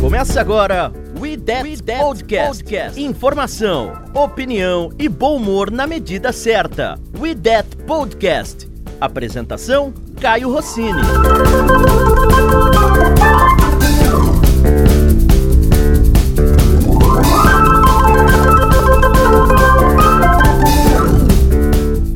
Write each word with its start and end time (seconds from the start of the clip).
Começa 0.00 0.40
agora 0.40 0.92
We 1.20 1.36
That, 1.36 1.62
We 1.62 1.76
That 1.76 2.00
Podcast. 2.00 2.64
Podcast. 2.64 3.00
Informação, 3.02 3.92
opinião 4.14 4.92
e 4.98 5.08
bom 5.08 5.36
humor 5.36 5.70
na 5.70 5.86
medida 5.86 6.32
certa. 6.32 6.98
We 7.18 7.34
That 7.34 7.76
Podcast. 7.86 8.68
Apresentação: 9.00 9.92
Caio 10.20 10.52
Rossini. 10.52 11.00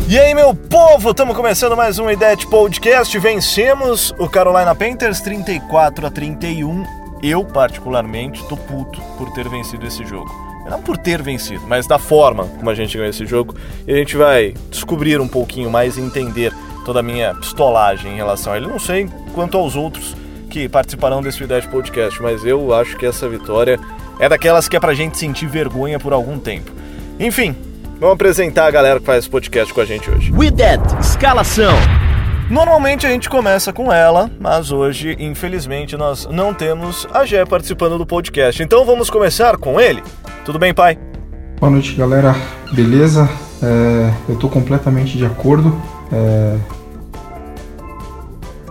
E 0.09 0.17
aí, 0.21 0.33
meu 0.37 0.55
povo, 0.55 1.11
estamos 1.11 1.35
começando 1.35 1.77
mais 1.77 1.99
um 1.99 2.09
IDET 2.09 2.47
Podcast. 2.47 3.19
Vencemos 3.19 4.15
o 4.21 4.29
Carolina 4.29 4.73
Panthers 4.73 5.21
34 5.21 6.07
a 6.07 6.11
31. 6.13 6.85
Eu, 7.21 7.45
particularmente, 7.45 8.47
tô 8.49 8.57
puto 8.57 9.01
por 9.19 9.33
ter 9.33 9.49
vencido 9.49 9.85
esse 9.85 10.07
jogo. 10.07 10.31
Não 10.71 10.81
por 10.81 10.97
ter 10.97 11.21
vencido, 11.21 11.67
mas 11.67 11.89
da 11.89 11.99
forma 11.99 12.45
como 12.45 12.71
a 12.71 12.75
gente 12.77 12.97
ganhou 12.97 13.11
esse 13.11 13.27
jogo. 13.27 13.57
E 13.85 13.93
a 13.93 13.97
gente 13.97 14.17
vai 14.17 14.55
descobrir 14.71 15.21
um 15.21 15.27
pouquinho 15.27 15.69
mais 15.69 15.97
e 15.97 16.01
entender 16.01 16.53
toda 16.85 17.01
a 17.01 17.03
minha 17.03 17.35
pistolagem 17.35 18.13
em 18.13 18.17
relação 18.17 18.53
a 18.53 18.59
ele. 18.59 18.69
Não 18.69 18.79
sei 18.79 19.09
quanto 19.35 19.59
aos 19.59 19.75
outros 19.75 20.15
que 20.49 20.69
participarão 20.69 21.21
desse 21.21 21.43
IDET 21.43 21.67
Podcast, 21.67 22.23
mas 22.23 22.45
eu 22.45 22.73
acho 22.73 22.97
que 22.97 23.07
essa 23.07 23.29
vitória 23.29 23.77
é 24.21 24.29
daquelas 24.29 24.69
que 24.69 24.77
é 24.77 24.81
pra 24.81 24.95
gente 24.95 25.19
sentir 25.19 25.49
vergonha 25.49 25.99
por 25.99 26.13
algum 26.13 26.39
tempo. 26.39 26.71
Enfim, 27.19 27.57
Vamos 27.99 28.15
apresentar 28.15 28.67
a 28.67 28.71
galera 28.71 29.01
que 29.01 29.07
faz 29.07 29.21
esse 29.21 29.31
podcast 29.31 29.73
com 29.73 29.81
a 29.81 29.85
gente 29.87 30.11
hoje. 30.11 30.31
We 30.31 30.51
That 30.51 31.01
Escalação. 31.01 31.73
Normalmente 32.51 33.07
a 33.07 33.09
gente 33.09 33.31
começa 33.31 33.73
com 33.73 33.91
ela, 33.91 34.31
mas 34.39 34.71
hoje, 34.71 35.17
infelizmente, 35.19 35.97
nós 35.97 36.29
não 36.31 36.53
temos 36.53 37.09
a 37.11 37.25
Gé 37.25 37.47
participando 37.47 37.97
do 37.97 38.05
podcast. 38.05 38.63
Então 38.63 38.85
vamos 38.85 39.09
começar 39.09 39.57
com 39.57 39.81
ele. 39.81 40.03
Tudo 40.45 40.59
bem, 40.59 40.75
pai? 40.75 40.99
Boa 41.59 41.71
noite, 41.71 41.95
galera. 41.95 42.37
Beleza? 42.71 43.31
É, 43.63 44.13
eu 44.29 44.37
tô 44.37 44.51
completamente 44.51 45.17
de 45.17 45.25
acordo. 45.25 45.75
É, 46.13 46.59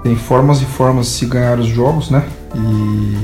tem 0.03 0.15
formas 0.15 0.61
e 0.61 0.65
formas 0.65 1.07
de 1.07 1.13
se 1.13 1.25
ganhar 1.25 1.57
os 1.57 1.65
jogos, 1.65 2.11
né? 2.11 2.23
E, 2.53 3.17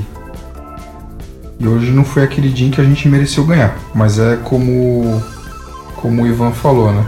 e 1.60 1.68
hoje 1.68 1.92
não 1.92 2.04
foi 2.04 2.24
aquele 2.24 2.48
dia 2.48 2.66
em 2.66 2.72
que 2.72 2.80
a 2.80 2.84
gente 2.84 3.08
mereceu 3.08 3.46
ganhar, 3.46 3.78
mas 3.94 4.18
é 4.18 4.36
como 4.42 5.22
como 6.02 6.22
o 6.22 6.26
Ivan 6.26 6.50
falou, 6.50 6.92
né? 6.92 7.06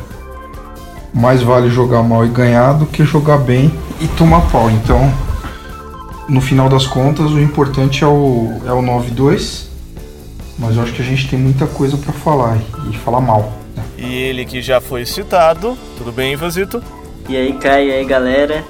Mais 1.12 1.42
vale 1.42 1.68
jogar 1.68 2.02
mal 2.02 2.24
e 2.24 2.28
ganhar 2.28 2.72
do 2.72 2.86
que 2.86 3.04
jogar 3.04 3.38
bem 3.38 3.72
e 4.00 4.06
tomar 4.08 4.40
pau. 4.50 4.70
Então, 4.70 5.12
no 6.28 6.40
final 6.40 6.68
das 6.68 6.86
contas, 6.86 7.32
o 7.32 7.40
importante 7.40 8.02
é 8.02 8.06
o, 8.06 8.60
é 8.64 8.72
o 8.72 8.80
9-2. 8.80 9.66
Mas 10.58 10.76
eu 10.76 10.82
acho 10.82 10.92
que 10.92 11.02
a 11.02 11.04
gente 11.04 11.28
tem 11.28 11.38
muita 11.38 11.66
coisa 11.66 11.96
para 11.96 12.12
falar 12.12 12.56
e 12.90 12.96
falar 12.98 13.20
mal. 13.20 13.52
Né? 13.76 13.82
E 13.98 14.14
ele 14.14 14.44
que 14.44 14.62
já 14.62 14.80
foi 14.80 15.04
citado. 15.04 15.76
Tudo 15.98 16.12
bem, 16.12 16.32
Ivanzito? 16.32 16.82
E 17.28 17.36
aí, 17.36 17.52
Caio, 17.54 17.88
e 17.88 17.92
aí, 17.92 18.04
galera? 18.04 18.64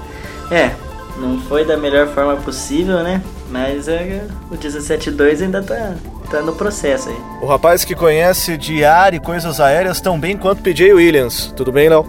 É, 0.50 0.70
não 1.19 1.39
foi 1.41 1.64
da 1.64 1.77
melhor 1.77 2.08
forma 2.08 2.36
possível, 2.36 3.02
né? 3.02 3.22
Mas 3.50 3.86
é, 3.89 4.27
o 4.50 4.56
17-2 4.56 5.42
ainda 5.42 5.62
tá, 5.62 5.95
tá 6.30 6.42
no 6.42 6.55
processo 6.55 7.08
aí. 7.08 7.17
O 7.41 7.47
rapaz 7.47 7.84
que 7.84 7.94
conhece 7.94 8.56
de 8.56 8.84
ar 8.84 9.14
e 9.14 9.20
coisas 9.20 9.61
aéreas 9.61 10.00
tão 10.00 10.19
bem 10.19 10.36
quanto 10.36 10.62
PJ 10.62 10.92
Williams. 10.92 11.53
Tudo 11.56 11.72
bem, 11.72 11.89
Léo? 11.89 12.06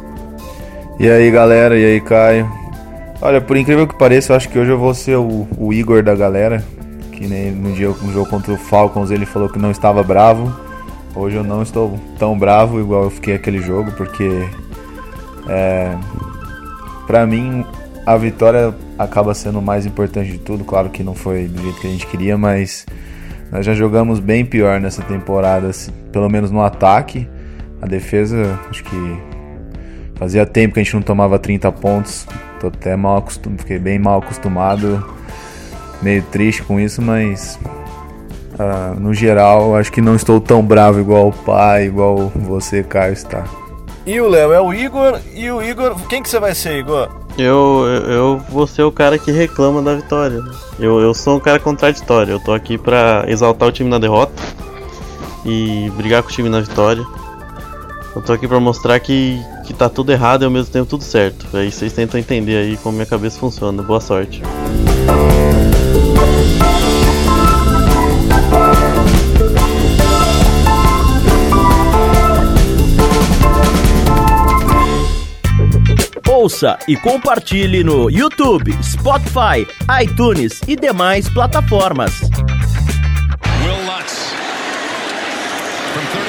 E 1.00 1.10
aí, 1.10 1.30
galera? 1.30 1.78
E 1.78 1.86
aí, 1.86 2.02
Caio? 2.02 2.50
Olha, 3.22 3.42
por 3.42 3.58
incrível 3.58 3.88
que 3.88 3.98
pareça, 3.98 4.32
eu 4.32 4.38
acho 4.38 4.50
que 4.50 4.60
hoje 4.60 4.72
eu 4.72 4.78
vou 4.78 4.94
ser 4.94 5.18
o, 5.18 5.48
o 5.58 5.74
Igor 5.74 6.04
da 6.04 6.16
galera. 6.16 6.64
Que 7.12 7.28
nem 7.28 7.52
no 7.52 7.72
dia 7.74 7.88
no 7.88 8.12
jogo 8.12 8.30
contra 8.30 8.54
o 8.54 8.58
Falcons 8.58 9.10
ele 9.10 9.26
falou 9.26 9.50
que 9.50 9.60
não 9.60 9.72
estava 9.72 10.04
bravo. 10.04 10.54
Hoje 11.16 11.38
eu 11.38 11.44
não 11.44 11.64
estou 11.64 11.98
tão 12.20 12.38
bravo 12.38 12.80
igual 12.80 13.06
eu 13.06 13.10
fiquei 13.10 13.36
aquele 13.36 13.62
jogo, 13.62 13.92
porque 13.94 14.46
é, 15.48 15.96
para 17.08 17.26
mim 17.26 17.66
a 18.06 18.18
vitória 18.18 18.76
acaba 19.00 19.34
sendo 19.34 19.60
o 19.60 19.62
mais 19.62 19.86
importante 19.86 20.30
de 20.32 20.38
tudo. 20.38 20.64
Claro 20.66 20.90
que 20.90 21.04
não 21.04 21.16
foi 21.16 21.48
do 21.48 21.62
jeito 21.62 21.80
que 21.80 21.88
a 21.88 21.90
gente 21.90 22.06
queria, 22.08 22.38
mas 22.38 22.86
nós 23.56 23.66
já 23.66 23.74
jogamos 23.74 24.20
bem 24.20 24.44
pior 24.44 24.82
nessa 24.82 25.02
temporada, 25.02 25.72
pelo 26.12 26.30
menos 26.30 26.52
no 26.52 26.62
ataque. 26.62 27.26
A 27.82 27.86
defesa, 27.86 28.60
acho 28.70 28.84
que 28.84 29.18
fazia 30.16 30.46
tempo 30.46 30.74
que 30.74 30.82
a 30.82 30.84
gente 30.84 30.94
não 30.94 31.02
tomava 31.02 31.40
30 31.40 31.72
pontos. 31.72 32.28
Tô 32.60 32.68
até 32.68 32.98
mal 32.98 33.16
acostumado, 33.16 33.60
fiquei 33.60 33.80
bem 33.80 33.98
mal 33.98 34.20
acostumado, 34.20 35.02
meio 36.02 36.22
triste 36.24 36.64
com 36.64 36.82
isso, 36.82 37.02
mas 37.02 37.58
uh, 38.60 39.00
no 39.00 39.14
geral 39.14 39.74
acho 39.78 39.90
que 39.90 40.02
não 40.02 40.18
estou 40.18 40.42
tão 40.42 40.62
bravo 40.62 41.00
igual 41.00 41.30
o 41.30 41.34
pai, 41.34 41.86
igual 41.86 42.30
você, 42.36 42.84
Caio, 42.84 43.14
está. 43.14 43.46
E 44.06 44.22
o 44.22 44.28
Léo 44.28 44.54
é 44.54 44.62
o 44.62 44.72
Igor, 44.72 45.20
e 45.34 45.50
o 45.50 45.62
Igor, 45.64 45.96
quem 46.08 46.22
que 46.22 46.30
você 46.30 46.40
vai 46.40 46.54
ser, 46.54 46.78
Igor? 46.78 47.10
Eu, 47.38 47.86
eu, 47.88 48.12
eu 48.12 48.38
vou 48.50 48.68
ser 48.68 48.84
o 48.84 48.92
cara 48.92 49.18
que 49.18 49.32
reclama 49.32 49.82
da 49.82 49.96
vitória. 49.96 50.42
Eu, 50.80 51.02
eu 51.02 51.14
sou 51.14 51.38
um 51.38 51.40
cara 51.40 51.60
contraditório. 51.60 52.34
Eu 52.34 52.40
tô 52.40 52.54
aqui 52.54 52.78
pra 52.78 53.26
exaltar 53.28 53.68
o 53.68 53.72
time 53.72 53.90
na 53.90 53.98
derrota 53.98 54.42
e 55.44 55.92
brigar 55.98 56.22
com 56.24 56.30
o 56.30 56.32
time 56.32 56.50
na 56.50 56.62
vitória. 56.62 57.04
Eu 58.16 58.22
tô 58.22 58.32
aqui 58.32 58.48
pra 58.48 58.60
mostrar 58.60 59.00
que, 59.00 59.38
que 59.66 59.74
tá 59.74 59.90
tudo 59.90 60.12
errado 60.12 60.44
e 60.44 60.46
ao 60.46 60.52
mesmo 60.52 60.72
tempo 60.72 60.86
tudo 60.86 61.04
certo. 61.04 61.46
Aí 61.54 61.72
vocês 61.72 61.92
tentam 61.92 62.20
entender 62.20 62.58
aí 62.58 62.78
como 62.78 62.96
minha 62.96 63.06
cabeça 63.06 63.38
funciona. 63.38 63.84
Boa 63.84 64.00
sorte. 64.00 64.42
Ouça 76.46 76.78
e 76.88 76.96
compartilhe 76.96 77.84
no 77.84 78.08
YouTube, 78.08 78.72
Spotify, 78.84 79.66
iTunes 80.00 80.62
e 80.68 80.76
demais 80.76 81.28
plataformas. 81.28 82.22
Will 82.22 83.84
Lutz 83.88 84.32
from 85.96 86.25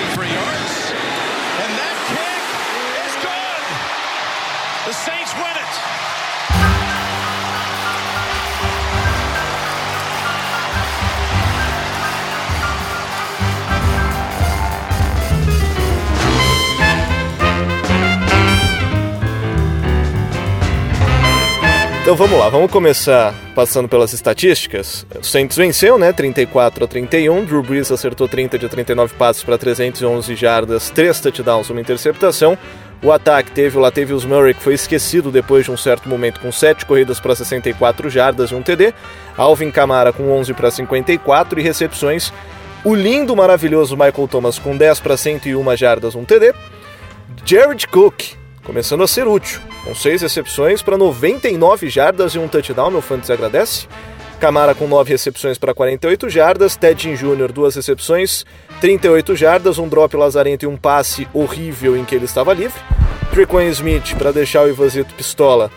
Então 22.06 22.14
vamos 22.14 22.38
lá, 22.38 22.48
vamos 22.48 22.70
começar 22.70 23.34
passando 23.52 23.88
pelas 23.88 24.12
estatísticas. 24.12 25.04
O 25.20 25.24
Saints 25.24 25.56
venceu, 25.56 25.98
né? 25.98 26.12
34 26.12 26.84
a 26.84 26.86
31. 26.86 27.44
Drew 27.44 27.64
Brees 27.64 27.90
acertou 27.90 28.28
30 28.28 28.56
de 28.60 28.68
39 28.68 29.14
passos 29.16 29.42
para 29.42 29.58
311 29.58 30.36
jardas, 30.36 30.88
3 30.90 31.18
touchdowns, 31.18 31.68
uma 31.68 31.80
interceptação. 31.80 32.56
O 33.02 33.10
ataque 33.10 33.50
teve 33.50 33.76
o 33.76 33.80
Latavius 33.80 34.24
Murray, 34.24 34.54
que 34.54 34.62
foi 34.62 34.74
esquecido 34.74 35.32
depois 35.32 35.64
de 35.64 35.72
um 35.72 35.76
certo 35.76 36.08
momento, 36.08 36.38
com 36.38 36.52
7 36.52 36.86
corridas 36.86 37.18
para 37.18 37.34
64 37.34 38.08
jardas 38.08 38.52
e 38.52 38.54
um 38.54 38.62
TD. 38.62 38.94
Alvin 39.36 39.72
Kamara 39.72 40.12
com 40.12 40.30
11 40.30 40.54
para 40.54 40.70
54 40.70 41.58
e 41.58 41.62
recepções. 41.64 42.32
O 42.84 42.94
lindo, 42.94 43.34
maravilhoso 43.34 43.96
Michael 43.96 44.28
Thomas 44.28 44.60
com 44.60 44.76
10 44.76 45.00
para 45.00 45.16
101 45.16 45.76
jardas, 45.76 46.14
um 46.14 46.24
TD. 46.24 46.54
Jared 47.44 47.84
Cook 47.88 48.36
começando 48.66 49.04
a 49.04 49.06
ser 49.06 49.28
útil, 49.28 49.60
com 49.84 49.94
6 49.94 50.22
recepções 50.22 50.82
para 50.82 50.99
99 50.99 51.89
jardas 51.89 52.33
e 52.33 52.39
um 52.39 52.48
touchdown, 52.48 52.91
meu 52.91 53.01
fantasy 53.01 53.33
agradece. 53.33 53.86
Camara 54.41 54.74
com 54.74 54.86
9 54.86 55.13
recepções 55.13 55.57
para 55.57 55.72
48 55.72 56.28
jardas, 56.28 56.77
Ted 56.77 57.16
Jr. 57.16 57.53
duas 57.53 57.74
recepções, 57.77 58.45
38 58.80 59.34
jardas, 59.36 59.78
um 59.78 59.89
drop 59.89 60.15
lazarento 60.16 60.65
e 60.65 60.68
um 60.68 60.77
passe 60.77 61.27
horrível 61.33 61.97
em 61.97 62.04
que 62.04 62.15
ele 62.15 62.27
estava 62.27 62.53
livre. 62.53 62.78
Trequan 63.30 63.65
Smith 63.66 64.15
para 64.18 64.33
deixar 64.33 64.65
o 64.65 64.69
Ivanzito 64.69 65.15
pistola, 65.15 65.71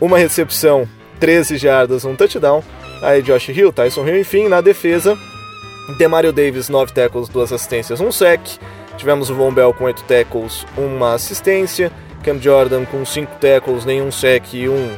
uma 0.00 0.18
recepção, 0.18 0.86
13 1.20 1.56
jardas, 1.56 2.04
um 2.04 2.16
touchdown. 2.16 2.62
Aí 3.02 3.22
Josh 3.22 3.48
Hill, 3.48 3.72
Tyson 3.72 4.06
Hill, 4.06 4.18
enfim, 4.18 4.48
na 4.48 4.60
defesa, 4.60 5.16
Demario 5.96 6.32
Davis, 6.32 6.68
9 6.68 6.92
tackles, 6.92 7.28
2 7.28 7.52
assistências, 7.52 8.00
um 8.00 8.10
sec. 8.10 8.40
Tivemos 8.98 9.30
o 9.30 9.34
Von 9.34 9.52
Bell 9.52 9.72
com 9.72 9.84
8 9.84 10.02
tackles, 10.04 10.66
uma 10.76 11.14
assistência. 11.14 11.92
Cam 12.26 12.42
Jordan 12.42 12.84
com 12.84 13.06
5 13.06 13.36
tackles, 13.36 13.84
nenhum 13.84 14.10
sec 14.10 14.52
e 14.52 14.68
um, 14.68 14.90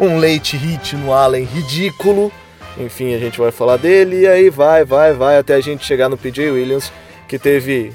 um 0.00 0.18
late 0.18 0.56
hit 0.56 0.96
no 0.96 1.12
Allen 1.12 1.44
ridículo. 1.44 2.32
Enfim, 2.76 3.14
a 3.14 3.18
gente 3.18 3.38
vai 3.38 3.52
falar 3.52 3.76
dele 3.76 4.22
e 4.22 4.26
aí 4.26 4.50
vai, 4.50 4.84
vai, 4.84 5.12
vai 5.12 5.38
até 5.38 5.54
a 5.54 5.60
gente 5.60 5.86
chegar 5.86 6.08
no 6.08 6.18
PJ 6.18 6.50
Williams, 6.50 6.92
que 7.28 7.38
teve 7.38 7.92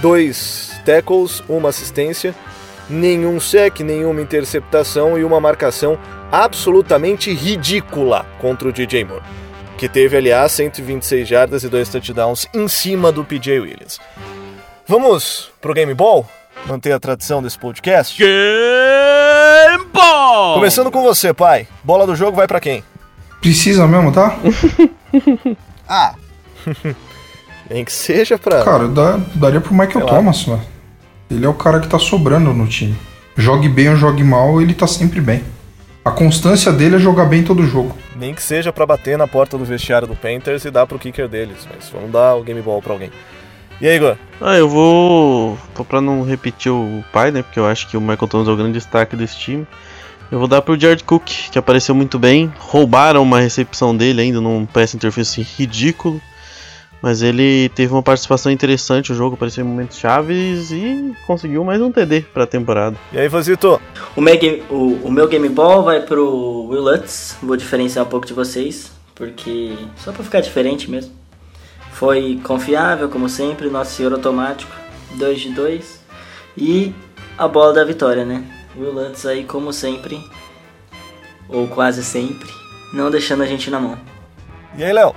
dois 0.00 0.72
tackles, 0.86 1.42
uma 1.48 1.70
assistência 1.70 2.34
nenhum 2.88 3.40
sec, 3.40 3.80
nenhuma 3.80 4.20
interceptação 4.20 5.18
e 5.18 5.24
uma 5.24 5.40
marcação 5.40 5.98
absolutamente 6.30 7.32
ridícula 7.32 8.26
contra 8.40 8.68
o 8.68 8.72
DJ 8.72 9.04
Moore, 9.04 9.24
que 9.78 9.88
teve, 9.88 10.16
aliás, 10.16 10.52
126 10.52 11.26
jardas 11.26 11.64
e 11.64 11.68
dois 11.68 11.88
touchdowns 11.88 12.46
em 12.54 12.68
cima 12.68 13.10
do 13.10 13.24
PJ 13.24 13.60
Williams. 13.60 14.00
Vamos 14.86 15.50
pro 15.60 15.74
Game 15.74 15.94
Ball? 15.94 16.28
Manter 16.66 16.92
a 16.92 16.98
tradição 16.98 17.42
desse 17.42 17.58
podcast? 17.58 18.18
Game 18.18 19.84
Ball! 19.92 20.54
Começando 20.54 20.90
com 20.90 21.02
você, 21.02 21.34
pai. 21.34 21.68
Bola 21.82 22.06
do 22.06 22.16
jogo 22.16 22.36
vai 22.36 22.46
para 22.46 22.58
quem? 22.58 22.82
Precisa 23.40 23.86
mesmo, 23.86 24.10
tá? 24.10 24.38
ah. 25.86 26.14
Nem 27.68 27.84
que 27.84 27.92
seja 27.92 28.38
pra. 28.38 28.64
Cara, 28.64 28.88
dá, 28.88 29.20
daria 29.34 29.60
pro 29.60 29.74
Michael 29.74 30.06
Thomas, 30.06 30.46
mano. 30.46 30.62
Ele 31.30 31.44
é 31.44 31.48
o 31.48 31.54
cara 31.54 31.80
que 31.80 31.88
tá 31.88 31.98
sobrando 31.98 32.54
no 32.54 32.66
time. 32.66 32.96
Jogue 33.36 33.68
bem 33.68 33.90
ou 33.90 33.96
jogue 33.96 34.24
mal, 34.24 34.62
ele 34.62 34.72
tá 34.72 34.86
sempre 34.86 35.20
bem. 35.20 35.44
A 36.02 36.10
constância 36.10 36.72
dele 36.72 36.96
é 36.96 36.98
jogar 36.98 37.26
bem 37.26 37.42
todo 37.42 37.66
jogo. 37.66 37.94
Nem 38.16 38.34
que 38.34 38.42
seja 38.42 38.72
para 38.72 38.86
bater 38.86 39.18
na 39.18 39.26
porta 39.26 39.58
do 39.58 39.64
vestiário 39.64 40.08
do 40.08 40.16
Panthers 40.16 40.64
e 40.64 40.70
dar 40.70 40.86
pro 40.86 40.98
kicker 40.98 41.28
deles, 41.28 41.68
mas 41.70 41.90
vamos 41.90 42.10
dar 42.10 42.34
o 42.36 42.42
game 42.42 42.62
ball 42.62 42.80
pra 42.80 42.92
alguém. 42.92 43.10
E 43.80 43.88
aí, 43.88 43.96
Igor? 43.96 44.16
Ah, 44.40 44.56
eu 44.56 44.68
vou. 44.68 45.58
Pra 45.88 46.00
não 46.00 46.22
repetir 46.22 46.70
o 46.72 47.04
pai, 47.12 47.30
né? 47.30 47.42
Porque 47.42 47.58
eu 47.58 47.66
acho 47.66 47.88
que 47.88 47.96
o 47.96 48.00
Michael 48.00 48.28
Thomas 48.28 48.48
é 48.48 48.50
o 48.50 48.56
grande 48.56 48.74
destaque 48.74 49.16
desse 49.16 49.36
time. 49.36 49.66
Eu 50.30 50.38
vou 50.38 50.48
dar 50.48 50.62
pro 50.62 50.78
Jared 50.78 51.04
Cook, 51.04 51.28
que 51.50 51.58
apareceu 51.58 51.94
muito 51.94 52.18
bem. 52.18 52.52
Roubaram 52.58 53.22
uma 53.22 53.40
recepção 53.40 53.96
dele 53.96 54.22
ainda 54.22 54.40
num 54.40 54.64
pass 54.64 54.94
interface 54.94 55.42
ridículo. 55.42 56.20
Mas 57.02 57.20
ele 57.20 57.68
teve 57.74 57.92
uma 57.92 58.02
participação 58.02 58.50
interessante 58.50 59.10
no 59.10 59.18
jogo, 59.18 59.34
apareceu 59.34 59.62
em 59.62 59.68
momentos 59.68 59.98
chaves 59.98 60.70
e 60.70 61.12
conseguiu 61.26 61.62
mais 61.62 61.78
um 61.82 61.92
TD 61.92 62.22
para 62.32 62.44
a 62.44 62.46
temporada. 62.46 62.96
E 63.12 63.18
aí, 63.18 63.28
Vazito? 63.28 63.78
O 64.16 64.22
meu, 64.22 64.38
game, 64.38 64.62
o, 64.70 65.00
o 65.04 65.10
meu 65.10 65.28
Game 65.28 65.48
Ball 65.50 65.82
vai 65.82 66.00
pro 66.00 66.66
Will 66.70 66.80
Lutz, 66.80 67.36
vou 67.42 67.58
diferenciar 67.58 68.06
um 68.06 68.08
pouco 68.08 68.26
de 68.26 68.32
vocês, 68.32 68.90
porque 69.14 69.74
só 69.98 70.12
para 70.12 70.24
ficar 70.24 70.40
diferente 70.40 70.90
mesmo. 70.90 71.12
Foi 71.94 72.40
confiável, 72.42 73.08
como 73.08 73.28
sempre, 73.28 73.70
nosso 73.70 73.92
senhor 73.92 74.12
automático, 74.12 74.72
2 75.16 75.40
de 75.40 75.50
2. 75.50 76.04
E 76.56 76.92
a 77.38 77.46
bola 77.46 77.72
da 77.72 77.84
vitória, 77.84 78.24
né? 78.24 78.42
Will 78.76 78.92
Lutz 78.92 79.24
aí, 79.24 79.44
como 79.44 79.72
sempre, 79.72 80.20
ou 81.48 81.68
quase 81.68 82.02
sempre, 82.02 82.48
não 82.92 83.12
deixando 83.12 83.44
a 83.44 83.46
gente 83.46 83.70
na 83.70 83.78
mão. 83.78 83.96
E 84.76 84.82
aí, 84.82 84.92
Léo? 84.92 85.14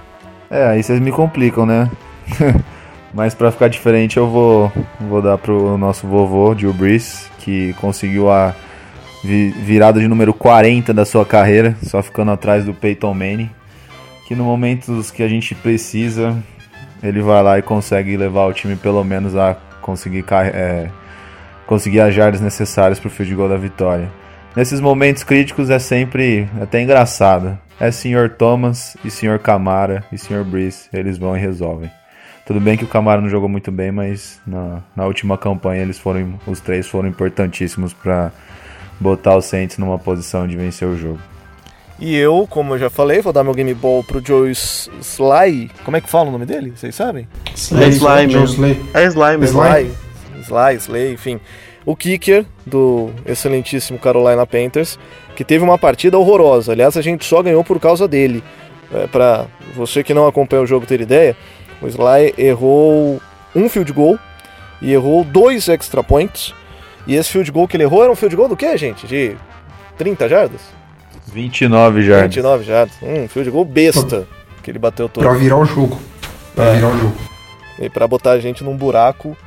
É, 0.52 0.68
aí 0.68 0.84
vocês 0.84 1.00
me 1.00 1.12
complicam, 1.12 1.66
né? 1.66 1.90
Mas 3.12 3.34
para 3.34 3.52
ficar 3.52 3.70
diferente, 3.70 4.18
eu 4.18 4.30
vou, 4.30 4.72
vou 5.02 5.20
dar 5.20 5.40
pro 5.40 5.80
nosso 5.80 6.06
vovô, 6.06 6.54
Drew 6.54 6.74
Brees, 6.74 7.28
que 7.40 7.74
conseguiu 7.82 8.30
a 8.30 8.54
virada 9.24 10.00
de 10.00 10.08
número 10.08 10.32
40 10.32 10.94
da 10.94 11.06
sua 11.06 11.26
carreira, 11.26 11.76
só 11.82 12.04
ficando 12.04 12.30
atrás 12.30 12.66
do 12.66 12.74
Peyton 12.74 13.16
Manning, 13.16 13.50
que 14.28 14.36
no 14.36 14.44
momentos 14.44 15.10
que 15.10 15.24
a 15.24 15.28
gente 15.28 15.56
precisa, 15.56 16.38
ele 17.02 17.22
vai 17.22 17.42
lá 17.44 17.60
e 17.60 17.62
consegue 17.62 18.18
levar 18.18 18.46
o 18.46 18.54
time 18.54 18.76
pelo 18.76 19.04
menos 19.04 19.36
a 19.36 19.56
conseguir, 19.82 20.26
é, 20.32 20.90
conseguir 21.66 22.02
as 22.02 22.14
jardas 22.14 22.42
necessárias 22.42 23.00
para 23.00 23.08
o 23.08 23.12
field 23.12 23.36
goal 23.36 23.50
da 23.50 23.58
vitória. 23.58 24.10
Nesses 24.56 24.80
momentos 24.80 25.24
críticos 25.24 25.70
é 25.70 25.80
sempre 25.80 26.50
até 26.62 26.82
engraçado 26.82 27.58
é 27.80 27.92
Sr. 27.92 28.30
Thomas 28.38 28.98
e 29.06 29.12
Sr. 29.12 29.40
Camara 29.40 30.04
e 30.12 30.18
Sr. 30.18 30.44
Breeze. 30.44 30.90
Eles 30.92 31.18
vão 31.18 31.38
e 31.38 31.40
resolvem. 31.40 31.92
Tudo 32.46 32.60
bem 32.60 32.78
que 32.78 32.84
o 32.84 32.88
Camara 32.88 33.22
não 33.22 33.30
jogou 33.30 33.50
muito 33.50 33.72
bem, 33.72 33.92
mas 33.92 34.40
na, 34.48 34.82
na 34.96 35.06
última 35.06 35.38
campanha 35.38 35.82
eles 35.82 36.00
foram, 36.00 36.40
os 36.48 36.60
três 36.60 36.88
foram 36.88 37.10
importantíssimos 37.10 37.94
para 37.94 38.32
botar 39.00 39.36
o 39.36 39.42
Saints 39.42 39.78
numa 39.78 40.00
posição 40.00 40.48
de 40.48 40.56
vencer 40.56 40.88
o 40.88 40.98
jogo. 40.98 41.20
E 42.00 42.16
eu, 42.16 42.48
como 42.48 42.76
eu 42.76 42.80
já 42.80 42.90
falei, 42.90 43.22
vou 43.22 43.34
dar 43.34 43.44
meu 43.44 43.54
game 43.54 43.74
ball 43.74 44.04
pro 44.04 44.24
Joe 44.24 44.52
Sly. 44.52 45.72
Como 45.84 45.98
é 45.98 46.02
que 46.02 46.10
fala 46.10 46.30
o 46.30 46.32
nome 46.32 46.46
dele? 46.46 46.72
Vocês 46.76 46.94
sabem? 46.94 47.28
Sly, 47.56 47.84
é 47.84 47.88
Sly, 47.90 48.30
Joe 48.30 48.44
Sly. 48.44 48.86
É 48.94 49.06
Sly 49.06 49.38
mesmo. 49.38 49.64
Sly, 49.64 49.92
Sly, 50.44 50.76
Sly, 50.76 51.14
enfim. 51.14 51.40
O 51.86 51.96
kicker 51.96 52.46
do 52.66 53.10
excelentíssimo 53.26 53.98
Carolina 53.98 54.46
Panthers 54.46 55.00
que 55.36 55.44
teve 55.44 55.64
uma 55.64 55.78
partida 55.78 56.18
horrorosa. 56.20 56.74
Aliás, 56.74 56.96
a 56.98 57.02
gente 57.02 57.26
só 57.26 57.42
ganhou 57.42 57.64
por 57.64 57.80
causa 57.80 58.08
dele. 58.08 58.44
É, 58.94 59.08
para 59.08 59.48
você 59.76 60.04
que 60.04 60.14
não 60.14 60.28
acompanha 60.28 60.62
o 60.62 60.68
jogo 60.68 60.86
ter 60.86 61.02
ideia, 61.02 61.36
o 61.82 61.88
Sly 61.88 62.36
errou 62.38 63.20
um 63.56 63.70
field 63.70 63.92
goal 63.92 64.20
e 64.82 64.94
errou 64.94 65.24
dois 65.24 65.68
extra 65.68 66.04
points. 66.04 66.54
E 67.08 67.16
esse 67.16 67.32
field 67.32 67.52
goal 67.52 67.68
que 67.68 67.76
ele 67.76 67.84
errou 67.84 68.04
era 68.04 68.12
um 68.12 68.16
field 68.16 68.36
goal 68.36 68.50
do 68.50 68.58
que, 68.58 68.78
gente? 68.78 69.08
De 69.08 69.36
30 69.98 70.30
jardas? 70.30 70.77
29 71.32 72.02
jardas. 72.04 72.36
29 72.36 72.64
jardas. 72.64 72.96
Um 73.02 73.28
field 73.28 73.50
goal 73.50 73.66
besta 73.66 74.28
que 74.64 74.72
ele 74.72 74.80
bateu 74.80 75.08
todo. 75.08 75.24
Pra 75.24 75.34
virar 75.34 75.58
o 75.58 75.66
jogo. 75.66 76.00
Pra 76.56 76.66
é. 76.66 76.76
virar 76.76 76.90
o 76.90 76.98
jogo. 76.98 77.16
E 77.80 77.90
pra 77.90 78.08
botar 78.08 78.32
a 78.32 78.40
gente 78.40 78.64
num 78.64 78.76
buraco 78.76 79.38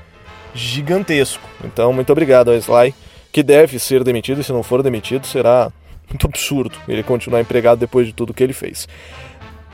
gigantesco. 0.55 1.43
Então, 1.65 1.93
muito 1.93 2.11
obrigado 2.11 2.51
ao 2.51 2.57
Sly, 2.57 2.95
que 3.33 3.43
deve 3.43 3.79
ser 3.79 4.03
demitido, 4.05 4.41
e 4.41 4.45
se 4.45 4.53
não 4.53 4.63
for 4.63 4.83
demitido, 4.83 5.27
será 5.27 5.71
muito 6.09 6.27
absurdo 6.27 6.77
ele 6.89 7.03
continuar 7.03 7.41
empregado 7.41 7.79
depois 7.79 8.07
de 8.07 8.13
tudo 8.13 8.35
que 8.35 8.43
ele 8.43 8.53
fez. 8.53 8.89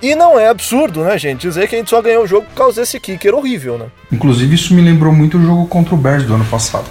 E 0.03 0.14
não 0.14 0.38
é 0.38 0.49
absurdo, 0.49 1.03
né, 1.03 1.17
gente, 1.17 1.43
dizer 1.43 1.67
que 1.69 1.75
a 1.75 1.79
gente 1.79 1.88
só 1.88 2.03
ganhou 2.03 2.25
o 2.25 2.26
jogo 2.26 2.47
por 2.47 2.55
causa 2.55 2.82
desse 2.82 3.00
kicker 3.00 3.35
horrível, 3.35 3.79
né? 3.79 3.87
Inclusive, 4.12 4.55
isso 4.55 4.75
me 4.75 4.82
lembrou 4.82 5.12
muito 5.12 5.38
o 5.38 5.43
jogo 5.43 5.67
contra 5.67 5.94
o 5.94 5.99
Bears 5.99 6.25
do 6.25 6.35
ano 6.35 6.44
passado. 6.44 6.87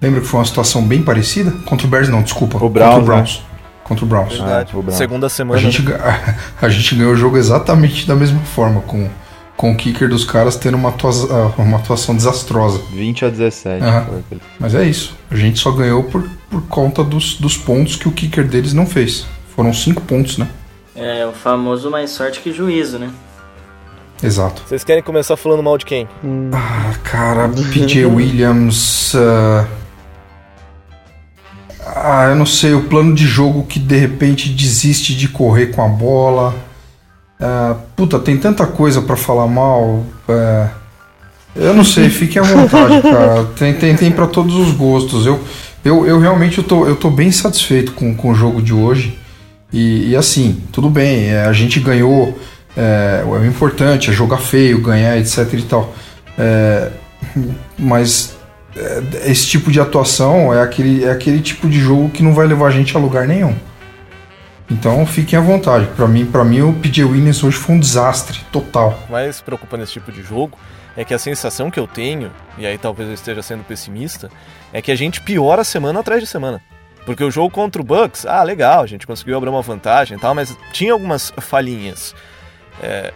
Lembra 0.00 0.20
que 0.20 0.26
foi 0.26 0.40
uma 0.40 0.46
situação 0.46 0.82
bem 0.82 1.02
parecida? 1.02 1.50
Contra 1.64 1.86
o 1.86 1.90
Bears, 1.90 2.08
não, 2.08 2.22
desculpa. 2.22 2.62
O 2.62 2.68
Browns. 2.68 2.94
Contra 2.94 3.02
o 3.02 3.06
Browns. 3.06 3.38
Né? 3.38 3.44
Contra 3.84 4.04
o 4.04 4.08
Browns. 4.08 4.32
Verdade. 4.34 4.70
Ah, 4.72 4.78
o 4.78 4.82
Browns. 4.82 4.98
Segunda 4.98 5.28
semana. 5.28 5.58
A 5.58 5.62
gente, 5.62 5.84
a 6.62 6.68
gente 6.68 6.94
ganhou 6.94 7.12
o 7.12 7.16
jogo 7.16 7.36
exatamente 7.36 8.06
da 8.06 8.14
mesma 8.14 8.40
forma, 8.40 8.80
com 8.82 9.08
com 9.58 9.72
o 9.72 9.76
kicker 9.76 10.08
dos 10.08 10.24
caras 10.24 10.54
tendo 10.54 10.76
uma, 10.76 10.90
atuação, 10.90 11.52
uma 11.58 11.78
atuação 11.78 12.14
desastrosa. 12.14 12.80
20 12.92 13.24
a 13.24 13.28
17. 13.28 13.84
Uhum. 13.84 14.40
Mas 14.58 14.72
é 14.72 14.84
isso. 14.84 15.16
A 15.28 15.34
gente 15.34 15.58
só 15.58 15.72
ganhou 15.72 16.04
por, 16.04 16.30
por 16.48 16.62
conta 16.68 17.02
dos, 17.02 17.34
dos 17.34 17.56
pontos 17.56 17.96
que 17.96 18.06
o 18.06 18.12
kicker 18.12 18.46
deles 18.46 18.72
não 18.72 18.86
fez. 18.86 19.26
Foram 19.56 19.74
5 19.74 20.00
pontos, 20.02 20.38
né? 20.38 20.48
É, 20.94 21.26
o 21.26 21.32
famoso 21.32 21.90
mais 21.90 22.10
sorte 22.10 22.38
que 22.38 22.52
juízo, 22.52 23.00
né? 23.00 23.10
Exato. 24.22 24.62
Vocês 24.64 24.84
querem 24.84 25.02
começar 25.02 25.36
falando 25.36 25.62
mal 25.62 25.76
de 25.76 25.84
quem? 25.84 26.08
Hum. 26.24 26.50
Ah, 26.52 26.94
cara, 27.02 27.48
PJ 27.48 28.06
Williams. 28.06 29.14
Uh... 29.14 29.66
Ah, 31.94 32.26
eu 32.28 32.36
não 32.36 32.46
sei, 32.46 32.74
o 32.74 32.84
plano 32.84 33.14
de 33.14 33.26
jogo 33.26 33.64
que 33.64 33.78
de 33.78 33.96
repente 33.96 34.48
desiste 34.50 35.16
de 35.16 35.28
correr 35.28 35.68
com 35.68 35.82
a 35.82 35.88
bola. 35.88 36.54
Uh, 37.40 37.76
puta, 37.96 38.18
tem 38.18 38.36
tanta 38.36 38.66
coisa 38.66 39.00
para 39.00 39.16
falar 39.16 39.46
mal. 39.46 40.04
Uh, 40.28 40.68
eu 41.56 41.74
não 41.74 41.84
sei, 41.84 42.10
fiquem 42.10 42.42
à 42.42 42.44
vontade, 42.44 43.00
cara. 43.02 43.44
Tem, 43.56 43.74
tem, 43.74 43.96
tem 43.96 44.10
para 44.10 44.26
todos 44.26 44.54
os 44.54 44.72
gostos. 44.72 45.24
Eu, 45.24 45.40
eu, 45.84 46.06
eu 46.06 46.20
realmente 46.20 46.58
eu 46.58 46.64
tô, 46.64 46.86
eu 46.86 46.96
tô 46.96 47.10
bem 47.10 47.30
satisfeito 47.32 47.92
com, 47.92 48.14
com 48.14 48.30
o 48.30 48.34
jogo 48.34 48.60
de 48.60 48.72
hoje. 48.72 49.18
E, 49.72 50.10
e 50.10 50.16
assim, 50.16 50.62
tudo 50.72 50.88
bem, 50.88 51.26
é, 51.26 51.44
a 51.44 51.52
gente 51.52 51.80
ganhou. 51.80 52.38
É, 52.76 53.24
o 53.26 53.44
importante 53.44 54.10
é 54.10 54.12
jogar 54.12 54.38
feio, 54.38 54.80
ganhar, 54.80 55.18
etc 55.18 55.52
e 55.52 55.62
tal. 55.62 55.92
É, 56.38 56.90
mas 57.76 58.36
é, 58.36 58.37
esse 59.24 59.46
tipo 59.46 59.70
de 59.70 59.80
atuação 59.80 60.52
é 60.52 60.62
aquele, 60.62 61.04
é 61.04 61.10
aquele 61.10 61.40
tipo 61.40 61.68
de 61.68 61.80
jogo 61.80 62.10
que 62.10 62.22
não 62.22 62.34
vai 62.34 62.46
levar 62.46 62.68
a 62.68 62.70
gente 62.70 62.96
a 62.96 63.00
lugar 63.00 63.26
nenhum. 63.26 63.54
Então 64.70 65.06
fiquem 65.06 65.38
à 65.38 65.42
vontade. 65.42 65.86
Para 65.96 66.06
mim, 66.06 66.26
para 66.26 66.44
mim 66.44 66.60
o 66.60 66.72
PJ 66.74 67.04
Williams 67.04 67.42
hoje 67.42 67.56
foi 67.56 67.76
um 67.76 67.80
desastre 67.80 68.40
total. 68.52 69.02
Mais 69.08 69.40
preocupa 69.40 69.76
nesse 69.76 69.92
tipo 69.92 70.12
de 70.12 70.22
jogo 70.22 70.58
é 70.96 71.04
que 71.04 71.14
a 71.14 71.18
sensação 71.18 71.70
que 71.70 71.78
eu 71.78 71.86
tenho, 71.86 72.30
e 72.58 72.66
aí 72.66 72.76
talvez 72.76 73.08
eu 73.08 73.14
esteja 73.14 73.40
sendo 73.40 73.62
pessimista, 73.62 74.28
é 74.72 74.82
que 74.82 74.90
a 74.90 74.96
gente 74.96 75.20
piora 75.20 75.62
semana 75.62 76.00
atrás 76.00 76.20
de 76.20 76.26
semana. 76.26 76.60
Porque 77.06 77.24
o 77.24 77.30
jogo 77.30 77.50
contra 77.50 77.80
o 77.80 77.84
Bucks, 77.84 78.26
ah, 78.26 78.42
legal, 78.42 78.82
a 78.82 78.86
gente 78.86 79.06
conseguiu 79.06 79.36
abrir 79.36 79.48
uma 79.48 79.62
vantagem 79.62 80.18
e 80.18 80.20
tal, 80.20 80.34
mas 80.34 80.54
tinha 80.72 80.92
algumas 80.92 81.32
falhinhas. 81.38 82.14
É, 82.80 83.12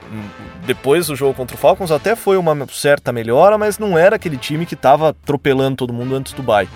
depois 0.66 1.06
do 1.06 1.14
jogo 1.14 1.34
contra 1.34 1.56
o 1.56 1.58
Falcons 1.58 1.92
até 1.92 2.16
foi 2.16 2.36
uma 2.36 2.66
certa 2.72 3.12
melhora, 3.12 3.56
mas 3.56 3.78
não 3.78 3.96
era 3.96 4.16
aquele 4.16 4.36
time 4.36 4.66
que 4.66 4.74
estava 4.74 5.10
atropelando 5.10 5.76
todo 5.76 5.92
mundo 5.92 6.14
antes 6.14 6.32
do 6.32 6.42
bye. 6.42 6.68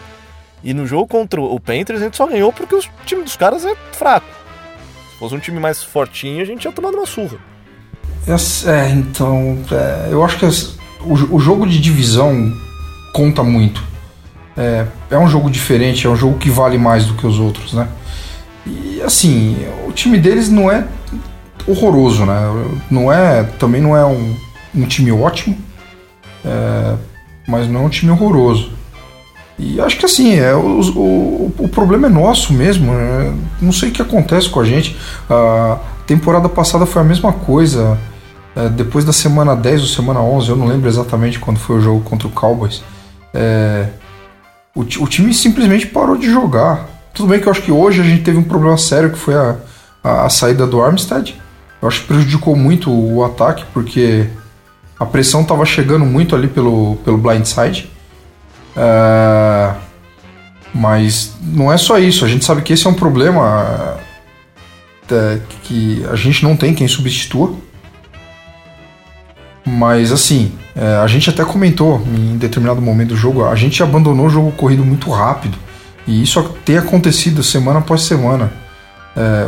E 0.63 0.73
no 0.73 0.87
jogo 0.87 1.07
contra 1.07 1.41
o 1.41 1.59
Panthers 1.61 2.01
a 2.01 2.05
gente 2.05 2.17
só 2.17 2.27
ganhou 2.27 2.53
porque 2.53 2.75
o 2.75 2.83
time 3.05 3.23
dos 3.23 3.37
caras 3.37 3.65
é 3.65 3.75
fraco. 3.93 4.27
Se 5.13 5.19
fosse 5.19 5.35
um 5.35 5.39
time 5.39 5.59
mais 5.59 5.83
fortinho, 5.83 6.43
a 6.43 6.45
gente 6.45 6.61
tinha 6.61 6.73
tomado 6.73 6.97
uma 6.97 7.07
surra. 7.07 7.39
É, 8.67 8.91
então, 8.91 9.59
é, 9.71 10.09
eu 10.11 10.25
acho 10.25 10.39
que 10.39 10.45
as, 10.45 10.77
o, 11.01 11.37
o, 11.37 11.39
jogo 11.39 11.67
de 11.67 11.81
divisão 11.81 12.53
conta 13.13 13.43
muito. 13.43 13.83
É, 14.57 14.87
é 15.11 15.19
um 15.19 15.29
jogo 15.29 15.49
diferente, 15.49 16.07
é 16.07 16.11
um 16.11 16.17
jogo 16.17 16.37
que 16.37 16.51
vale 16.51 16.77
mais 16.77 17.07
do 17.07 17.15
que 17.15 17.27
os 17.27 17.39
outros, 17.39 17.73
né? 17.73 17.89
E 18.67 19.01
assim, 19.03 19.57
o 19.87 19.93
time 19.93 20.19
deles 20.19 20.49
não 20.49 20.71
é 20.71 20.85
horroroso, 21.67 22.25
né? 22.25 22.41
Não 22.91 23.13
é, 23.13 23.43
também 23.59 23.81
não 23.81 23.97
é 23.97 24.05
um, 24.05 24.35
um 24.75 24.87
time 24.87 25.11
ótimo, 25.13 25.57
é, 26.45 26.95
mas 27.47 27.69
não 27.69 27.83
é 27.83 27.85
um 27.85 27.89
time 27.89 28.11
horroroso. 28.13 28.71
E 29.59 29.81
acho 29.81 29.99
que 29.99 30.05
assim, 30.05 30.35
é, 30.35 30.55
o, 30.55 30.81
o, 30.81 31.55
o 31.59 31.69
problema 31.69 32.07
é 32.07 32.11
nosso 32.11 32.53
mesmo. 32.53 32.93
É, 32.93 33.33
não 33.61 33.73
sei 33.73 33.89
o 33.89 33.93
que 33.93 34.03
acontece 34.03 34.49
com 34.51 34.61
a 34.61 34.65
gente. 34.65 34.97
A 35.31 35.79
temporada 36.07 36.49
passada 36.49 36.85
foi 36.85 37.03
a 37.03 37.05
mesma 37.05 37.33
coisa. 37.33 37.99
É, 38.55 38.69
depois 38.69 39.05
da 39.05 39.13
semana 39.13 39.57
10 39.57 39.81
ou 39.83 39.87
semana 39.87 40.21
11, 40.21 40.51
eu 40.51 40.57
não 40.57 40.67
lembro 40.67 40.89
exatamente 40.89 41.39
quando 41.39 41.59
foi 41.59 41.77
o 41.77 41.81
jogo 41.81 42.01
contra 42.03 42.29
o 42.29 42.31
Cowboys. 42.31 42.83
É, 43.33 43.89
o, 44.75 44.81
o, 44.81 45.07
time 45.07 45.33
simplesmente 45.33 45.87
parou 45.87 46.17
de 46.17 46.31
jogar. 46.31 46.89
Tudo 47.15 47.29
bem 47.29 47.41
que 47.41 47.47
eu 47.47 47.51
acho 47.51 47.63
que 47.63 47.73
hoje 47.73 48.01
a 48.01 48.05
gente 48.05 48.23
teve 48.23 48.39
um 48.39 48.43
problema 48.43 48.77
sério 48.77 49.11
que 49.11 49.19
foi 49.19 49.35
a, 49.35 49.57
a, 50.05 50.27
a 50.27 50.31
saída 50.31 50.67
do 50.67 50.83
Armstead. 50.83 51.35
Eu 51.87 51.89
acho 51.89 52.01
que 52.01 52.09
prejudicou 52.09 52.57
muito 52.57 52.91
o 52.91 53.25
ataque, 53.25 53.65
porque 53.73 54.29
a 54.99 55.07
pressão 55.07 55.43
estava 55.43 55.65
chegando 55.65 56.05
muito 56.05 56.35
ali 56.35 56.49
pelo, 56.49 56.97
pelo 57.05 57.17
blindside. 57.17 57.89
É, 58.77 59.73
mas 60.75 61.37
não 61.41 61.73
é 61.73 61.77
só 61.77 61.97
isso, 61.97 62.25
a 62.25 62.29
gente 62.29 62.45
sabe 62.45 62.63
que 62.63 62.73
esse 62.73 62.89
é 62.89 62.91
um 62.91 62.95
problema 62.95 63.99
é, 65.09 65.39
que 65.63 66.05
a 66.11 66.17
gente 66.17 66.43
não 66.43 66.57
tem 66.57 66.75
quem 66.75 66.89
substitua. 66.89 67.55
Mas 69.65 70.11
assim, 70.11 70.53
é, 70.75 70.97
a 70.97 71.07
gente 71.07 71.31
até 71.31 71.45
comentou 71.45 72.03
em 72.17 72.37
determinado 72.37 72.83
momento 72.83 73.11
do 73.11 73.17
jogo, 73.17 73.45
a 73.45 73.55
gente 73.55 73.81
abandonou 73.81 74.27
o 74.27 74.31
jogo 74.31 74.51
corrido 74.51 74.85
muito 74.85 75.09
rápido. 75.09 75.57
E 76.05 76.21
isso 76.21 76.43
tem 76.65 76.79
acontecido 76.79 77.45
semana 77.45 77.79
após 77.79 78.03
semana. 78.03 78.53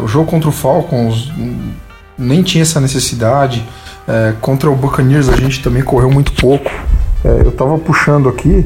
O 0.02 0.08
jogo 0.08 0.28
contra 0.28 0.48
o 0.48 0.52
Falcons 0.52 1.30
nem 2.18 2.42
tinha 2.42 2.62
essa 2.62 2.80
necessidade. 2.80 3.64
É, 4.06 4.34
contra 4.40 4.70
o 4.70 4.74
Buccaneers 4.74 5.28
a 5.28 5.36
gente 5.36 5.62
também 5.62 5.82
correu 5.82 6.10
muito 6.10 6.32
pouco. 6.32 6.70
É, 7.24 7.42
eu 7.44 7.52
tava 7.52 7.78
puxando 7.78 8.28
aqui, 8.28 8.64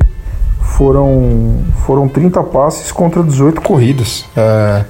foram, 0.76 1.64
foram 1.86 2.08
30 2.08 2.42
passes 2.44 2.92
contra 2.92 3.22
18 3.22 3.60
corridas. 3.60 4.24
É, 4.36 4.84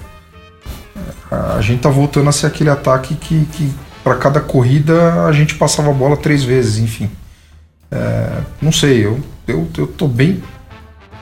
a 1.30 1.60
gente 1.62 1.80
tá 1.80 1.88
voltando 1.88 2.28
a 2.28 2.32
ser 2.32 2.46
aquele 2.46 2.68
ataque 2.68 3.14
que, 3.14 3.46
que 3.46 3.72
para 4.04 4.16
cada 4.16 4.40
corrida 4.40 5.24
a 5.24 5.32
gente 5.32 5.54
passava 5.54 5.90
a 5.90 5.94
bola 5.94 6.16
três 6.16 6.44
vezes, 6.44 6.78
enfim. 6.78 7.10
É, 7.90 8.40
não 8.60 8.72
sei, 8.72 9.04
eu, 9.04 9.20
eu, 9.46 9.66
eu 9.76 9.86
tô 9.86 10.06
bem. 10.06 10.42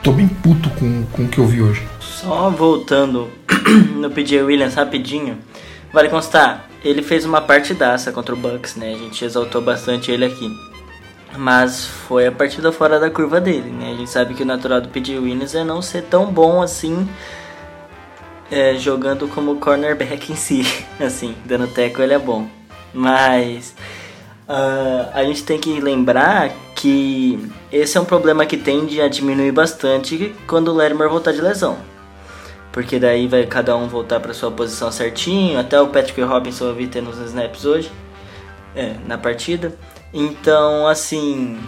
tô 0.03 0.11
bem 0.11 0.27
puto 0.27 0.69
com, 0.71 1.03
com 1.11 1.23
o 1.23 1.27
que 1.27 1.37
eu 1.37 1.45
vi 1.45 1.61
hoje. 1.61 1.87
Só 1.99 2.49
voltando 2.49 3.29
no 3.95 4.09
PJ 4.09 4.41
Williams 4.43 4.75
rapidinho. 4.75 5.37
Vale 5.93 6.09
constar, 6.09 6.69
ele 6.83 7.01
fez 7.01 7.25
uma 7.25 7.41
partidaça 7.41 8.11
contra 8.11 8.33
o 8.33 8.37
Bucks, 8.37 8.75
né? 8.75 8.93
A 8.93 8.97
gente 8.97 9.23
exaltou 9.23 9.61
bastante 9.61 10.11
ele 10.11 10.25
aqui. 10.25 10.49
Mas 11.37 11.85
foi 11.85 12.27
a 12.27 12.31
partida 12.31 12.71
fora 12.71 12.99
da 12.99 13.09
curva 13.09 13.39
dele, 13.39 13.69
né? 13.69 13.91
A 13.91 13.95
gente 13.95 14.09
sabe 14.09 14.33
que 14.33 14.43
o 14.43 14.45
natural 14.45 14.81
do 14.81 14.89
PJ 14.89 15.17
Williams 15.17 15.55
é 15.55 15.63
não 15.63 15.81
ser 15.81 16.03
tão 16.03 16.25
bom 16.25 16.61
assim 16.61 17.07
é, 18.51 18.75
jogando 18.75 19.27
como 19.29 19.55
cornerback 19.55 20.31
em 20.31 20.35
si. 20.35 20.63
Assim, 20.99 21.33
dando 21.45 21.67
teco 21.67 22.01
ele 22.01 22.13
é 22.13 22.19
bom. 22.19 22.47
Mas 22.93 23.73
uh, 24.47 25.09
a 25.13 25.23
gente 25.23 25.43
tem 25.43 25.57
que 25.57 25.79
lembrar 25.79 26.51
que 26.75 27.49
esse 27.71 27.97
é 27.97 28.01
um 28.01 28.05
problema 28.05 28.45
que 28.45 28.57
tende 28.57 29.01
a 29.01 29.07
diminuir 29.07 29.53
bastante 29.53 30.35
quando 30.45 30.67
o 30.67 30.73
Latimer 30.73 31.07
voltar 31.07 31.31
de 31.31 31.41
lesão. 31.41 31.77
Porque 32.71 32.99
daí 32.99 33.27
vai 33.27 33.45
cada 33.45 33.75
um 33.75 33.87
voltar 33.87 34.19
para 34.19 34.33
sua 34.33 34.51
posição 34.51 34.91
certinho. 34.91 35.59
Até 35.59 35.79
o 35.81 35.87
Patrick 35.87 36.21
Robinson 36.21 36.65
eu 36.65 36.75
vi 36.75 36.87
tendo 36.87 37.09
uns 37.09 37.17
snaps 37.17 37.65
hoje. 37.65 37.91
É, 38.75 38.95
na 39.05 39.17
partida. 39.17 39.75
Então, 40.13 40.87
assim, 40.87 41.59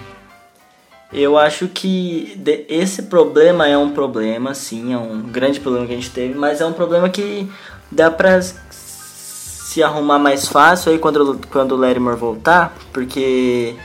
eu 1.12 1.38
acho 1.38 1.67
que 1.67 2.41
esse 2.67 3.03
problema 3.03 3.67
é 3.67 3.77
um 3.77 3.91
problema, 3.91 4.53
sim, 4.53 4.93
é 4.93 4.98
um 4.98 5.22
grande 5.22 5.60
problema 5.60 5.86
que 5.86 5.93
a 5.93 5.95
gente 5.95 6.10
teve, 6.10 6.33
mas 6.33 6.60
é 6.60 6.65
um 6.65 6.74
problema 6.74 7.10
que 7.10 7.48
dá 7.91 8.10
pra 8.10 8.41
se 8.41 9.83
arrumar 9.83 10.17
mais 10.17 10.48
fácil 10.48 10.91
aí 10.91 11.00
quando, 11.00 11.39
quando 11.51 11.74
o 11.74 11.77
Latimer 11.77 12.15
voltar, 12.15 12.75
porque 12.91 13.75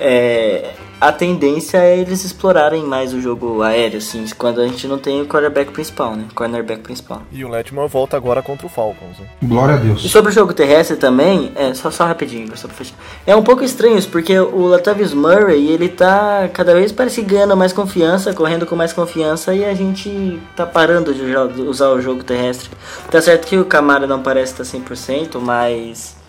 é, 0.00 0.70
a 1.02 1.10
tendência 1.10 1.78
é 1.78 1.98
eles 1.98 2.24
explorarem 2.24 2.84
mais 2.84 3.12
o 3.12 3.20
jogo 3.20 3.60
aéreo, 3.60 3.98
assim, 3.98 4.24
quando 4.38 4.60
a 4.60 4.68
gente 4.68 4.86
não 4.86 4.98
tem 4.98 5.20
o 5.20 5.26
quarterback 5.26 5.72
principal, 5.72 6.14
né? 6.14 6.26
Cornerback 6.32 6.80
principal. 6.80 7.22
E 7.32 7.44
o 7.44 7.48
Letmore 7.48 7.88
volta 7.88 8.16
agora 8.16 8.40
contra 8.40 8.68
o 8.68 8.68
Falcons. 8.68 9.18
Né? 9.18 9.26
Glória 9.42 9.74
a 9.74 9.78
Deus. 9.78 10.04
E 10.04 10.08
sobre 10.08 10.30
o 10.30 10.32
jogo 10.32 10.54
terrestre 10.54 10.96
também, 10.96 11.50
é, 11.56 11.74
só, 11.74 11.90
só 11.90 12.06
rapidinho, 12.06 12.56
só 12.56 12.68
pra 12.68 12.76
fechar. 12.76 12.94
É 13.26 13.34
um 13.34 13.42
pouco 13.42 13.64
estranho 13.64 13.98
isso, 13.98 14.08
porque 14.10 14.38
o 14.38 14.66
Latavius 14.66 15.12
Murray, 15.12 15.70
ele 15.70 15.88
tá 15.88 16.48
cada 16.52 16.72
vez 16.72 16.92
parece 16.92 17.20
ganhando 17.22 17.56
mais 17.56 17.72
confiança, 17.72 18.32
correndo 18.32 18.64
com 18.64 18.76
mais 18.76 18.92
confiança, 18.92 19.52
e 19.52 19.64
a 19.64 19.74
gente 19.74 20.38
tá 20.54 20.64
parando 20.64 21.12
de 21.12 21.22
usar 21.62 21.88
o 21.88 22.00
jogo 22.00 22.22
terrestre. 22.22 22.70
Tá 23.10 23.20
certo 23.20 23.48
que 23.48 23.58
o 23.58 23.64
Camara 23.64 24.06
não 24.06 24.22
parece 24.22 24.62
estar 24.62 24.78
100%, 24.78 25.40
mas 25.40 26.21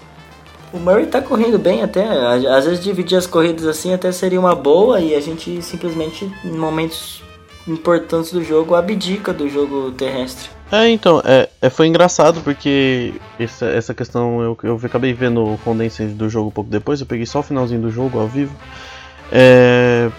o 0.74 0.80
Murray 0.80 1.06
tá 1.06 1.22
correndo 1.22 1.60
bem 1.60 1.84
até. 1.84 2.04
Às 2.04 2.66
vezes 2.66 2.84
dividir 2.84 3.18
as 3.18 3.28
corridas 3.28 3.66
assim 3.68 3.94
até 3.94 4.12
seria 4.12 4.40
uma 4.40 4.56
boa 4.56 5.00
e 5.00 5.14
a 5.14 5.22
gente 5.22 5.62
simplesmente, 5.62 6.30
em 6.44 6.52
momentos 6.52 7.22
importantes 7.68 8.34
do 8.34 8.44
jogo, 8.44 8.76
abdica 8.76 9.32
do 9.32 9.48
jogo 9.48 9.92
terrestre. 9.92 10.50
É, 10.72 10.90
então, 10.90 11.22
é, 11.24 11.48
é 11.62 11.70
foi 11.70 11.88
engraçado 11.88 12.42
porque 12.42 13.14
essa, 13.40 13.68
essa 13.68 13.94
questão 13.94 14.42
eu, 14.42 14.58
eu 14.64 14.80
acabei 14.84 15.14
vendo 15.14 15.44
o 15.44 15.58
condensate 15.60 16.12
do 16.12 16.28
jogo 16.28 16.48
um 16.48 16.52
pouco 16.52 16.70
depois, 16.70 17.00
eu 17.00 17.06
peguei 17.06 17.28
só 17.28 17.40
o 17.40 17.44
finalzinho 17.44 17.82
do 17.82 17.92
jogo 17.92 18.20
ao 18.20 18.28
vivo. 18.28 18.56
É, 19.32 20.10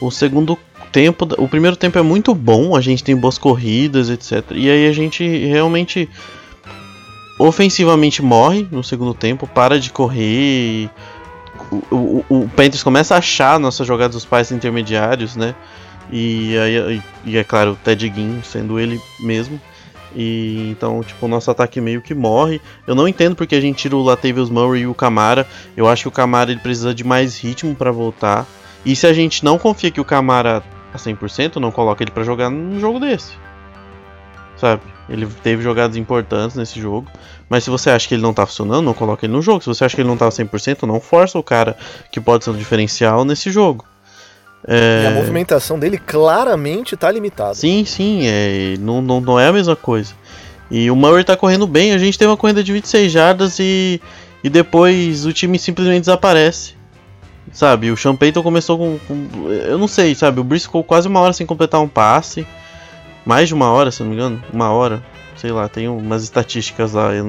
o 0.00 0.10
segundo 0.10 0.56
tempo, 0.92 1.28
o 1.38 1.48
primeiro 1.48 1.76
tempo 1.76 1.98
é 1.98 2.02
muito 2.02 2.34
bom, 2.34 2.76
a 2.76 2.80
gente 2.80 3.02
tem 3.02 3.16
boas 3.16 3.36
corridas, 3.36 4.08
etc. 4.08 4.52
E 4.52 4.70
aí 4.70 4.86
a 4.86 4.92
gente 4.92 5.26
realmente 5.46 6.08
ofensivamente 7.40 8.22
morre 8.22 8.68
no 8.70 8.84
segundo 8.84 9.14
tempo, 9.14 9.46
para 9.46 9.80
de 9.80 9.90
correr. 9.90 10.90
O, 11.70 11.76
o, 11.94 12.24
o 12.28 12.48
Panthers 12.48 12.82
começa 12.82 13.14
a 13.14 13.18
achar 13.18 13.58
nossas 13.58 13.86
jogadas 13.86 14.14
dos 14.14 14.24
pais 14.24 14.52
intermediários, 14.52 15.36
né? 15.36 15.54
E 16.12 16.58
aí, 16.58 17.02
e 17.24 17.38
é 17.38 17.44
claro, 17.44 17.72
o 17.72 17.76
Ted 17.76 18.12
Ginn 18.14 18.42
sendo 18.42 18.78
ele 18.78 19.00
mesmo. 19.20 19.60
E 20.14 20.70
então, 20.70 21.02
tipo, 21.02 21.24
o 21.24 21.28
nosso 21.28 21.50
ataque 21.50 21.80
meio 21.80 22.02
que 22.02 22.14
morre. 22.14 22.60
Eu 22.86 22.94
não 22.94 23.08
entendo 23.08 23.36
porque 23.36 23.54
a 23.54 23.60
gente 23.60 23.78
tira 23.78 23.96
o 23.96 24.02
Latavius 24.02 24.50
Murray 24.50 24.82
e 24.82 24.86
o 24.86 24.94
Camara. 24.94 25.46
Eu 25.76 25.88
acho 25.88 26.02
que 26.02 26.08
o 26.08 26.12
Camara 26.12 26.50
ele 26.50 26.60
precisa 26.60 26.92
de 26.92 27.04
mais 27.04 27.38
ritmo 27.38 27.74
para 27.74 27.92
voltar. 27.92 28.46
E 28.84 28.94
se 28.96 29.06
a 29.06 29.12
gente 29.12 29.44
não 29.44 29.58
confia 29.58 29.90
que 29.90 30.00
o 30.00 30.04
Camara 30.04 30.62
a 30.92 30.98
100%, 30.98 31.56
não 31.56 31.70
coloca 31.70 32.02
ele 32.02 32.10
para 32.10 32.24
jogar 32.24 32.50
num 32.50 32.80
jogo 32.80 32.98
desse. 32.98 33.32
Sabe? 34.56 34.82
Ele 35.10 35.26
teve 35.42 35.62
jogadas 35.62 35.96
importantes 35.96 36.56
nesse 36.56 36.80
jogo. 36.80 37.10
Mas 37.48 37.64
se 37.64 37.70
você 37.70 37.90
acha 37.90 38.06
que 38.06 38.14
ele 38.14 38.22
não 38.22 38.32
tá 38.32 38.46
funcionando, 38.46 38.84
não 38.84 38.94
coloca 38.94 39.26
ele 39.26 39.32
no 39.32 39.42
jogo. 39.42 39.60
Se 39.60 39.66
você 39.66 39.84
acha 39.84 39.96
que 39.96 40.00
ele 40.00 40.08
não 40.08 40.16
tá 40.16 40.28
100%, 40.28 40.84
não 40.86 41.00
força 41.00 41.36
o 41.36 41.42
cara 41.42 41.76
que 42.12 42.20
pode 42.20 42.44
ser 42.44 42.50
um 42.50 42.56
diferencial 42.56 43.24
nesse 43.24 43.50
jogo. 43.50 43.84
É... 44.66 45.02
E 45.04 45.06
a 45.08 45.10
movimentação 45.10 45.78
dele 45.78 45.98
claramente 45.98 46.96
tá 46.96 47.10
limitada. 47.10 47.54
Sim, 47.54 47.84
sim, 47.84 48.20
é, 48.24 48.76
não, 48.78 49.02
não, 49.02 49.20
não 49.20 49.40
é 49.40 49.48
a 49.48 49.52
mesma 49.52 49.74
coisa. 49.74 50.14
E 50.70 50.88
o 50.90 50.94
Murray 50.94 51.24
tá 51.24 51.36
correndo 51.36 51.66
bem, 51.66 51.92
a 51.92 51.98
gente 51.98 52.16
teve 52.16 52.30
uma 52.30 52.36
corrida 52.36 52.62
de 52.62 52.72
26 52.72 53.10
jardas 53.10 53.58
e, 53.58 54.00
e 54.44 54.48
depois 54.48 55.26
o 55.26 55.32
time 55.32 55.58
simplesmente 55.58 56.00
desaparece. 56.02 56.74
Sabe, 57.52 57.90
o 57.90 57.96
Sean 57.96 58.14
Payton 58.14 58.44
começou 58.44 58.78
com, 58.78 58.98
com, 59.08 59.50
Eu 59.50 59.76
não 59.76 59.88
sei, 59.88 60.14
sabe, 60.14 60.38
o 60.38 60.44
Brice 60.44 60.66
ficou 60.66 60.84
quase 60.84 61.08
uma 61.08 61.18
hora 61.18 61.32
sem 61.32 61.44
completar 61.44 61.80
um 61.80 61.88
passe 61.88 62.46
mais 63.24 63.48
de 63.48 63.54
uma 63.54 63.70
hora, 63.70 63.90
se 63.90 64.02
não 64.02 64.10
me 64.10 64.16
engano, 64.16 64.42
uma 64.52 64.70
hora, 64.70 65.02
sei 65.36 65.52
lá, 65.52 65.68
tem 65.68 65.88
umas 65.88 66.22
estatísticas 66.22 66.92
lá. 66.92 67.14
Eu, 67.14 67.26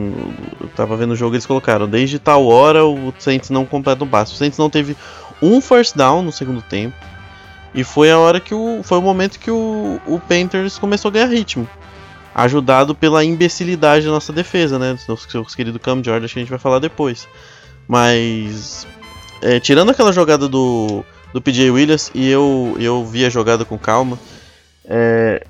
eu 0.59 0.67
tava 0.75 0.95
vendo 0.97 1.11
o 1.11 1.15
jogo 1.15 1.35
eles 1.35 1.45
colocaram. 1.45 1.87
Desde 1.87 2.19
tal 2.19 2.45
hora 2.47 2.85
o 2.85 3.13
Saints 3.19 3.49
não 3.49 3.65
completa 3.65 4.03
o 4.03 4.07
passe. 4.07 4.33
O 4.33 4.35
Saints 4.35 4.57
não 4.57 4.69
teve 4.69 4.95
um 5.41 5.59
first 5.61 5.95
down 5.95 6.21
no 6.21 6.31
segundo 6.31 6.61
tempo. 6.61 6.95
E 7.73 7.83
foi 7.83 8.11
a 8.11 8.17
hora 8.17 8.39
que 8.39 8.53
o. 8.53 8.81
Foi 8.83 8.97
o 8.97 9.01
momento 9.01 9.39
que 9.39 9.49
o, 9.49 9.99
o 10.05 10.19
Panthers 10.19 10.77
começou 10.77 11.09
a 11.09 11.11
ganhar 11.13 11.27
ritmo. 11.27 11.67
Ajudado 12.33 12.95
pela 12.95 13.23
imbecilidade 13.23 14.05
da 14.05 14.11
nossa 14.11 14.31
defesa, 14.33 14.77
né? 14.77 14.93
Do 14.93 15.13
nosso 15.13 15.55
querido 15.55 15.79
Cam 15.79 16.03
Jordan, 16.03 16.27
que 16.27 16.39
a 16.39 16.41
gente 16.41 16.49
vai 16.49 16.59
falar 16.59 16.79
depois. 16.79 17.27
Mas. 17.87 18.85
É, 19.41 19.59
tirando 19.59 19.89
aquela 19.89 20.11
jogada 20.11 20.47
do, 20.47 21.03
do 21.33 21.41
PJ 21.41 21.71
Williams, 21.71 22.11
e 22.13 22.29
eu, 22.29 22.75
eu 22.79 23.05
vi 23.05 23.25
a 23.25 23.29
jogada 23.29 23.65
com 23.65 23.77
calma. 23.77 24.19
É, 24.85 25.47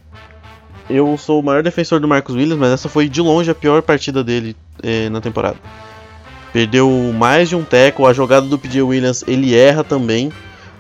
eu 0.92 1.18
sou 1.18 1.40
o 1.40 1.44
maior 1.44 1.64
defensor 1.64 2.00
do 2.00 2.08
Marcos 2.08 2.36
Williams, 2.36 2.60
mas 2.60 2.72
essa 2.72 2.90
foi 2.90 3.08
de 3.08 3.22
longe 3.22 3.50
a 3.50 3.56
pior 3.56 3.82
partida 3.82 4.24
dele 4.24 4.56
eh, 4.84 5.10
na 5.10 5.22
temporada. 5.22 5.58
Perdeu 6.54 6.90
mais 7.18 7.50
de 7.50 7.56
um 7.56 7.64
teco, 7.64 8.06
a 8.06 8.14
jogada 8.14 8.46
do 8.46 8.60
PJ 8.60 8.82
Williams 8.82 9.24
ele 9.28 9.56
erra 9.56 9.84
também, 9.84 10.32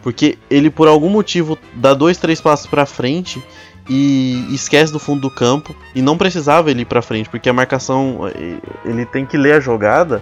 porque 0.03 0.37
ele 0.49 0.69
por 0.69 0.87
algum 0.87 1.09
motivo 1.09 1.57
dá 1.73 1.93
dois, 1.93 2.17
três 2.17 2.41
passos 2.41 2.67
para 2.67 2.85
frente 2.85 3.41
e 3.89 4.47
esquece 4.53 4.91
do 4.91 4.99
fundo 4.99 5.21
do 5.21 5.31
campo 5.31 5.75
e 5.95 6.01
não 6.01 6.17
precisava 6.17 6.69
ele 6.69 6.81
ir 6.81 6.85
para 6.85 7.01
frente, 7.01 7.29
porque 7.29 7.49
a 7.49 7.53
marcação 7.53 8.29
eh, 8.35 8.57
ele 8.83 9.05
tem 9.05 9.25
que 9.25 9.37
ler 9.37 9.53
a 9.53 9.59
jogada 9.59 10.21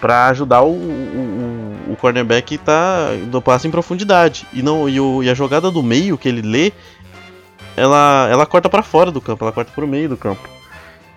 para 0.00 0.28
ajudar 0.28 0.62
o, 0.62 0.72
o, 0.72 1.92
o 1.92 1.96
cornerback 1.96 2.56
tá 2.58 3.10
do 3.30 3.42
passe 3.42 3.68
em 3.68 3.70
profundidade 3.70 4.46
e 4.52 4.62
não 4.62 4.88
e, 4.88 4.98
o, 4.98 5.22
e 5.22 5.28
a 5.28 5.34
jogada 5.34 5.70
do 5.70 5.82
meio 5.82 6.16
que 6.16 6.26
ele 6.26 6.40
lê 6.40 6.72
ela, 7.80 8.28
ela 8.30 8.46
corta 8.46 8.68
para 8.68 8.82
fora 8.82 9.10
do 9.10 9.20
campo, 9.20 9.44
ela 9.44 9.52
corta 9.52 9.72
pro 9.72 9.86
meio 9.86 10.08
do 10.08 10.16
campo. 10.16 10.48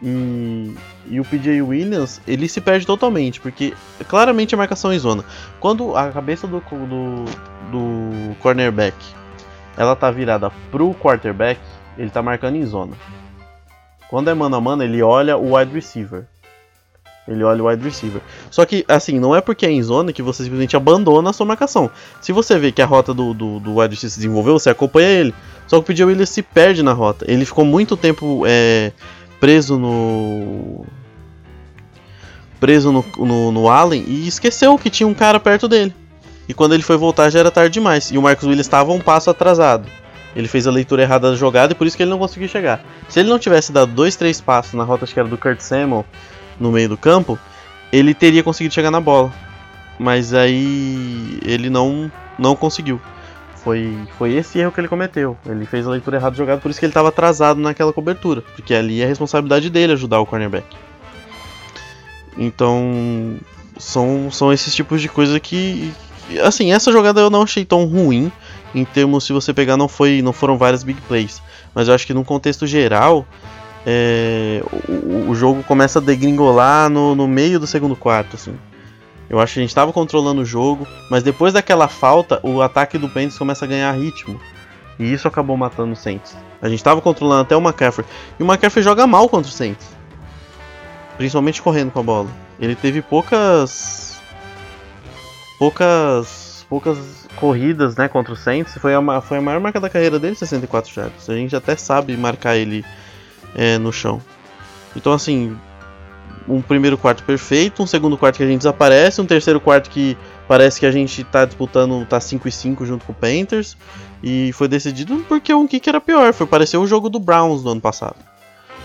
E, 0.01 0.75
e 1.08 1.20
o 1.20 1.25
PJ 1.25 1.62
Williams, 1.62 2.22
ele 2.27 2.48
se 2.48 2.60
perde 2.60 2.86
totalmente, 2.86 3.39
porque 3.39 3.74
claramente 4.08 4.53
a 4.53 4.58
marcação 4.58 4.91
em 4.93 5.00
zona. 5.00 5.24
Quando 5.60 5.96
a 5.96 6.12
cabeça 6.12 6.48
do, 6.48 6.60
do, 6.60 7.25
do 7.72 8.36
cornerback 8.41 8.96
ela 9.77 9.96
tá 9.96 10.12
virada 10.12 10.51
pro 10.72 10.93
quarterback, 10.93 11.60
ele 11.98 12.10
tá 12.10 12.22
marcando 12.22 12.55
em 12.55 12.65
zona. 12.65 12.93
Quando 14.10 14.29
é 14.29 14.34
mano 14.34 14.55
a 14.55 14.62
mano, 14.62 14.84
ele 14.84 15.01
olha 15.01 15.38
o 15.38 15.55
wide 15.55 15.74
receiver. 15.74 16.25
Ele 17.27 17.43
olha 17.43 17.63
o 17.63 17.67
wide 17.67 17.84
receiver. 17.84 18.22
Só 18.51 18.65
que, 18.65 18.86
assim, 18.88 19.20
não 19.20 19.36
é 19.36 19.41
porque 19.41 19.65
é 19.65 19.72
em 19.72 19.82
zona 19.82 20.12
que 20.12 20.22
você 20.22 20.43
simplesmente 20.43 20.75
abandona 20.75 21.29
a 21.29 21.34
sua 21.34 21.46
marcação. 21.46 21.89
Se 22.22 22.32
você 22.32 22.60
vê 22.60 22.72
que 22.72 22.82
a 22.82 22.86
rota 22.86 23.13
do, 23.13 23.34
do, 23.34 23.60
do 23.60 23.79
wide 23.79 23.96
receiver 23.96 24.12
se 24.12 24.17
desenvolveu, 24.17 24.60
você 24.60 24.70
acompanha 24.70 25.10
ele. 25.10 25.34
Só 25.67 25.77
que 25.77 25.84
o 25.84 25.86
PJ 25.86 26.05
Williams 26.05 26.29
se 26.29 26.41
perde 26.41 26.84
na 26.84 26.93
rota. 26.93 27.25
Ele 27.27 27.46
ficou 27.46 27.65
muito 27.65 27.96
tempo 27.96 28.43
é, 28.46 28.91
preso 29.39 29.77
no. 29.77 30.86
preso 32.60 32.91
no, 32.91 33.05
no, 33.17 33.51
no 33.51 33.70
Allen 33.70 34.03
e 34.08 34.27
esqueceu 34.27 34.77
que 34.77 34.89
tinha 34.89 35.08
um 35.08 35.13
cara 35.13 35.39
perto 35.39 35.67
dele. 35.67 35.93
E 36.48 36.53
quando 36.53 36.74
ele 36.74 36.84
foi 36.84 36.98
voltar 36.98 37.29
já 37.29 37.39
era 37.39 37.51
tarde 37.51 37.74
demais. 37.74 38.12
E 38.12 38.17
o 38.17 38.22
Marcos 38.22 38.43
Williams 38.43 38.65
estava 38.65 38.91
um 38.91 39.00
passo 39.00 39.29
atrasado. 39.29 39.88
Ele 40.36 40.48
fez 40.48 40.65
a 40.65 40.72
leitura 40.72 41.03
errada 41.03 41.29
da 41.29 41.36
jogada 41.36 41.74
e 41.74 41.75
por 41.75 41.86
isso 41.86 41.96
que 41.96 42.03
ele 42.03 42.10
não 42.10 42.17
conseguiu 42.17 42.48
chegar. 42.48 42.84
Se 43.08 43.20
ele 43.20 43.29
não 43.29 43.38
tivesse 43.38 43.72
dado 43.72 43.91
dois, 43.91 44.15
três 44.15 44.41
passos 44.41 44.74
na 44.74 44.84
rota 44.84 45.05
acho 45.05 45.13
que 45.13 45.20
era 45.20 45.29
do 45.29 45.38
Kurt 45.38 45.60
Samuel 45.60 46.05
no 46.60 46.72
meio 46.72 46.89
do 46.89 46.98
campo, 46.98 47.38
ele 47.91 48.13
teria 48.13 48.43
conseguido 48.43 48.74
chegar 48.74 48.91
na 48.91 49.00
bola. 49.00 49.32
Mas 50.00 50.34
aí 50.34 51.39
ele 51.46 51.70
não 51.70 52.12
não 52.38 52.55
conseguiu. 52.55 53.00
Foi, 53.63 53.98
foi 54.17 54.34
esse 54.34 54.60
erro 54.60 54.72
que 54.72 54.82
ele 54.82 54.89
cometeu. 54.89 55.38
Ele 55.46 55.65
fez 55.65 55.88
a 55.88 55.91
leitura 55.91 56.17
errada 56.17 56.32
da 56.32 56.38
jogada, 56.38 56.60
por 56.60 56.70
isso 56.70 56.79
que 56.79 56.86
ele 56.86 56.91
estava 56.91 57.10
atrasado 57.10 57.62
naquela 57.62 57.93
cobertura. 57.93 58.41
Porque 58.41 58.74
ali 58.74 59.01
é 59.01 59.05
a 59.05 59.08
responsabilidade 59.08 59.70
dele 59.70 59.93
ajudar 59.93 60.20
o 60.20 60.25
cornerback. 60.25 60.65
Então, 62.38 63.38
são, 63.77 64.29
são 64.32 64.51
esses 64.51 64.75
tipos 64.75 65.01
de 65.01 65.08
coisa 65.08 65.39
que. 65.39 65.93
Assim, 66.41 66.72
essa 66.74 66.91
jogada 66.91 67.22
eu 67.22 67.29
não 67.29 67.43
achei 67.43 67.63
tão 67.63 67.86
ruim. 67.86 68.32
Em 68.75 68.84
termos, 68.84 69.24
se 69.24 69.32
você 69.32 69.53
pegar, 69.53 69.77
não, 69.77 69.88
foi, 69.88 70.22
não 70.22 70.34
foram 70.34 70.58
várias 70.58 70.84
big 70.84 71.00
plays. 71.01 71.41
Mas 71.74 71.88
eu 71.88 71.93
acho 71.93 72.08
que 72.08 72.13
num 72.13 72.24
contexto 72.24 72.65
geral, 72.65 73.25
é, 73.86 74.63
o, 74.89 75.29
o, 75.29 75.36
jogo 75.36 75.63
começa 75.63 76.00
a 76.00 76.01
degringolar 76.01 76.89
no, 76.89 77.13
no 77.13 77.27
meio 77.27 77.60
do 77.60 77.67
segundo 77.67 77.96
quarto, 77.96 78.36
assim. 78.36 78.55
Eu 79.30 79.39
acho 79.39 79.53
que 79.53 79.60
a 79.60 79.63
gente 79.63 79.70
estava 79.70 79.92
controlando 79.92 80.42
o 80.42 80.46
jogo, 80.46 80.88
mas 81.10 81.24
depois 81.24 81.53
daquela 81.53 81.88
falta, 81.88 82.39
o 82.44 82.62
ataque 82.62 82.98
do 82.98 83.08
Panthers 83.08 83.38
começa 83.38 83.65
a 83.65 83.68
ganhar 83.68 83.92
ritmo. 83.94 84.39
E 85.00 85.12
isso 85.12 85.27
acabou 85.27 85.58
matando 85.58 85.94
o 85.94 85.96
Saints. 85.96 86.36
A 86.62 86.70
gente 86.70 86.80
estava 86.80 87.01
controlando 87.01 87.42
até 87.42 87.56
o 87.56 87.60
McCaffrey. 87.60 88.06
E 88.39 88.44
o 88.44 88.46
McCaffrey 88.46 88.84
joga 88.84 89.08
mal 89.08 89.27
contra 89.27 89.50
o 89.50 89.53
Saints. 89.53 89.88
Principalmente 91.18 91.62
correndo 91.62 91.92
com 91.92 92.00
a 92.00 92.03
bola. 92.03 92.30
Ele 92.60 92.75
teve 92.75 93.01
poucas. 93.01 94.22
Poucas. 95.58 96.65
Poucas 96.70 97.27
corridas 97.36 97.96
né, 97.96 98.08
contra 98.08 98.34
o 98.34 98.38
Saints. 98.38 98.75
Foi 98.77 98.94
a, 98.94 99.22
foi 99.22 99.38
a 99.38 99.42
maior 99.42 99.60
marca 99.60 99.80
da 99.80 99.89
carreira 99.89 100.20
dele, 100.20 100.36
64 100.36 100.94
jardas. 100.94 101.30
A 101.30 101.36
gente 101.36 101.56
até 101.56 101.75
sabe 101.75 102.15
marcar 102.15 102.56
ele 102.56 102.86
é, 103.56 103.77
no 103.77 103.92
chão. 103.92 104.22
Então, 104.96 105.12
assim, 105.12 105.58
um 106.47 106.62
primeiro 106.62 106.97
quarto 106.97 107.23
perfeito, 107.23 107.81
um 107.81 107.88
segundo 107.88 108.17
quarto 108.17 108.38
que 108.38 108.43
a 108.43 108.47
gente 108.47 108.59
desaparece, 108.59 109.21
um 109.21 109.25
terceiro 109.25 109.59
quarto 109.59 109.89
que 109.89 110.17
parece 110.47 110.79
que 110.79 110.85
a 110.85 110.91
gente 110.91 111.23
tá 111.23 111.45
disputando, 111.45 112.05
tá 112.05 112.19
5 112.19 112.47
e 112.47 112.51
5 112.51 112.85
junto 112.85 113.05
com 113.05 113.12
o 113.12 113.15
Panthers. 113.15 113.77
E 114.21 114.51
foi 114.53 114.67
decidido 114.67 115.23
porque 115.27 115.53
o 115.53 115.67
kick 115.67 115.88
era 115.88 116.01
pior, 116.01 116.33
foi 116.33 116.47
parecer 116.47 116.77
o 116.77 116.88
jogo 116.88 117.09
do 117.09 117.19
Browns 117.19 117.63
do 117.63 117.69
ano 117.69 117.81
passado. 117.81 118.15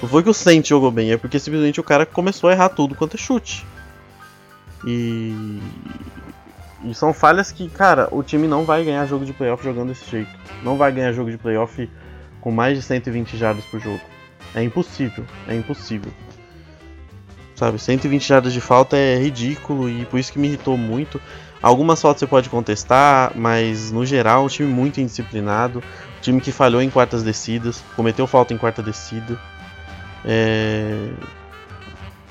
Não 0.01 0.09
foi 0.09 0.23
que 0.23 0.31
o 0.31 0.35
Saints 0.35 0.69
jogou 0.69 0.91
bem, 0.91 1.13
é 1.13 1.17
porque 1.17 1.39
simplesmente 1.39 1.81
o 1.81 1.85
cara 1.85 2.07
começou 2.07 2.49
a 2.49 2.53
errar 2.53 2.69
tudo 2.69 2.95
quanto 2.95 3.17
é 3.17 3.19
chute. 3.19 3.67
E... 4.87 5.61
e 6.85 6.95
são 6.95 7.13
falhas 7.13 7.51
que, 7.51 7.69
cara, 7.69 8.09
o 8.13 8.23
time 8.23 8.47
não 8.47 8.65
vai 8.65 8.85
ganhar 8.85 9.05
jogo 9.07 9.25
de 9.25 9.33
playoff 9.33 9.63
jogando 9.65 9.89
desse 9.89 10.09
jeito. 10.09 10.31
Não 10.63 10.77
vai 10.77 10.93
ganhar 10.93 11.13
jogo 11.13 11.31
de 11.31 11.39
playoff 11.39 11.91
com 12.41 12.53
mais 12.53 12.77
de 12.77 12.83
120 12.83 13.37
jardas 13.37 13.65
por 13.65 13.81
jogo. 13.81 14.01
É 14.55 14.63
impossível, 14.63 15.25
é 15.49 15.55
impossível. 15.57 16.13
Sabe, 17.59 17.77
120 17.77 18.23
jardas 18.25 18.53
de 18.53 18.61
falta 18.61 18.97
é 18.97 19.19
ridículo 19.19 19.91
e 19.91 20.05
por 20.05 20.21
isso 20.21 20.33
que 20.33 20.39
me 20.39 20.47
irritou 20.47 20.77
muito. 20.77 21.21
Algumas 21.61 22.01
faltas 22.01 22.21
você 22.21 22.27
pode 22.29 22.49
contestar, 22.49 23.33
mas 23.35 23.91
no 23.91 24.07
geral, 24.07 24.45
um 24.45 24.47
time 24.47 24.73
muito 24.73 25.01
indisciplinado, 25.01 25.81
um 25.81 26.21
time 26.21 26.41
que 26.41 26.53
falhou 26.53 26.81
em 26.81 26.89
quartas 26.89 27.25
descidas, 27.25 27.83
cometeu 27.97 28.29
falta 28.29 28.55
em 28.55 28.57
quarta 28.57 28.81
descida. 28.81 29.37
É... 30.25 31.11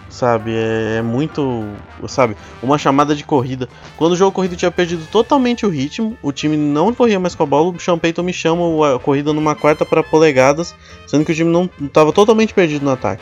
Sabe, 0.09 0.53
é, 0.55 0.99
é 0.99 1.01
muito. 1.01 1.65
Sabe, 2.07 2.37
uma 2.63 2.77
chamada 2.77 3.13
de 3.13 3.25
corrida. 3.25 3.67
Quando 3.97 4.13
o 4.13 4.15
jogo 4.15 4.31
corrido 4.31 4.55
tinha 4.55 4.71
perdido 4.71 5.05
totalmente 5.11 5.65
o 5.65 5.69
ritmo, 5.69 6.17
o 6.21 6.31
time 6.31 6.55
não 6.55 6.93
corria 6.93 7.19
mais 7.19 7.35
com 7.35 7.43
a 7.43 7.45
bola, 7.45 7.75
o 7.75 7.79
Sean 7.81 7.97
Payton 7.97 8.23
me 8.23 8.31
chama 8.31 8.95
a 8.95 8.97
corrida 8.97 9.33
numa 9.33 9.55
quarta 9.55 9.85
para 9.85 10.01
polegadas, 10.01 10.73
sendo 11.05 11.25
que 11.25 11.33
o 11.33 11.35
time 11.35 11.51
não 11.51 11.69
estava 11.81 12.13
totalmente 12.13 12.53
perdido 12.53 12.85
no 12.85 12.91
ataque. 12.91 13.21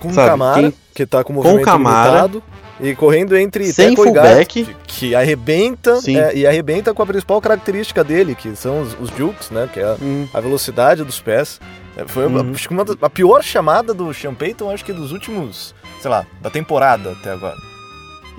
Com 0.00 0.12
Sabe, 0.12 0.30
Camara, 0.30 0.62
quem... 0.62 0.74
que 0.94 1.06
tá 1.06 1.22
com 1.22 1.32
o 1.32 1.36
movimento 1.36 1.58
com 1.58 1.64
Camara, 1.64 2.10
limitado, 2.10 2.42
e 2.80 2.94
correndo 2.94 3.36
entre 3.36 3.72
sem 3.72 3.90
Teco 3.90 4.04
fullback, 4.04 4.64
que, 4.64 4.76
que 4.86 5.14
arrebenta 5.14 5.98
é, 6.08 6.34
e 6.34 6.46
arrebenta 6.46 6.92
com 6.94 7.02
a 7.02 7.06
principal 7.06 7.40
característica 7.40 8.02
dele, 8.02 8.34
que 8.34 8.56
são 8.56 8.80
os, 8.80 8.96
os 8.98 9.10
jukes, 9.16 9.50
né, 9.50 9.68
que 9.72 9.78
é 9.78 9.84
a, 9.84 9.96
hum. 10.00 10.26
a 10.32 10.40
velocidade 10.40 11.04
dos 11.04 11.20
pés. 11.20 11.60
É, 11.96 12.04
foi 12.06 12.26
uhum. 12.26 12.52
acho 12.52 12.66
que 12.66 12.74
uma, 12.74 12.84
a 13.02 13.10
pior 13.10 13.42
chamada 13.42 13.92
do 13.92 14.12
Sean 14.14 14.34
Payton, 14.34 14.70
acho 14.70 14.84
que 14.84 14.92
dos 14.92 15.12
últimos, 15.12 15.74
sei 16.00 16.10
lá, 16.10 16.26
da 16.40 16.48
temporada 16.48 17.12
até 17.12 17.30
agora. 17.30 17.69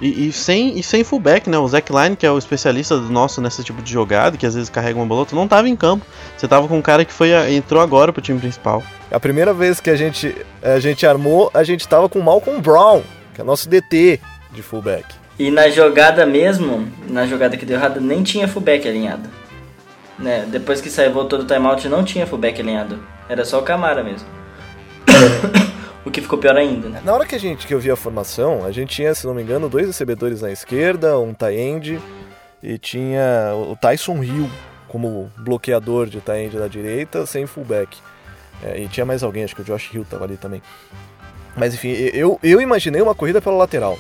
E, 0.01 0.27
e, 0.27 0.31
sem, 0.31 0.79
e 0.79 0.81
sem 0.81 1.03
fullback, 1.03 1.47
né? 1.47 1.59
O 1.59 1.67
Zach 1.67 1.93
Line, 1.93 2.15
que 2.15 2.25
é 2.25 2.31
o 2.31 2.37
especialista 2.37 2.97
do 2.97 3.09
nosso 3.11 3.39
nesse 3.39 3.63
tipo 3.63 3.83
de 3.83 3.93
jogada, 3.93 4.35
que 4.35 4.47
às 4.47 4.55
vezes 4.55 4.67
carrega 4.67 4.97
uma 4.97 5.05
bola, 5.05 5.27
não 5.31 5.47
tava 5.47 5.69
em 5.69 5.75
campo. 5.75 6.03
Você 6.35 6.47
tava 6.47 6.67
com 6.67 6.77
um 6.77 6.81
cara 6.81 7.05
que 7.05 7.13
foi 7.13 7.31
entrou 7.53 7.79
agora 7.79 8.11
pro 8.11 8.21
time 8.21 8.39
principal. 8.39 8.81
A 9.11 9.19
primeira 9.19 9.53
vez 9.53 9.79
que 9.79 9.91
a 9.91 9.95
gente, 9.95 10.35
a 10.63 10.79
gente 10.79 11.05
armou, 11.05 11.51
a 11.53 11.63
gente 11.63 11.87
tava 11.87 12.09
com 12.09 12.17
o 12.17 12.23
Malcolm 12.23 12.59
Brown, 12.59 13.03
que 13.35 13.41
é 13.41 13.43
nosso 13.43 13.69
DT 13.69 14.19
de 14.51 14.63
fullback. 14.63 15.05
E 15.37 15.51
na 15.51 15.69
jogada 15.69 16.25
mesmo, 16.25 16.87
na 17.07 17.27
jogada 17.27 17.55
que 17.55 17.65
deu 17.65 17.77
errado, 17.77 18.01
nem 18.01 18.23
tinha 18.23 18.47
fullback 18.47 18.87
alinhado. 18.87 19.29
Né? 20.17 20.45
Depois 20.47 20.81
que 20.81 20.89
saiu, 20.89 21.13
voltou 21.13 21.39
do 21.39 21.45
timeout, 21.45 21.87
não 21.87 22.03
tinha 22.03 22.25
fullback 22.25 22.59
alinhado. 22.59 23.03
Era 23.29 23.45
só 23.45 23.59
o 23.59 23.63
Camara 23.63 24.03
mesmo. 24.03 24.27
o 26.03 26.09
que 26.09 26.21
ficou 26.21 26.39
pior 26.39 26.55
ainda, 26.55 26.89
né? 26.89 27.01
Na 27.03 27.13
hora 27.13 27.25
que 27.25 27.35
a 27.35 27.39
gente 27.39 27.67
que 27.67 27.73
eu 27.73 27.79
vi 27.79 27.91
a 27.91 27.95
formação, 27.95 28.65
a 28.65 28.71
gente 28.71 28.95
tinha, 28.95 29.13
se 29.13 29.25
não 29.27 29.33
me 29.33 29.43
engano, 29.43 29.69
dois 29.69 29.85
recebedores 29.85 30.41
na 30.41 30.51
esquerda, 30.51 31.19
um 31.19 31.33
tie-end 31.33 31.99
e 32.61 32.77
tinha 32.77 33.53
o 33.55 33.75
Tyson 33.75 34.23
Hill 34.23 34.49
como 34.87 35.31
bloqueador 35.37 36.07
de 36.07 36.19
tie-end 36.19 36.57
da 36.57 36.67
direita, 36.67 37.25
sem 37.25 37.45
fullback. 37.45 37.97
É, 38.63 38.79
e 38.79 38.87
tinha 38.87 39.05
mais 39.05 39.23
alguém, 39.23 39.43
acho 39.43 39.55
que 39.55 39.61
o 39.61 39.65
Josh 39.65 39.93
Hill 39.93 40.05
tava 40.09 40.25
ali 40.25 40.37
também. 40.37 40.61
Mas 41.55 41.73
enfim, 41.73 41.89
eu, 41.89 42.39
eu 42.41 42.59
imaginei 42.61 43.01
uma 43.01 43.15
corrida 43.15 43.41
pela 43.41 43.55
lateral. 43.55 43.97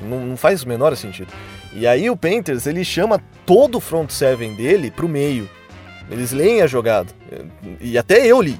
Não, 0.00 0.20
não 0.20 0.36
faz 0.36 0.62
o 0.62 0.68
menor 0.68 0.96
sentido. 0.96 1.32
E 1.72 1.86
aí 1.86 2.08
o 2.08 2.16
Panthers, 2.16 2.66
ele 2.66 2.84
chama 2.84 3.20
todo 3.44 3.76
o 3.76 3.80
front 3.80 4.10
seven 4.10 4.54
dele 4.54 4.90
pro 4.90 5.08
meio. 5.08 5.48
Eles 6.10 6.32
leem 6.32 6.62
a 6.62 6.66
jogada. 6.66 7.08
E 7.80 7.96
até 7.98 8.26
eu 8.26 8.40
li 8.40 8.58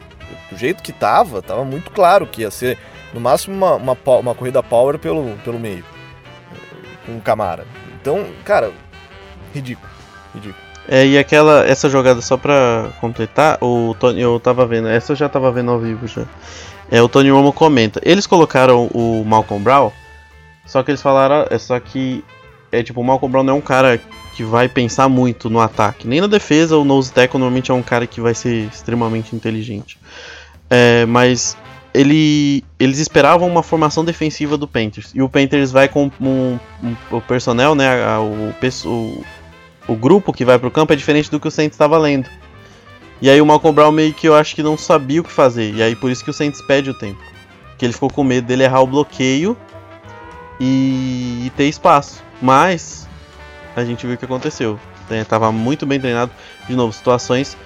do 0.51 0.57
jeito 0.57 0.83
que 0.83 0.93
tava, 0.93 1.43
tava 1.43 1.64
muito 1.64 1.90
claro 1.90 2.27
que 2.27 2.43
ia 2.43 2.51
ser 2.51 2.79
no 3.12 3.21
máximo 3.21 3.55
uma, 3.55 3.75
uma, 3.75 3.97
uma 4.19 4.35
corrida 4.35 4.62
power 4.62 4.99
pelo, 4.99 5.37
pelo 5.45 5.59
meio. 5.59 5.85
Com 7.07 7.16
o 7.16 7.21
Camara. 7.21 7.66
Então, 8.01 8.27
cara, 8.45 8.73
ridículo. 9.55 9.88
Ridículo. 10.35 10.71
É, 10.88 11.07
e 11.07 11.19
aquela, 11.19 11.64
essa 11.66 11.88
jogada, 11.88 12.21
só 12.21 12.37
pra 12.37 12.88
completar, 13.01 13.59
o 13.61 13.95
Tony, 13.99 14.21
eu 14.21 14.40
tava 14.40 14.66
vendo, 14.66 14.88
essa 14.88 15.12
eu 15.12 15.16
já 15.16 15.29
tava 15.29 15.53
vendo 15.53 15.71
ao 15.71 15.79
vivo 15.79 16.07
já. 16.07 16.25
É, 16.90 17.01
o 17.01 17.09
Tony 17.09 17.31
Romo 17.31 17.53
comenta. 17.53 18.01
Eles 18.05 18.27
colocaram 18.27 18.87
o 18.93 19.25
Malcolm 19.25 19.62
Brown, 19.62 19.93
só 20.66 20.83
que 20.83 20.90
eles 20.90 21.03
falaram, 21.03 21.47
é 21.49 21.59
só 21.59 21.79
que 21.79 22.25
é 22.73 22.83
tipo, 22.83 23.01
o 23.01 23.05
Malcolm 23.05 23.31
Brown 23.31 23.45
não 23.45 23.55
é 23.55 23.57
um 23.57 23.61
cara 23.61 24.01
que 24.40 24.44
vai 24.44 24.70
pensar 24.70 25.07
muito 25.07 25.50
no 25.50 25.61
ataque, 25.61 26.09
nem 26.09 26.18
na 26.18 26.26
defesa, 26.26 26.79
o 26.79 26.83
nose 26.83 27.12
tackle 27.12 27.38
normalmente 27.38 27.70
é 27.70 27.74
um 27.74 27.83
cara 27.83 28.07
que 28.07 28.22
vai 28.22 28.33
ser 28.33 28.68
extremamente 28.68 29.37
inteligente. 29.37 29.98
É, 30.70 31.05
mas 31.05 31.59
ele, 31.92 32.64
eles 32.79 32.98
esperavam 32.98 33.46
uma 33.46 33.62
formação 33.62 34.03
defensiva 34.03 34.57
do 34.57 34.66
Panthers. 34.66 35.11
E 35.14 35.20
o 35.20 35.29
Panthers 35.29 35.70
vai 35.70 35.88
com 35.88 36.11
um, 36.18 36.59
um, 36.83 36.96
o 37.11 37.20
personnel, 37.20 37.74
né, 37.74 37.87
o, 38.16 38.55
o, 38.88 39.24
o, 39.88 39.94
grupo 39.94 40.33
que 40.33 40.42
vai 40.42 40.59
pro 40.59 40.70
campo 40.70 40.94
é 40.94 40.96
diferente 40.96 41.31
do 41.31 41.38
que 41.38 41.48
o 41.48 41.50
Saints 41.50 41.74
estava 41.74 41.98
lendo. 41.98 42.26
E 43.20 43.29
aí 43.29 43.42
o 43.42 43.44
Malcolm 43.44 43.74
Brown 43.74 43.92
meio 43.92 44.14
que 44.14 44.26
eu 44.26 44.35
acho 44.35 44.55
que 44.55 44.62
não 44.62 44.79
sabia 44.79 45.20
o 45.20 45.24
que 45.24 45.31
fazer. 45.31 45.74
E 45.74 45.83
aí 45.83 45.94
por 45.94 46.11
isso 46.11 46.24
que 46.24 46.31
o 46.31 46.35
Saints 46.35 46.62
pede 46.62 46.88
o 46.88 46.94
tempo. 46.94 47.20
Que 47.76 47.85
ele 47.85 47.92
ficou 47.92 48.09
com 48.09 48.24
medo 48.24 48.46
dele 48.46 48.62
errar 48.62 48.81
o 48.81 48.87
bloqueio 48.87 49.55
e, 50.59 51.42
e 51.44 51.53
ter 51.59 51.68
espaço. 51.68 52.22
Mas 52.40 53.07
a 53.76 53.85
gente 53.85 54.06
viu 54.06 54.14
o 54.14 54.18
que 54.18 54.24
aconteceu. 54.24 54.78
É, 55.11 55.24
tava 55.24 55.50
muito 55.50 55.87
bem 55.87 56.00
treinado. 56.00 56.30
De 56.68 56.74
novo, 56.74 56.92
situações 56.92 57.56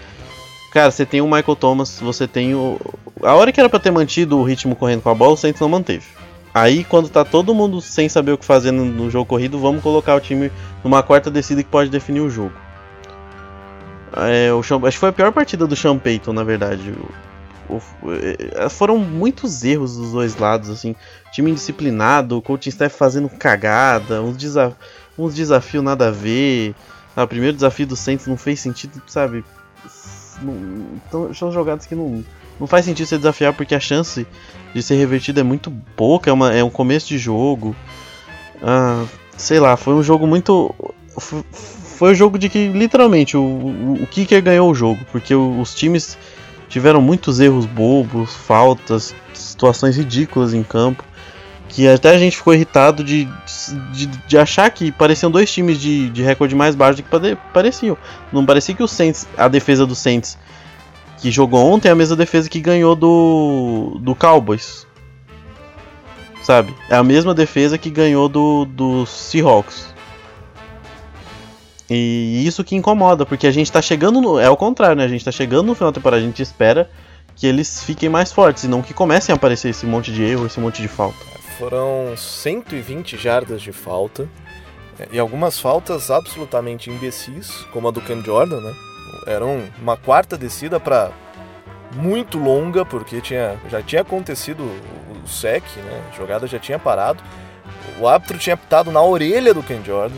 Cara, 0.74 0.90
você 0.90 1.06
tem 1.06 1.20
o 1.20 1.26
Michael 1.26 1.54
Thomas, 1.54 2.00
você 2.00 2.26
tem 2.26 2.52
o. 2.52 2.80
A 3.22 3.32
hora 3.34 3.52
que 3.52 3.60
era 3.60 3.68
pra 3.68 3.78
ter 3.78 3.92
mantido 3.92 4.36
o 4.36 4.42
ritmo 4.42 4.74
correndo 4.74 5.02
com 5.02 5.08
a 5.08 5.14
bola, 5.14 5.34
o 5.34 5.36
Saints 5.36 5.60
não 5.60 5.68
manteve. 5.68 6.04
Aí, 6.52 6.82
quando 6.82 7.08
tá 7.08 7.24
todo 7.24 7.54
mundo 7.54 7.80
sem 7.80 8.08
saber 8.08 8.32
o 8.32 8.38
que 8.38 8.44
fazer 8.44 8.72
no, 8.72 8.84
no 8.84 9.08
jogo 9.08 9.24
corrido, 9.24 9.56
vamos 9.56 9.80
colocar 9.80 10.16
o 10.16 10.20
time 10.20 10.50
numa 10.82 11.00
quarta 11.00 11.30
descida 11.30 11.62
que 11.62 11.68
pode 11.68 11.90
definir 11.90 12.22
o 12.22 12.28
jogo. 12.28 12.52
É, 14.16 14.52
o 14.52 14.64
Sean, 14.64 14.78
acho 14.78 14.96
que 14.96 14.98
foi 14.98 15.10
a 15.10 15.12
pior 15.12 15.30
partida 15.30 15.64
do 15.64 15.76
Sean 15.76 15.96
Payton, 15.96 16.32
na 16.32 16.42
verdade. 16.42 16.92
O, 17.70 17.76
o, 17.76 17.82
é, 18.56 18.68
foram 18.68 18.98
muitos 18.98 19.62
erros 19.62 19.96
dos 19.96 20.10
dois 20.10 20.36
lados, 20.36 20.70
assim. 20.70 20.96
Time 21.32 21.52
indisciplinado, 21.52 22.36
o 22.36 22.42
coaching 22.42 22.70
staff 22.70 22.96
fazendo 22.96 23.28
cagada, 23.28 24.20
uns, 24.20 24.36
desa 24.36 24.76
uns 25.18 25.34
desafios 25.34 25.82
nada 25.82 26.08
a 26.08 26.10
ver. 26.10 26.74
Ah, 27.16 27.24
o 27.24 27.28
primeiro 27.28 27.54
desafio 27.54 27.86
do 27.86 27.96
Saints 27.96 28.26
não 28.26 28.36
fez 28.36 28.60
sentido, 28.60 29.00
sabe? 29.06 29.44
Não, 30.42 30.54
então, 31.06 31.32
são 31.32 31.52
jogadas 31.52 31.86
que 31.86 31.94
não, 31.94 32.24
não 32.58 32.66
faz 32.66 32.84
sentido 32.84 33.06
você 33.06 33.16
desafiar 33.16 33.52
porque 33.52 33.74
a 33.74 33.80
chance 33.80 34.26
de 34.74 34.82
ser 34.82 34.96
revertido 34.96 35.38
é 35.38 35.42
muito 35.42 35.72
pouca, 35.96 36.30
é, 36.30 36.32
uma, 36.32 36.52
é 36.52 36.64
um 36.64 36.70
começo 36.70 37.06
de 37.08 37.18
jogo. 37.18 37.74
Ah, 38.62 39.04
sei 39.36 39.60
lá, 39.60 39.76
foi 39.76 39.94
um 39.94 40.02
jogo 40.02 40.26
muito. 40.26 40.74
Foi 41.96 42.10
um 42.10 42.14
jogo 42.14 42.38
de 42.38 42.48
que 42.48 42.68
literalmente 42.68 43.36
o, 43.36 43.40
o, 43.40 44.02
o 44.02 44.06
Kicker 44.08 44.42
ganhou 44.42 44.68
o 44.68 44.74
jogo, 44.74 45.00
porque 45.12 45.32
os 45.32 45.74
times 45.74 46.18
tiveram 46.68 47.00
muitos 47.00 47.38
erros 47.38 47.66
bobos, 47.66 48.34
faltas, 48.34 49.14
situações 49.32 49.96
ridículas 49.96 50.52
em 50.52 50.64
campo 50.64 51.04
que 51.74 51.88
até 51.88 52.10
a 52.10 52.18
gente 52.18 52.36
ficou 52.36 52.54
irritado 52.54 53.02
de, 53.02 53.28
de, 53.92 54.06
de 54.06 54.38
achar 54.38 54.70
que 54.70 54.92
pareciam 54.92 55.28
dois 55.28 55.52
times 55.52 55.80
de, 55.80 56.08
de 56.08 56.22
recorde 56.22 56.54
mais 56.54 56.76
baixo 56.76 57.02
do 57.02 57.02
que 57.02 57.36
pareciam. 57.52 57.98
Não 58.32 58.46
parecia 58.46 58.76
que 58.76 58.82
o 58.82 58.86
Saints, 58.86 59.26
a 59.36 59.48
defesa 59.48 59.84
do 59.84 59.94
Saints 59.94 60.38
que 61.18 61.32
jogou 61.32 61.68
ontem 61.68 61.88
é 61.88 61.90
a 61.90 61.96
mesma 61.96 62.14
defesa 62.14 62.48
que 62.48 62.60
ganhou 62.60 62.94
do, 62.94 63.98
do 64.00 64.14
Cowboys. 64.14 64.86
Sabe? 66.44 66.72
É 66.88 66.94
a 66.94 67.02
mesma 67.02 67.34
defesa 67.34 67.76
que 67.76 67.90
ganhou 67.90 68.28
do, 68.28 68.66
do 68.66 69.04
Seahawks. 69.04 69.92
E 71.90 72.46
isso 72.46 72.62
que 72.62 72.76
incomoda, 72.76 73.26
porque 73.26 73.48
a 73.48 73.50
gente 73.50 73.72
tá 73.72 73.82
chegando 73.82 74.20
no. 74.20 74.38
É 74.38 74.48
o 74.48 74.56
contrário, 74.56 74.96
né? 74.96 75.04
A 75.04 75.08
gente 75.08 75.24
tá 75.24 75.32
chegando 75.32 75.66
no 75.66 75.74
final 75.74 75.90
da 75.90 75.96
temporada, 75.96 76.22
a 76.22 76.24
gente 76.24 76.40
espera 76.40 76.88
que 77.34 77.48
eles 77.48 77.82
fiquem 77.82 78.08
mais 78.08 78.30
fortes 78.30 78.62
e 78.62 78.68
não 78.68 78.80
que 78.80 78.94
comecem 78.94 79.32
a 79.32 79.36
aparecer 79.36 79.70
esse 79.70 79.84
monte 79.84 80.12
de 80.12 80.22
erro, 80.22 80.46
esse 80.46 80.60
monte 80.60 80.80
de 80.80 80.88
falta. 80.88 81.34
Foram 81.58 82.16
120 82.16 83.16
jardas 83.16 83.62
de 83.62 83.72
falta. 83.72 84.28
É, 84.98 85.08
e 85.12 85.18
algumas 85.18 85.58
faltas 85.58 86.10
absolutamente 86.10 86.90
imbecis, 86.90 87.50
como 87.72 87.88
a 87.88 87.90
do 87.90 88.00
Cam 88.00 88.22
Jordan, 88.22 88.60
né? 88.60 88.74
Era 89.26 89.44
uma 89.44 89.96
quarta 89.96 90.36
descida 90.36 90.78
para 90.78 91.10
muito 91.94 92.38
longa, 92.38 92.84
porque 92.84 93.20
tinha, 93.20 93.58
já 93.70 93.82
tinha 93.82 94.02
acontecido 94.02 94.62
o 94.62 95.28
sec, 95.28 95.64
né? 95.76 96.10
A 96.12 96.16
jogada 96.16 96.46
já 96.46 96.58
tinha 96.58 96.78
parado. 96.78 97.22
O 98.00 98.08
árbitro 98.08 98.38
tinha 98.38 98.54
apitado 98.54 98.90
na 98.90 99.02
orelha 99.02 99.54
do 99.54 99.62
Ken 99.62 99.82
Jordan. 99.84 100.16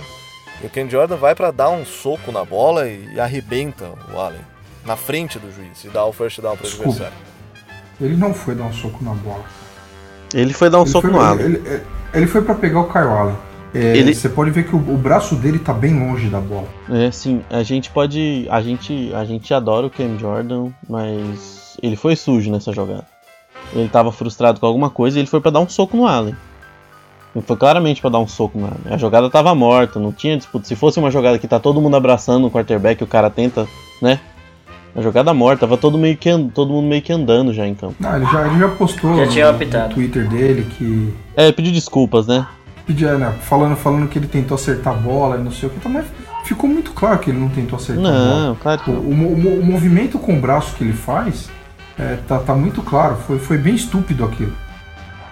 E 0.63 0.67
o 0.67 0.71
Ken 0.71 0.89
Jordan 0.89 1.17
vai 1.17 1.35
para 1.35 1.51
dar 1.51 1.69
um 1.69 1.85
soco 1.85 2.33
na 2.33 2.45
bola 2.45 2.89
e 2.89 3.21
arrebenta 3.21 3.93
o 4.13 4.19
Allen 4.19 4.41
na 4.87 4.97
frente 4.97 5.39
do 5.39 5.53
juiz 5.53 5.85
e 5.85 5.89
dá 5.89 6.05
o 6.05 6.13
first 6.13 6.41
down 6.41 6.57
para 6.57 6.67
o 6.67 6.71
adversário. 6.71 7.13
Ele 8.01 8.17
não 8.17 8.33
foi 8.33 8.55
dar 8.55 8.65
um 8.65 8.73
soco 8.73 9.05
na 9.05 9.13
bola. 9.13 9.45
Ele 10.35 10.53
foi 10.53 10.71
dar 10.71 10.79
um 10.79 10.83
ele 10.83 10.91
soco 10.91 11.09
foi, 11.09 11.17
no 11.17 11.21
Allen. 11.21 11.45
Ele, 11.45 11.83
ele 12.15 12.27
foi 12.27 12.43
para 12.43 12.55
pegar 12.55 12.81
o 12.81 12.93
Kyle 12.93 13.05
Allen. 13.05 13.37
É, 13.75 13.97
ele... 13.97 14.15
Você 14.15 14.29
pode 14.29 14.51
ver 14.51 14.65
que 14.65 14.75
o, 14.75 14.79
o, 14.79 14.97
braço 14.97 15.35
dele 15.35 15.59
tá 15.59 15.73
bem 15.73 15.99
longe 15.99 16.29
da 16.29 16.41
bola. 16.41 16.67
É, 16.91 17.11
sim. 17.11 17.43
A 17.51 17.63
gente 17.63 17.91
pode. 17.91 18.47
A 18.51 18.63
gente, 18.63 19.13
a 19.15 19.25
gente 19.25 19.53
adora 19.53 19.87
o 19.87 19.91
Cam 19.91 20.19
Jordan, 20.19 20.71
mas 20.89 21.77
ele 21.83 21.97
foi 21.97 22.17
sujo 22.17 22.51
nessa 22.51 22.73
jogada. 22.73 23.05
Ele 23.75 23.89
tava 23.89 24.11
frustrado 24.13 24.61
com 24.61 24.67
alguma 24.67 24.89
coisa 24.89 25.19
e 25.19 25.21
ele 25.21 25.29
foi 25.29 25.41
para 25.41 25.51
dar 25.51 25.61
um 25.61 25.69
soco 25.69 25.97
no 25.97 26.07
Allen. 26.07 26.35
Ele 27.35 27.45
foi 27.45 27.57
claramente 27.57 28.01
para 28.01 28.11
dar 28.11 28.19
um 28.19 28.27
soco 28.27 28.59
no 28.59 28.65
Allen. 28.65 28.81
A 28.87 28.97
jogada 28.97 29.29
tava 29.29 29.55
morta, 29.55 30.01
não 30.01 30.13
tinha 30.13 30.37
disputa. 30.37 30.67
Se 30.67 30.75
fosse 30.75 30.99
uma 30.99 31.11
jogada 31.11 31.39
que 31.39 31.47
tá 31.47 31.61
todo 31.61 31.81
mundo 31.81 31.97
abraçando 31.97 32.47
o 32.47 32.51
quarterback, 32.51 33.03
o 33.05 33.07
cara 33.07 33.29
tenta, 33.29 33.69
né? 34.01 34.21
A 34.97 35.03
jogada 35.03 35.35
morta, 35.35 35.61
tava 35.61 35.77
todo, 35.77 35.99
meio 35.99 36.17
que 36.17 36.31
and... 36.31 36.49
todo 36.49 36.73
mundo 36.73 36.89
meio 36.89 37.03
que 37.03 37.13
andando 37.13 37.53
já 37.53 37.67
em 37.67 37.75
campo. 37.75 37.97
Não, 38.01 38.17
ele 38.17 38.25
já, 38.25 38.47
ele 38.47 38.59
já 38.59 38.69
postou 38.69 39.15
já 39.15 39.27
no, 39.27 39.31
tinha 39.31 39.53
no 39.53 39.89
Twitter 39.95 40.27
dele 40.27 40.67
que. 40.77 41.13
É, 41.37 41.53
pediu 41.53 41.71
desculpas, 41.71 42.27
né? 42.27 42.47
Pediu, 42.87 43.19
né? 43.19 43.31
Falando, 43.43 43.77
falando 43.77 44.09
que 44.09 44.19
ele 44.19 44.27
tentou 44.27 44.55
acertar 44.55 44.95
a 44.95 44.97
bola 44.97 45.37
e 45.37 45.43
não 45.43 45.53
sei 45.53 45.69
o 45.69 45.73
que. 45.73 45.81
Também 45.81 46.03
ficou 46.45 46.71
muito 46.71 46.93
claro 46.93 47.19
que 47.19 47.31
ele 47.31 47.39
não 47.39 47.51
tentou 47.51 47.77
acertar 47.77 48.03
não, 48.03 48.11
a 48.11 48.15
bola. 48.15 48.47
Não, 48.47 48.55
claro 48.55 48.81
que 48.81 48.91
o, 48.91 48.95
o, 48.95 48.99
o, 48.99 49.61
o, 49.61 49.67
movimento 49.67 50.19
com 50.19 50.39
o 50.39 50.41
braço 50.41 50.75
que 50.75 50.85
ele 50.85 50.95
faz 50.95 51.51
é, 51.99 52.17
tá, 52.27 52.39
tá 52.39 52.55
muito 52.55 52.81
claro. 52.81 53.17
Foi, 53.27 53.39
foi 53.39 53.59
bem 53.59 53.75
estúpido 53.75 54.25
aquilo. 54.25 54.53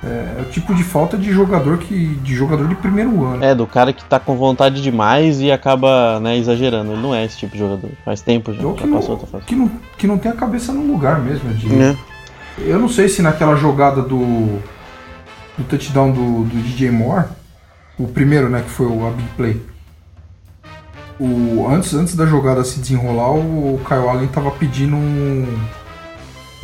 É, 0.06 0.38
é, 0.38 0.42
o 0.42 0.44
tipo 0.50 0.74
de 0.74 0.84
falta 0.84 1.16
de 1.16 1.32
jogador 1.32 1.78
que 1.78 2.06
de 2.16 2.34
jogador 2.34 2.68
de 2.68 2.74
primeiro 2.74 3.24
ano. 3.24 3.42
É, 3.42 3.54
do 3.54 3.66
cara 3.66 3.92
que 3.92 4.04
tá 4.04 4.20
com 4.20 4.36
vontade 4.36 4.82
demais 4.82 5.40
e 5.40 5.50
acaba 5.50 6.20
né, 6.20 6.36
exagerando. 6.36 6.92
Ele 6.92 7.00
não 7.00 7.14
é 7.14 7.24
esse 7.24 7.38
tipo 7.38 7.52
de 7.52 7.58
jogador. 7.58 7.90
Faz 8.04 8.20
tempo 8.20 8.52
já. 8.52 8.62
Ou 8.62 8.76
já 8.76 8.82
que, 8.82 8.92
passou 8.92 9.28
não, 9.32 9.40
que, 9.40 9.54
não, 9.54 9.70
que 9.96 10.06
não 10.06 10.18
tem 10.18 10.30
a 10.30 10.34
cabeça 10.34 10.72
no 10.72 10.92
lugar 10.92 11.20
mesmo. 11.20 11.52
De, 11.54 11.74
é. 11.74 11.96
Eu 12.58 12.78
não 12.78 12.88
sei 12.88 13.08
se 13.08 13.22
naquela 13.22 13.56
jogada 13.56 14.02
do, 14.02 14.60
do 15.56 15.64
touchdown 15.68 16.12
do, 16.12 16.44
do 16.44 16.62
DJ 16.62 16.90
Moore, 16.90 17.26
o 17.98 18.06
primeiro, 18.06 18.50
né, 18.50 18.62
que 18.62 18.70
foi 18.70 18.86
o 18.86 19.10
big 19.10 19.28
play. 19.36 19.62
O, 21.18 21.66
antes, 21.68 21.94
antes 21.94 22.14
da 22.14 22.26
jogada 22.26 22.62
se 22.64 22.80
desenrolar, 22.80 23.30
o 23.30 23.80
Kyle 23.86 24.08
Allen 24.08 24.26
tava 24.26 24.50
pedindo 24.50 24.96
um 24.96 25.46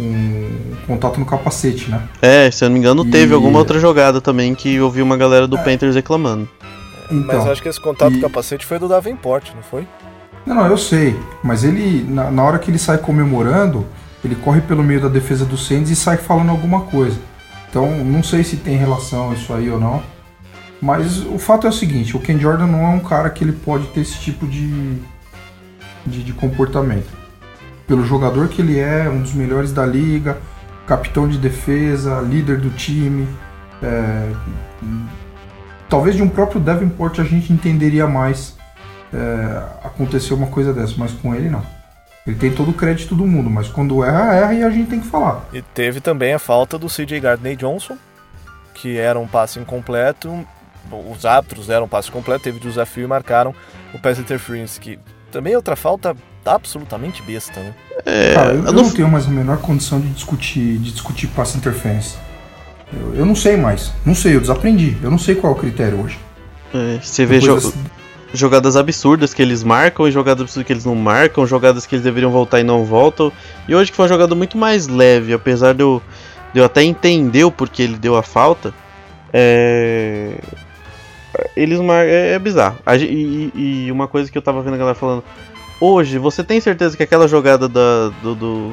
um 0.01 0.77
contato 0.87 1.19
no 1.19 1.27
capacete, 1.27 1.91
né? 1.91 2.03
É, 2.23 2.51
se 2.51 2.65
eu 2.65 2.69
não 2.69 2.75
me 2.75 2.81
engano, 2.81 3.05
teve 3.05 3.33
e... 3.33 3.35
alguma 3.35 3.59
outra 3.59 3.79
jogada 3.79 4.21
também 4.21 4.55
que 4.55 4.75
eu 4.75 4.91
vi 4.91 5.03
uma 5.03 5.17
galera 5.17 5.47
do 5.47 5.57
é. 5.57 5.63
Panthers 5.63 5.95
reclamando. 5.95 6.49
Então, 7.11 7.39
mas 7.39 7.47
acho 7.47 7.63
que 7.63 7.69
esse 7.69 7.81
contato 7.81 8.13
e... 8.13 8.17
no 8.17 8.23
capacete 8.23 8.65
foi 8.65 8.79
do 8.79 8.89
Davenport, 8.89 9.53
não 9.55 9.63
foi? 9.63 9.87
Não, 10.47 10.55
não, 10.55 10.67
eu 10.67 10.79
sei. 10.79 11.17
Mas 11.43 11.65
ele, 11.65 12.05
na, 12.09 12.31
na, 12.31 12.43
hora 12.43 12.59
que 12.59 12.71
ele 12.71 12.79
sai 12.79 12.99
comemorando, 12.99 13.87
ele 14.25 14.35
corre 14.35 14.61
pelo 14.61 14.83
meio 14.83 15.01
da 15.01 15.09
defesa 15.09 15.45
do 15.45 15.57
Saints 15.57 15.91
e 15.91 15.97
sai 15.97 16.17
falando 16.17 16.51
alguma 16.51 16.83
coisa. 16.83 17.19
Então, 17.69 18.05
não 18.05 18.23
sei 18.23 18.43
se 18.43 18.57
tem 18.57 18.77
relação 18.77 19.33
isso 19.33 19.53
aí 19.53 19.71
ou 19.71 19.79
não. 19.79 20.03
Mas 20.81 21.19
o 21.27 21.39
fato 21.39 21.67
é 21.67 21.71
o 21.71 21.73
seguinte, 21.73 22.17
o 22.17 22.21
Ken 22.21 22.39
Jordan 22.39 22.67
não 22.67 22.81
é 22.81 22.89
um 22.89 23.01
cara 23.01 23.29
que 23.29 23.45
ele 23.45 23.53
pode 23.53 23.87
ter 23.89 24.01
esse 24.01 24.19
tipo 24.19 24.47
de, 24.47 24.97
de, 26.07 26.25
de 26.25 26.33
comportamento 26.33 27.20
pelo 27.91 28.07
jogador 28.07 28.47
que 28.47 28.63
ele 28.63 28.79
é, 28.79 29.09
um 29.09 29.21
dos 29.21 29.35
melhores 29.35 29.73
da 29.73 29.85
liga, 29.85 30.39
capitão 30.87 31.27
de 31.27 31.37
defesa, 31.37 32.21
líder 32.21 32.61
do 32.61 32.71
time. 32.71 33.27
É, 33.83 34.31
talvez 35.89 36.15
de 36.15 36.23
um 36.23 36.29
próprio 36.29 36.61
Davenport 36.61 37.19
a 37.19 37.25
gente 37.25 37.53
entenderia 37.53 38.07
mais 38.07 38.57
é, 39.13 39.63
acontecer 39.83 40.35
uma 40.35 40.47
coisa 40.47 40.73
dessa, 40.73 40.95
mas 40.97 41.11
com 41.11 41.35
ele 41.35 41.51
não. 41.51 41.67
Ele 42.25 42.37
tem 42.37 42.53
todo 42.53 42.71
o 42.71 42.75
crédito 42.75 43.17
do 43.17 43.27
mundo, 43.27 43.51
mas 43.51 43.67
quando 43.67 44.05
erra, 44.05 44.37
erra 44.37 44.55
e 44.55 44.63
a 44.63 44.71
gente 44.71 44.89
tem 44.89 45.01
que 45.01 45.09
falar. 45.09 45.45
E 45.53 45.61
teve 45.61 46.01
também 46.01 46.33
a 46.33 46.39
falta 46.39 46.79
do 46.79 46.87
CJ 46.87 47.19
Gardner 47.19 47.57
Johnson, 47.57 47.99
que 48.73 48.99
era 48.99 49.19
um 49.19 49.27
passe 49.27 49.59
incompleto. 49.59 50.47
Os 51.13 51.27
árbitros 51.27 51.67
deram 51.67 51.87
um 51.87 51.89
passe 51.89 52.09
completo, 52.09 52.45
teve 52.45 52.61
desafio 52.61 53.03
e 53.03 53.09
marcaram 53.09 53.53
o 53.93 53.99
pass 53.99 54.21
interference, 54.21 54.79
que 54.79 54.97
também 55.33 55.55
é 55.55 55.57
outra 55.57 55.75
falta 55.75 56.15
absolutamente 56.45 57.23
besta, 57.23 57.61
né? 57.61 57.75
É, 58.05 58.35
Cara, 58.35 58.53
eu, 58.53 58.65
eu 58.65 58.73
não... 58.73 58.83
não... 58.85 58.91
tenho 58.91 59.09
mais 59.09 59.27
a 59.27 59.31
menor 59.31 59.59
condição 59.59 60.01
de 60.01 60.09
discutir, 60.09 60.79
de 60.79 60.93
discutir 60.93 61.27
passe 61.29 61.57
interference. 61.57 62.17
Eu, 62.93 63.15
eu, 63.15 63.27
não 63.27 63.35
sei 63.35 63.57
mais. 63.57 63.93
Não 64.05 64.15
sei, 64.15 64.37
eu 64.37 64.41
desaprendi. 64.41 64.97
Eu 65.03 65.11
não 65.11 65.19
sei 65.19 65.35
qual 65.35 65.53
é 65.53 65.57
o 65.57 65.59
critério 65.59 66.01
hoje. 66.01 66.19
É, 66.75 66.99
você 67.01 67.25
vê 67.25 67.41
jo 67.41 67.55
das... 67.55 67.73
jogadas 68.33 68.77
absurdas 68.77 69.33
que 69.33 69.43
eles 69.43 69.63
marcam 69.63 70.09
e 70.09 70.11
jogadas 70.11 70.43
absurdas 70.43 70.67
que 70.67 70.73
eles 70.73 70.85
não 70.85 70.95
marcam, 70.95 71.47
jogadas 71.47 71.87
que 71.87 71.95
eles 71.95 72.05
deveriam 72.05 72.31
voltar 72.31 72.61
e 72.61 72.65
não 72.65 72.85
voltam. 72.85 73.33
E 73.69 73.75
hoje 73.75 73.91
que 73.91 73.97
foi 73.97 74.05
uma 74.05 74.09
jogada 74.09 74.35
muito 74.35 74.59
mais 74.59 74.89
leve, 74.89 75.33
apesar 75.33 75.75
de 75.75 75.83
eu, 75.83 76.03
de 76.53 76.61
eu 76.61 76.65
até 76.65 76.83
entender 76.83 77.45
o 77.45 77.51
porquê 77.51 77.83
ele 77.83 77.97
deu 77.97 78.17
a 78.17 78.23
falta. 78.23 78.75
É 79.33 80.35
eles 81.57 81.81
mar... 81.81 82.05
é, 82.05 82.33
é 82.33 82.39
bizarro. 82.39 82.79
E, 82.99 83.51
e, 83.55 83.93
uma 83.93 84.09
coisa 84.09 84.31
que 84.31 84.37
eu 84.37 84.43
tava 84.43 84.63
vendo 84.63 84.75
a 84.75 84.79
galera 84.79 84.95
falando, 84.95 85.25
Hoje, 85.81 86.19
você 86.19 86.45
tem 86.45 86.61
certeza 86.61 86.95
que 86.95 87.03
aquela 87.03 87.27
jogada 87.27 87.67
da, 87.67 88.09
do, 88.23 88.35
do, 88.35 88.73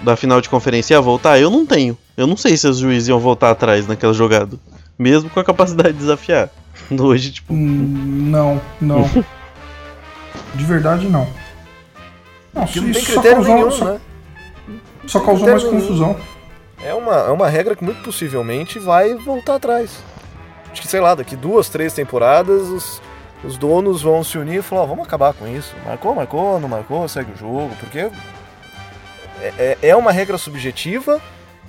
da 0.00 0.16
final 0.16 0.40
de 0.40 0.48
conferência 0.48 0.94
ia 0.94 1.00
voltar? 1.00 1.38
Eu 1.38 1.48
não 1.48 1.64
tenho. 1.64 1.96
Eu 2.16 2.26
não 2.26 2.36
sei 2.36 2.56
se 2.56 2.66
os 2.66 2.78
juízes 2.78 3.08
iam 3.08 3.20
voltar 3.20 3.50
atrás 3.50 3.86
naquela 3.86 4.12
jogada. 4.12 4.58
Mesmo 4.98 5.30
com 5.30 5.38
a 5.38 5.44
capacidade 5.44 5.92
de 5.92 5.98
desafiar. 5.98 6.50
Hoje, 6.90 7.32
tipo. 7.32 7.54
Hum, 7.54 8.28
não, 8.30 8.60
não. 8.80 9.08
de 10.54 10.64
verdade, 10.64 11.08
não. 11.08 11.28
Não, 12.52 12.64
isso 12.64 12.82
não 12.82 12.92
tem 12.92 13.04
critério 13.04 13.36
causou, 13.36 13.54
nenhum, 13.54 13.70
só, 13.70 13.84
né? 13.84 14.00
Só 15.06 15.20
causou 15.20 15.48
mais 15.48 15.62
confusão. 15.62 16.16
É 16.82 16.92
uma, 16.92 17.14
é 17.14 17.30
uma 17.30 17.48
regra 17.48 17.76
que 17.76 17.84
muito 17.84 18.02
possivelmente 18.02 18.78
vai 18.80 19.14
voltar 19.14 19.54
atrás. 19.54 20.02
Acho 20.72 20.82
que, 20.82 20.88
sei 20.88 21.00
lá, 21.00 21.14
daqui 21.14 21.36
duas, 21.36 21.68
três 21.68 21.92
temporadas, 21.92 22.62
os, 22.62 23.02
os 23.44 23.56
donos 23.56 24.02
vão 24.02 24.22
se 24.22 24.36
unir 24.38 24.58
e 24.58 24.62
falar, 24.62 24.82
oh, 24.82 24.86
vamos 24.88 25.06
acabar 25.06 25.32
com 25.32 25.46
isso. 25.46 25.74
Marcou, 25.84 26.14
marcou, 26.14 26.60
não 26.60 26.68
marcou, 26.68 27.08
segue 27.08 27.32
o 27.32 27.36
jogo, 27.36 27.74
porque 27.80 28.10
é, 29.58 29.78
é 29.82 29.96
uma 29.96 30.12
regra 30.12 30.36
subjetiva 30.36 31.20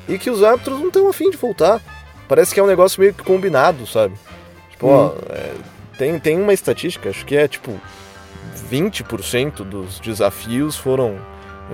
e 0.07 0.17
que 0.17 0.29
os 0.29 0.43
árbitros 0.43 0.79
não 0.79 0.87
estão 0.87 1.07
afim 1.07 1.29
de 1.29 1.37
voltar. 1.37 1.81
Parece 2.27 2.53
que 2.53 2.59
é 2.59 2.63
um 2.63 2.67
negócio 2.67 2.99
meio 2.99 3.13
que 3.13 3.23
combinado, 3.23 3.87
sabe? 3.87 4.15
Tipo, 4.71 4.87
hum. 4.87 4.91
ó, 4.91 5.13
é, 5.29 5.53
tem, 5.97 6.19
tem 6.19 6.41
uma 6.41 6.53
estatística, 6.53 7.09
acho 7.09 7.25
que 7.25 7.35
é 7.35 7.47
tipo 7.47 7.79
20% 8.69 9.63
dos 9.63 9.99
desafios 9.99 10.75
foram 10.75 11.19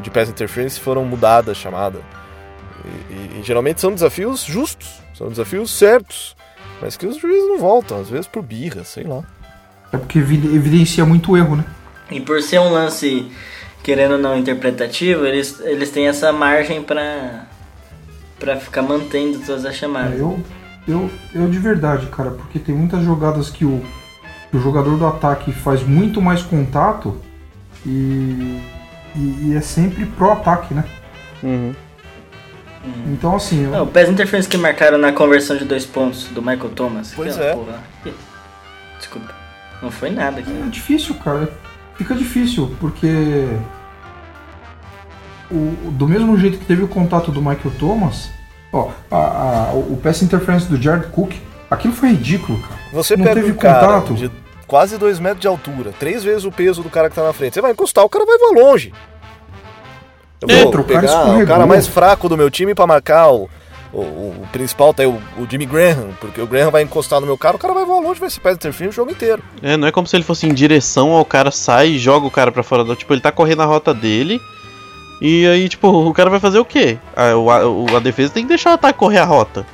de 0.01 0.11
pass 0.11 0.29
interference 0.29 0.79
foram 0.79 1.03
mudadas 1.05 1.57
a 1.57 1.59
chamada. 1.59 2.01
E, 2.85 3.13
e, 3.13 3.39
e, 3.39 3.43
geralmente 3.43 3.81
são 3.81 3.91
desafios 3.91 4.43
justos, 4.43 5.01
são 5.13 5.29
desafios 5.29 5.71
certos, 5.71 6.35
mas 6.81 6.95
que 6.95 7.07
os 7.07 7.17
juízes 7.17 7.47
não 7.47 7.57
voltam, 7.57 7.99
às 7.99 8.09
vezes 8.09 8.27
por 8.27 8.43
birra, 8.43 8.83
sei 8.83 9.03
lá. 9.03 9.23
É 9.91 9.97
porque 9.97 10.19
evidencia 10.19 11.05
muito 11.05 11.35
erro, 11.37 11.55
né? 11.55 11.65
E 12.11 12.19
por 12.19 12.41
ser 12.41 12.59
um 12.59 12.71
lance, 12.71 13.29
querendo 13.83 14.13
ou 14.13 14.17
não, 14.17 14.37
interpretativo, 14.37 15.25
eles, 15.25 15.59
eles 15.61 15.89
têm 15.89 16.07
essa 16.07 16.31
margem 16.31 16.81
para 16.81 17.45
para 18.39 18.55
ficar 18.57 18.83
mantendo 18.83 19.39
todas 19.39 19.65
as 19.65 19.75
chamadas. 19.75 20.19
É, 20.19 20.21
eu, 20.21 20.39
eu, 20.87 21.09
eu 21.33 21.49
de 21.49 21.57
verdade, 21.57 22.05
cara, 22.07 22.29
porque 22.29 22.59
tem 22.59 22.75
muitas 22.75 23.03
jogadas 23.03 23.49
que 23.49 23.65
o, 23.65 23.83
que 24.51 24.57
o 24.57 24.61
jogador 24.61 24.95
do 24.95 25.07
ataque 25.07 25.51
faz 25.51 25.81
muito 25.81 26.21
mais 26.21 26.43
contato 26.43 27.19
e, 27.83 28.61
e, 29.15 29.47
e 29.47 29.55
é 29.57 29.61
sempre 29.61 30.05
pro 30.05 30.31
ataque, 30.31 30.73
né? 30.73 30.83
Uhum. 31.41 31.73
Então, 33.07 33.35
assim. 33.35 33.63
Eu... 33.65 33.71
Não, 33.71 33.83
o 33.83 33.87
PES 33.87 34.09
Interference 34.09 34.47
que 34.47 34.57
marcaram 34.57 34.97
na 34.97 35.11
conversão 35.11 35.57
de 35.57 35.65
dois 35.65 35.85
pontos 35.85 36.25
do 36.25 36.41
Michael 36.41 36.69
Thomas. 36.69 37.13
Pois 37.15 37.37
é. 37.37 37.53
Porra. 37.53 37.83
Desculpa. 38.97 39.36
Não 39.81 39.91
foi 39.91 40.09
nada 40.09 40.39
aqui. 40.39 40.51
É 40.51 40.69
difícil, 40.69 41.15
cara. 41.15 41.49
Fica 41.95 42.15
difícil, 42.15 42.75
porque. 42.79 43.47
O, 45.49 45.91
do 45.91 46.07
mesmo 46.07 46.37
jeito 46.37 46.57
que 46.57 46.65
teve 46.65 46.83
o 46.83 46.87
contato 46.87 47.31
do 47.31 47.39
Michael 47.41 47.71
Thomas, 47.79 48.29
ó, 48.73 48.91
a, 49.09 49.15
a, 49.69 49.71
o 49.73 49.97
Pass 50.03 50.21
Interference 50.21 50.67
do 50.67 50.81
Jared 50.81 51.07
Cook, 51.07 51.33
aquilo 51.71 51.93
foi 51.93 52.09
ridículo, 52.09 52.59
cara. 52.59 52.75
Você 52.91 53.15
Não 53.15 53.23
pega 53.23 53.35
teve 53.35 53.53
um 53.53 53.55
contato. 53.55 54.13
de 54.13 54.29
quase 54.67 54.97
2 54.97 55.19
metros 55.19 55.39
de 55.39 55.47
altura, 55.47 55.93
três 55.97 56.21
vezes 56.23 56.43
o 56.43 56.51
peso 56.51 56.83
do 56.83 56.89
cara 56.89 57.09
que 57.09 57.15
tá 57.15 57.23
na 57.23 57.31
frente. 57.31 57.53
Você 57.53 57.61
vai 57.61 57.71
encostar, 57.71 58.03
o 58.03 58.09
cara 58.09 58.25
vai 58.25 58.37
voar 58.37 58.51
longe. 58.51 58.93
Eu 60.41 60.47
vou 60.49 60.65
Outro, 60.65 60.83
pegar 60.83 61.01
o 61.01 61.07
cara, 61.07 61.43
o 61.43 61.47
cara 61.47 61.65
mais 61.65 61.87
fraco 61.87 62.27
do 62.29 62.37
meu 62.37 62.51
time 62.51 62.75
para 62.75 62.85
marcar 62.85 63.31
o, 63.31 63.49
o, 63.93 64.01
o, 64.01 64.47
principal, 64.51 64.93
tá 64.93 65.03
aí 65.03 65.07
o, 65.07 65.21
o, 65.37 65.47
Jimmy 65.49 65.65
Graham, 65.65 66.09
porque 66.19 66.41
o 66.41 66.47
Graham 66.47 66.71
vai 66.71 66.83
encostar 66.83 67.19
no 67.19 67.25
meu 67.25 67.37
cara, 67.37 67.55
o 67.55 67.59
cara 67.59 67.73
vai 67.73 67.85
voar 67.85 67.99
longe, 67.99 68.19
vai 68.19 68.29
se 68.29 68.39
pés 68.39 68.55
interferir 68.55 68.89
o 68.89 68.93
jogo 68.93 69.11
inteiro. 69.11 69.41
É, 69.61 69.77
não 69.77 69.87
é 69.87 69.91
como 69.91 70.07
se 70.07 70.15
ele 70.15 70.23
fosse 70.23 70.47
em 70.47 70.53
direção 70.53 71.11
ao 71.11 71.25
cara, 71.25 71.51
sai 71.51 71.89
e 71.89 71.99
joga 71.99 72.27
o 72.27 72.31
cara 72.31 72.51
para 72.51 72.63
fora 72.63 72.83
do. 72.83 72.95
Tipo, 72.95 73.13
ele 73.13 73.21
tá 73.21 73.31
correndo 73.31 73.61
a 73.61 73.65
rota 73.65 73.93
dele. 73.93 74.41
E 75.19 75.47
aí, 75.47 75.67
tipo, 75.67 75.87
o 75.87 76.13
cara 76.13 76.29
vai 76.29 76.39
fazer 76.39 76.59
o 76.59 76.65
quê? 76.65 76.99
A, 77.15 77.31
a, 77.31 77.97
a 77.97 77.99
defesa 77.99 78.33
tem 78.33 78.43
que 78.43 78.49
deixar 78.49 78.71
o 78.71 78.73
ataque 78.73 78.99
correr 78.99 79.17
a 79.17 79.25
rota. 79.25 79.65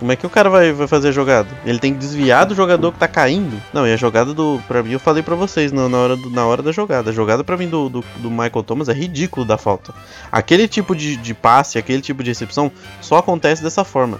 Como 0.00 0.10
é 0.10 0.16
que 0.16 0.26
o 0.26 0.30
cara 0.30 0.48
vai, 0.48 0.72
vai 0.72 0.88
fazer 0.88 1.08
a 1.08 1.12
jogada? 1.12 1.46
Ele 1.62 1.78
tem 1.78 1.92
que 1.92 1.98
desviar 1.98 2.46
do 2.46 2.54
jogador 2.54 2.90
que 2.90 2.98
tá 2.98 3.06
caindo? 3.06 3.60
Não, 3.70 3.86
e 3.86 3.92
a 3.92 3.96
jogada 3.98 4.32
do. 4.32 4.58
Pra 4.66 4.82
mim, 4.82 4.92
eu 4.92 4.98
falei 4.98 5.22
pra 5.22 5.34
vocês 5.34 5.70
na, 5.72 5.90
na 5.90 5.98
hora, 5.98 6.16
do, 6.16 6.30
na 6.30 6.46
hora 6.46 6.62
da 6.62 6.72
jogada. 6.72 7.10
A 7.10 7.12
jogada 7.12 7.44
pra 7.44 7.54
mim 7.54 7.68
do, 7.68 7.90
do, 7.90 8.04
do, 8.16 8.30
Michael 8.30 8.62
Thomas 8.62 8.88
é 8.88 8.94
ridículo 8.94 9.44
da 9.44 9.58
falta. 9.58 9.92
Aquele 10.32 10.66
tipo 10.66 10.96
de, 10.96 11.18
de 11.18 11.34
passe, 11.34 11.76
aquele 11.76 12.00
tipo 12.00 12.22
de 12.22 12.30
recepção, 12.30 12.72
só 13.02 13.18
acontece 13.18 13.62
dessa 13.62 13.84
forma. 13.84 14.18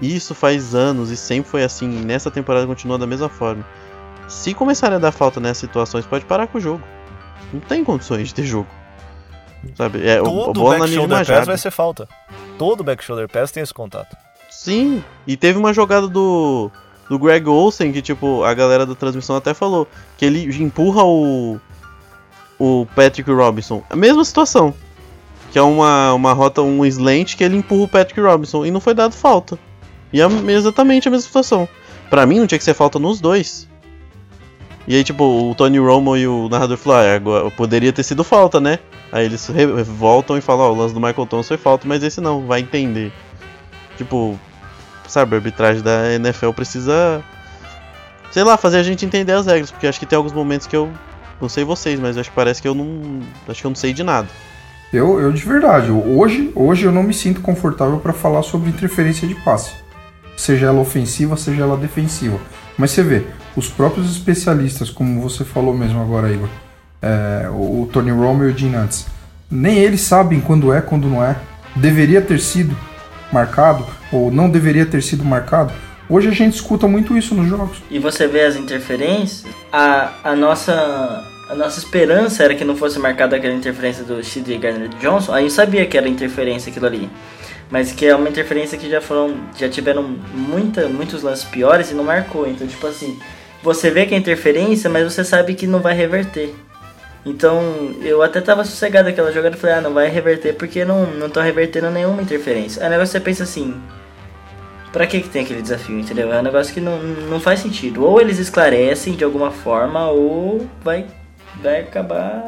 Isso 0.00 0.32
faz 0.32 0.76
anos 0.76 1.10
e 1.10 1.16
sempre 1.16 1.50
foi 1.50 1.64
assim. 1.64 1.90
E 1.90 2.04
nessa 2.04 2.30
temporada 2.30 2.64
continua 2.64 2.96
da 2.96 3.06
mesma 3.06 3.28
forma. 3.28 3.66
Se 4.28 4.54
começarem 4.54 4.94
a 4.94 5.00
dar 5.00 5.10
falta 5.10 5.40
nessas 5.40 5.58
situações, 5.58 6.06
pode 6.06 6.24
parar 6.24 6.46
com 6.46 6.58
o 6.58 6.60
jogo. 6.60 6.82
Não 7.52 7.58
tem 7.58 7.82
condições 7.82 8.28
de 8.28 8.34
ter 8.34 8.44
jogo. 8.44 8.68
Sabe? 9.74 10.06
É, 10.06 10.18
Todo 10.18 10.50
o, 10.50 10.52
bola 10.52 10.78
back 10.78 10.94
shoulder 10.94 11.26
pass 11.26 11.46
vai 11.46 11.58
ser 11.58 11.72
falta. 11.72 12.08
Todo 12.56 12.84
back 12.84 13.02
shoulder 13.02 13.28
pass 13.28 13.50
tem 13.50 13.64
esse 13.64 13.74
contato. 13.74 14.16
Sim, 14.56 15.04
e 15.26 15.36
teve 15.36 15.58
uma 15.58 15.74
jogada 15.74 16.08
do, 16.08 16.70
do 17.10 17.18
Greg 17.18 17.46
Olsen 17.46 17.92
que, 17.92 18.00
tipo, 18.00 18.42
a 18.42 18.54
galera 18.54 18.86
da 18.86 18.94
transmissão 18.94 19.36
até 19.36 19.52
falou 19.52 19.86
que 20.16 20.24
ele 20.24 20.50
empurra 20.60 21.04
o, 21.04 21.60
o 22.58 22.86
Patrick 22.96 23.30
Robinson. 23.30 23.84
A 23.90 23.94
mesma 23.94 24.24
situação. 24.24 24.72
Que 25.52 25.58
é 25.58 25.62
uma, 25.62 26.14
uma 26.14 26.32
rota, 26.32 26.62
um 26.62 26.86
slant 26.86 27.36
que 27.36 27.44
ele 27.44 27.54
empurra 27.54 27.82
o 27.84 27.88
Patrick 27.88 28.18
Robinson 28.18 28.64
e 28.64 28.70
não 28.70 28.80
foi 28.80 28.94
dado 28.94 29.12
falta. 29.12 29.58
E 30.10 30.22
é 30.22 30.26
exatamente 30.52 31.06
a 31.06 31.10
mesma 31.10 31.26
situação. 31.26 31.68
Pra 32.08 32.24
mim 32.24 32.40
não 32.40 32.46
tinha 32.46 32.58
que 32.58 32.64
ser 32.64 32.74
falta 32.74 32.98
nos 32.98 33.20
dois. 33.20 33.68
E 34.88 34.96
aí, 34.96 35.04
tipo, 35.04 35.50
o 35.50 35.54
Tony 35.54 35.78
Romo 35.78 36.16
e 36.16 36.26
o 36.26 36.48
narrador 36.48 36.78
falaram, 36.78 37.10
ah, 37.10 37.14
agora 37.14 37.50
poderia 37.50 37.92
ter 37.92 38.02
sido 38.02 38.24
falta, 38.24 38.58
né? 38.58 38.78
Aí 39.12 39.26
eles 39.26 39.50
voltam 39.98 40.38
e 40.38 40.40
falam, 40.40 40.64
ó, 40.64 40.70
oh, 40.70 40.72
o 40.72 40.78
lance 40.78 40.94
do 40.94 41.00
Michael 41.00 41.26
Thomas 41.26 41.46
foi 41.46 41.58
falta, 41.58 41.86
mas 41.86 42.02
esse 42.02 42.22
não, 42.22 42.46
vai 42.46 42.60
entender. 42.60 43.12
Tipo, 43.96 44.38
sabe, 45.08 45.34
a 45.34 45.38
arbitragem 45.38 45.82
da 45.82 46.12
NFL 46.14 46.50
precisa, 46.50 47.22
sei 48.30 48.44
lá, 48.44 48.56
fazer 48.56 48.78
a 48.78 48.82
gente 48.82 49.04
entender 49.04 49.32
as 49.32 49.46
regras, 49.46 49.70
porque 49.70 49.86
acho 49.86 49.98
que 49.98 50.06
tem 50.06 50.16
alguns 50.16 50.32
momentos 50.32 50.66
que 50.66 50.76
eu 50.76 50.90
não 51.40 51.48
sei 51.48 51.64
vocês, 51.64 52.00
mas 52.00 52.16
acho 52.16 52.30
que 52.30 52.36
parece 52.36 52.62
que 52.62 52.68
eu 52.68 52.74
não, 52.74 53.20
acho 53.48 53.60
que 53.60 53.66
eu 53.66 53.70
não 53.70 53.76
sei 53.76 53.92
de 53.92 54.02
nada. 54.02 54.28
Eu, 54.92 55.20
eu 55.20 55.32
de 55.32 55.44
verdade, 55.44 55.90
hoje, 55.90 56.52
hoje 56.54 56.84
eu 56.84 56.92
não 56.92 57.02
me 57.02 57.12
sinto 57.12 57.40
confortável 57.40 57.98
para 57.98 58.12
falar 58.12 58.42
sobre 58.42 58.70
interferência 58.70 59.26
de 59.26 59.34
passe, 59.34 59.72
seja 60.36 60.66
ela 60.66 60.80
ofensiva, 60.80 61.36
seja 61.36 61.62
ela 61.62 61.76
defensiva. 61.76 62.38
Mas 62.78 62.92
você 62.92 63.02
vê, 63.02 63.24
os 63.56 63.68
próprios 63.68 64.10
especialistas, 64.10 64.90
como 64.90 65.20
você 65.20 65.44
falou 65.44 65.74
mesmo 65.74 66.00
agora, 66.00 66.30
Igor, 66.30 66.48
é, 67.00 67.48
o, 67.50 67.88
Tony 67.92 68.10
Romo 68.10 68.44
e 68.44 68.52
o 68.52 68.56
Gene 68.56 68.76
antes, 68.76 69.06
nem 69.50 69.78
eles 69.78 70.02
sabem 70.02 70.40
quando 70.40 70.72
é, 70.72 70.80
quando 70.80 71.08
não 71.08 71.24
é. 71.24 71.36
Deveria 71.74 72.22
ter 72.22 72.40
sido 72.40 72.76
marcado 73.32 73.86
ou 74.12 74.30
não 74.30 74.48
deveria 74.48 74.86
ter 74.86 75.02
sido 75.02 75.24
marcado. 75.24 75.72
Hoje 76.08 76.28
a 76.28 76.32
gente 76.32 76.54
escuta 76.54 76.86
muito 76.86 77.16
isso 77.16 77.34
nos 77.34 77.48
jogos. 77.48 77.82
E 77.90 77.98
você 77.98 78.28
vê 78.28 78.42
as 78.42 78.56
interferências, 78.56 79.44
a, 79.72 80.12
a 80.22 80.36
nossa 80.36 81.24
a 81.48 81.54
nossa 81.54 81.78
esperança 81.78 82.42
era 82.42 82.54
que 82.56 82.64
não 82.64 82.76
fosse 82.76 82.98
marcada 82.98 83.36
aquela 83.36 83.54
interferência 83.54 84.02
do 84.02 84.22
C.J. 84.22 84.58
Gardner 84.58 84.88
Johnson. 85.00 85.32
A 85.32 85.40
gente 85.40 85.52
sabia 85.52 85.86
que 85.86 85.96
era 85.96 86.08
interferência 86.08 86.70
aquilo 86.70 86.86
ali. 86.86 87.08
Mas 87.70 87.92
que 87.92 88.04
é 88.04 88.14
uma 88.16 88.28
interferência 88.28 88.76
que 88.76 88.90
já 88.90 89.00
foram. 89.00 89.36
Já 89.56 89.68
tiveram 89.68 90.02
muita, 90.34 90.88
muitos 90.88 91.22
lances 91.22 91.44
piores 91.44 91.90
e 91.90 91.94
não 91.94 92.02
marcou. 92.02 92.48
Então, 92.48 92.66
tipo 92.66 92.84
assim, 92.86 93.16
você 93.62 93.90
vê 93.90 94.06
que 94.06 94.14
é 94.14 94.18
interferência, 94.18 94.90
mas 94.90 95.12
você 95.12 95.24
sabe 95.24 95.54
que 95.54 95.66
não 95.66 95.80
vai 95.80 95.94
reverter. 95.94 96.52
Então 97.26 97.60
eu 98.02 98.22
até 98.22 98.40
tava 98.40 98.64
sossegado 98.64 99.08
aquela 99.08 99.32
jogada 99.32 99.56
e 99.56 99.58
falei, 99.58 99.76
ah, 99.76 99.80
não 99.80 99.92
vai 99.92 100.08
reverter 100.08 100.54
porque 100.54 100.84
não, 100.84 101.04
não 101.06 101.28
tô 101.28 101.40
revertendo 101.40 101.90
nenhuma 101.90 102.22
interferência. 102.22 102.80
Aí 102.80 102.86
o 102.86 102.90
negócio 102.90 103.10
você 103.10 103.20
pensa 103.20 103.42
assim, 103.42 103.74
pra 104.92 105.08
que, 105.08 105.20
que 105.20 105.28
tem 105.28 105.42
aquele 105.42 105.60
desafio, 105.60 105.98
entendeu? 105.98 106.32
É 106.32 106.38
um 106.38 106.42
negócio 106.42 106.72
que 106.72 106.80
não, 106.80 107.02
não 107.02 107.40
faz 107.40 107.58
sentido. 107.58 108.04
Ou 108.04 108.20
eles 108.20 108.38
esclarecem 108.38 109.14
de 109.14 109.24
alguma 109.24 109.50
forma, 109.50 110.08
ou 110.08 110.68
vai, 110.84 111.04
vai 111.60 111.80
acabar 111.80 112.46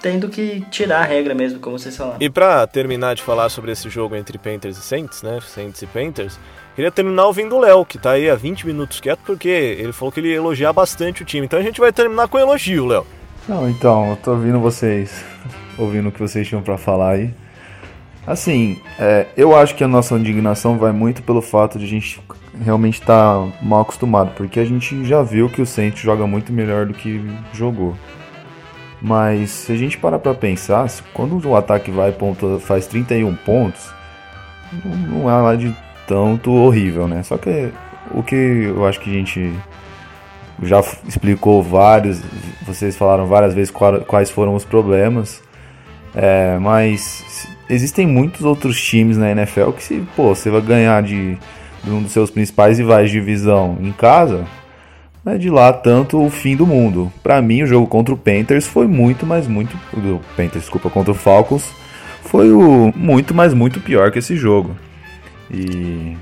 tendo 0.00 0.28
que 0.28 0.64
tirar 0.70 1.00
a 1.00 1.04
regra 1.04 1.34
mesmo, 1.34 1.58
como 1.58 1.78
vocês 1.78 1.96
falaram. 1.96 2.18
E 2.20 2.30
pra 2.30 2.66
terminar 2.66 3.14
de 3.14 3.22
falar 3.22 3.50
sobre 3.50 3.72
esse 3.72 3.90
jogo 3.90 4.16
entre 4.16 4.38
Panthers 4.38 4.78
e 4.78 4.82
Saints, 4.82 5.22
né? 5.22 5.40
Saints 5.46 5.82
e 5.82 5.86
Panthers, 5.86 6.38
queria 6.74 6.90
terminar 6.90 7.26
ouvindo 7.26 7.54
o 7.54 7.60
Léo, 7.60 7.84
que 7.84 7.98
tá 7.98 8.12
aí 8.12 8.30
há 8.30 8.34
20 8.34 8.66
minutos 8.66 8.98
quieto, 8.98 9.20
porque 9.26 9.48
ele 9.48 9.92
falou 9.92 10.10
que 10.10 10.20
ele 10.20 10.28
ia 10.28 10.36
elogiar 10.36 10.72
bastante 10.72 11.22
o 11.22 11.26
time. 11.26 11.44
Então 11.44 11.58
a 11.58 11.62
gente 11.62 11.80
vai 11.80 11.92
terminar 11.92 12.28
com 12.28 12.38
elogio, 12.38 12.86
Léo. 12.86 13.06
Não, 13.48 13.70
então, 13.70 14.10
eu 14.10 14.16
tô 14.16 14.32
ouvindo 14.32 14.58
vocês, 14.58 15.24
ouvindo 15.78 16.08
o 16.08 16.12
que 16.12 16.18
vocês 16.20 16.46
tinham 16.48 16.62
para 16.62 16.76
falar 16.76 17.12
aí. 17.12 17.30
Assim, 18.26 18.80
é, 18.98 19.26
eu 19.36 19.56
acho 19.56 19.76
que 19.76 19.84
a 19.84 19.88
nossa 19.88 20.16
indignação 20.16 20.76
vai 20.78 20.90
muito 20.90 21.22
pelo 21.22 21.40
fato 21.40 21.78
de 21.78 21.84
a 21.84 21.88
gente 21.88 22.20
realmente 22.60 23.00
estar 23.00 23.34
tá 23.34 23.52
mal 23.62 23.82
acostumado, 23.82 24.32
porque 24.36 24.58
a 24.58 24.64
gente 24.64 25.04
já 25.04 25.22
viu 25.22 25.48
que 25.48 25.62
o 25.62 25.66
Saints 25.66 26.00
joga 26.00 26.26
muito 26.26 26.52
melhor 26.52 26.86
do 26.86 26.94
que 26.94 27.24
jogou. 27.52 27.96
Mas 29.00 29.50
se 29.50 29.72
a 29.72 29.76
gente 29.76 29.96
parar 29.96 30.18
pra 30.18 30.34
pensar, 30.34 30.90
quando 31.14 31.46
o 31.46 31.54
ataque 31.54 31.90
vai 31.92 32.10
ponto, 32.10 32.58
faz 32.58 32.88
31 32.88 33.32
pontos, 33.36 33.88
não 34.84 35.30
é 35.30 35.40
lá 35.40 35.54
de 35.54 35.72
tanto 36.08 36.50
horrível, 36.50 37.06
né? 37.06 37.22
Só 37.22 37.36
que 37.36 37.70
o 38.10 38.24
que 38.24 38.34
eu 38.34 38.84
acho 38.86 38.98
que 38.98 39.10
a 39.10 39.12
gente 39.12 39.54
já 40.62 40.80
explicou 41.06 41.62
vários, 41.62 42.20
vocês 42.66 42.96
falaram 42.96 43.26
várias 43.26 43.54
vezes 43.54 43.72
quais 44.06 44.30
foram 44.30 44.54
os 44.54 44.64
problemas, 44.64 45.42
é, 46.14 46.58
mas 46.58 47.48
existem 47.68 48.06
muitos 48.06 48.42
outros 48.42 48.80
times 48.80 49.16
na 49.16 49.30
NFL 49.30 49.70
que 49.72 49.82
se 49.82 50.02
pô, 50.14 50.34
você 50.34 50.50
vai 50.50 50.60
ganhar 50.60 51.02
de, 51.02 51.36
de 51.84 51.90
um 51.90 52.02
dos 52.02 52.12
seus 52.12 52.30
principais 52.30 52.78
rivais 52.78 53.10
de 53.10 53.18
divisão 53.18 53.76
em 53.80 53.92
casa, 53.92 54.44
não 55.24 55.32
é 55.32 55.38
de 55.38 55.50
lá 55.50 55.72
tanto 55.72 56.24
o 56.24 56.30
fim 56.30 56.54
do 56.54 56.66
mundo. 56.66 57.12
Para 57.22 57.42
mim, 57.42 57.62
o 57.62 57.66
jogo 57.66 57.86
contra 57.86 58.14
o 58.14 58.16
Panthers 58.16 58.66
foi 58.66 58.86
muito, 58.86 59.26
mas 59.26 59.48
muito, 59.48 59.76
o 59.92 60.20
Panthers, 60.36 60.62
desculpa, 60.62 60.88
contra 60.88 61.10
o 61.12 61.14
Falcons 61.14 61.68
foi 62.26 62.52
o 62.52 62.92
muito, 62.94 63.34
mas 63.34 63.54
muito 63.54 63.80
pior 63.80 64.10
que 64.10 64.18
esse 64.18 64.36
jogo. 64.36 64.76
E 65.50 66.16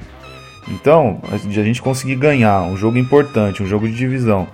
então, 0.68 1.20
a 1.30 1.36
gente 1.36 1.82
conseguir 1.82 2.16
ganhar 2.16 2.62
um 2.62 2.76
jogo 2.76 2.96
importante, 2.96 3.62
um 3.62 3.66
jogo 3.66 3.88
de 3.88 3.94
divisão. 3.94 4.48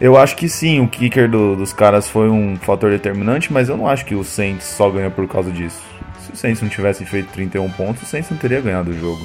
Eu 0.00 0.16
acho 0.16 0.36
que 0.36 0.48
sim, 0.48 0.80
o 0.80 0.88
kicker 0.88 1.30
do, 1.30 1.54
dos 1.54 1.72
caras 1.72 2.08
foi 2.08 2.28
um 2.28 2.56
fator 2.56 2.90
determinante, 2.90 3.52
mas 3.52 3.68
eu 3.68 3.76
não 3.76 3.86
acho 3.86 4.04
que 4.04 4.14
o 4.14 4.24
Saints 4.24 4.64
só 4.66 4.90
ganha 4.90 5.10
por 5.10 5.28
causa 5.28 5.50
disso. 5.50 5.80
Se 6.24 6.32
o 6.32 6.36
Saints 6.36 6.62
não 6.62 6.68
tivesse 6.68 7.04
feito 7.04 7.32
31 7.32 7.70
pontos, 7.70 8.02
o 8.02 8.06
Saints 8.06 8.30
não 8.30 8.38
teria 8.38 8.60
ganhado 8.60 8.90
o 8.90 8.98
jogo. 8.98 9.22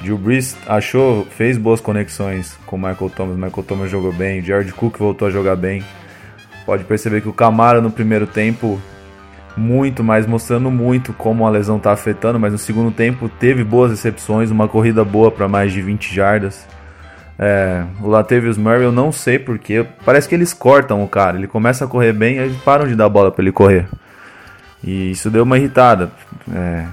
Drew 0.00 0.18
Brees 0.18 0.56
achou, 0.66 1.24
fez 1.26 1.56
boas 1.58 1.80
conexões 1.80 2.56
com 2.66 2.76
o 2.76 2.78
Michael 2.78 3.10
Thomas, 3.10 3.36
Michael 3.36 3.62
Thomas 3.62 3.90
jogou 3.90 4.12
bem, 4.12 4.42
Jared 4.42 4.72
Cook 4.72 4.98
voltou 4.98 5.28
a 5.28 5.30
jogar 5.30 5.56
bem. 5.56 5.84
Pode 6.64 6.84
perceber 6.84 7.20
que 7.20 7.28
o 7.28 7.32
Camara 7.32 7.80
no 7.80 7.90
primeiro 7.90 8.26
tempo 8.26 8.80
muito, 9.56 10.02
mas 10.02 10.26
mostrando 10.26 10.70
muito 10.70 11.12
como 11.12 11.46
a 11.46 11.50
lesão 11.50 11.76
está 11.76 11.92
afetando, 11.92 12.38
mas 12.40 12.52
no 12.52 12.58
segundo 12.58 12.90
tempo 12.90 13.28
teve 13.28 13.62
boas 13.62 13.90
recepções, 13.90 14.50
uma 14.50 14.66
corrida 14.68 15.04
boa 15.04 15.30
para 15.30 15.48
mais 15.48 15.72
de 15.72 15.80
20 15.80 16.14
jardas. 16.14 16.66
É, 17.38 17.84
o 18.00 18.08
Latavius 18.08 18.56
Murray 18.56 18.84
eu 18.84 18.92
não 18.92 19.10
sei 19.10 19.38
porque, 19.38 19.86
parece 20.04 20.28
que 20.28 20.34
eles 20.34 20.52
cortam 20.52 21.02
o 21.02 21.08
cara, 21.08 21.36
ele 21.36 21.46
começa 21.46 21.84
a 21.84 21.88
correr 21.88 22.12
bem 22.12 22.36
e 22.36 22.38
eles 22.38 22.56
param 22.58 22.86
de 22.86 22.94
dar 22.94 23.08
bola 23.08 23.30
para 23.30 23.42
ele 23.42 23.52
correr. 23.52 23.88
E 24.82 25.10
isso 25.10 25.30
deu 25.30 25.44
uma 25.44 25.58
irritada 25.58 26.10
é, 26.52 26.86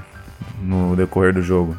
no 0.62 0.96
decorrer 0.96 1.34
do 1.34 1.42
jogo. 1.42 1.76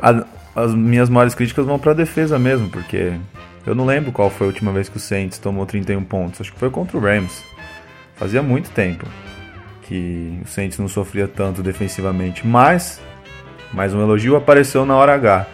A, 0.00 0.24
as 0.54 0.74
minhas 0.74 1.08
maiores 1.08 1.34
críticas 1.34 1.66
vão 1.66 1.78
para 1.78 1.92
a 1.92 1.94
defesa 1.94 2.38
mesmo, 2.38 2.68
porque 2.70 3.14
eu 3.66 3.74
não 3.74 3.84
lembro 3.84 4.12
qual 4.12 4.30
foi 4.30 4.46
a 4.46 4.48
última 4.48 4.72
vez 4.72 4.88
que 4.88 4.96
o 4.96 5.00
Saints 5.00 5.38
tomou 5.38 5.66
31 5.66 6.04
pontos, 6.04 6.40
acho 6.40 6.52
que 6.52 6.58
foi 6.58 6.70
contra 6.70 6.96
o 6.96 7.00
Rams. 7.00 7.42
Fazia 8.16 8.42
muito 8.42 8.70
tempo 8.70 9.06
que 9.82 10.40
o 10.44 10.48
Saints 10.48 10.78
não 10.78 10.88
sofria 10.88 11.28
tanto 11.28 11.62
defensivamente, 11.62 12.46
mas 12.46 13.00
mais 13.72 13.94
um 13.94 14.00
elogio 14.00 14.36
apareceu 14.36 14.84
na 14.84 14.96
hora 14.96 15.14
H. 15.14 15.46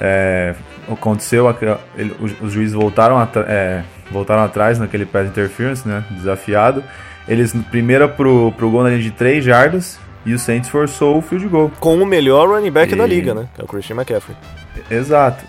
É, 0.00 0.54
aconteceu, 0.90 1.46
ele, 1.96 2.14
os, 2.20 2.52
juízes 2.52 2.74
voltaram, 2.74 3.20
é, 3.46 3.82
voltaram 4.10 4.42
atrás 4.42 4.78
naquele 4.78 5.04
pass 5.04 5.28
interference, 5.28 5.86
né, 5.86 6.04
desafiado. 6.10 6.82
Eles 7.28 7.52
primeiro 7.70 8.08
pro, 8.10 8.52
pro 8.52 8.70
gol 8.70 8.82
na 8.82 8.90
linha 8.90 9.02
de 9.02 9.10
3 9.10 9.44
jardas 9.44 9.98
e 10.24 10.32
o 10.32 10.38
Saints 10.38 10.70
forçou 10.70 11.18
o 11.18 11.22
field 11.22 11.48
goal. 11.48 11.72
Com 11.80 12.00
o 12.00 12.06
melhor 12.06 12.48
running 12.48 12.70
back 12.70 12.92
e... 12.92 12.96
da 12.96 13.06
liga, 13.06 13.34
né, 13.34 13.48
que 13.54 13.60
é 13.60 13.64
o 13.64 13.66
Christian 13.66 13.96
McCaffrey. 13.96 14.36
Exato. 14.90 15.44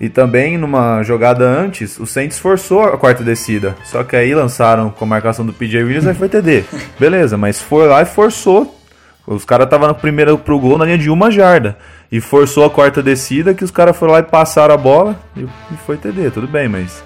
E 0.00 0.08
também, 0.10 0.58
numa 0.58 1.02
jogada 1.02 1.44
antes, 1.44 1.98
o 1.98 2.06
Saints 2.06 2.38
forçou 2.38 2.82
a 2.82 2.98
quarta 2.98 3.24
descida. 3.24 3.74
Só 3.84 4.04
que 4.04 4.14
aí 4.14 4.34
lançaram 4.34 4.90
com 4.90 5.04
a 5.04 5.08
marcação 5.08 5.44
do 5.46 5.54
PJ 5.54 5.82
Williams, 5.82 6.06
aí 6.06 6.14
foi 6.14 6.28
TD. 6.28 6.64
Beleza, 7.00 7.36
mas 7.36 7.60
foi 7.62 7.86
lá 7.86 8.02
e 8.02 8.06
forçou. 8.06 8.78
Os 9.26 9.44
caras 9.44 9.64
estavam 9.64 9.88
no 9.88 9.94
primeiro 9.94 10.38
pro 10.38 10.58
gol 10.58 10.78
na 10.78 10.84
linha 10.84 10.98
de 10.98 11.10
uma 11.10 11.30
jarda. 11.30 11.78
E 12.12 12.20
forçou 12.20 12.64
a 12.64 12.70
quarta 12.70 13.02
descida, 13.02 13.54
que 13.54 13.64
os 13.64 13.70
caras 13.70 13.96
foram 13.96 14.12
lá 14.12 14.20
e 14.20 14.22
passaram 14.22 14.74
a 14.74 14.78
bola 14.78 15.18
e 15.36 15.46
foi 15.86 15.96
TD. 15.96 16.30
Tudo 16.30 16.46
bem, 16.46 16.68
mas 16.68 17.02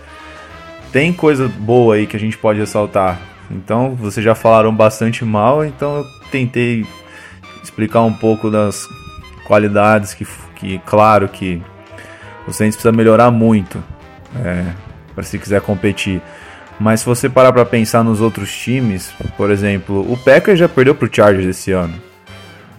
tem 0.92 1.12
coisa 1.12 1.48
boa 1.48 1.94
aí 1.94 2.06
que 2.06 2.16
a 2.16 2.20
gente 2.20 2.36
pode 2.36 2.58
ressaltar. 2.58 3.18
Então, 3.50 3.94
vocês 3.94 4.22
já 4.22 4.34
falaram 4.34 4.74
bastante 4.74 5.24
mal, 5.24 5.64
então 5.64 5.98
eu 5.98 6.04
tentei 6.30 6.84
explicar 7.62 8.02
um 8.02 8.12
pouco 8.12 8.50
das 8.50 8.86
qualidades 9.46 10.12
que, 10.14 10.26
que 10.54 10.78
claro, 10.84 11.28
que 11.28 11.62
o 12.46 12.52
Saints 12.52 12.76
precisa 12.76 12.92
melhorar 12.92 13.30
muito 13.30 13.82
é, 14.44 14.64
para 15.14 15.24
se 15.24 15.38
quiser 15.38 15.60
competir. 15.60 16.20
Mas 16.78 17.00
se 17.00 17.06
você 17.06 17.28
parar 17.28 17.52
para 17.52 17.64
pensar 17.64 18.02
nos 18.02 18.20
outros 18.20 18.56
times, 18.56 19.12
por 19.36 19.50
exemplo, 19.50 20.00
o 20.10 20.16
Packers 20.16 20.58
já 20.58 20.68
perdeu 20.68 20.94
pro 20.94 21.14
Chargers 21.14 21.46
esse 21.46 21.72
ano. 21.72 21.94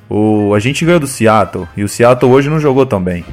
O, 0.09 0.53
a 0.55 0.59
gente 0.59 0.83
ganhou 0.83 0.99
do 0.99 1.07
Seattle 1.07 1.67
e 1.77 1.83
o 1.83 1.87
Seattle 1.87 2.31
hoje 2.31 2.49
não 2.49 2.59
jogou 2.59 2.85
tão 2.85 3.01
bem. 3.01 3.23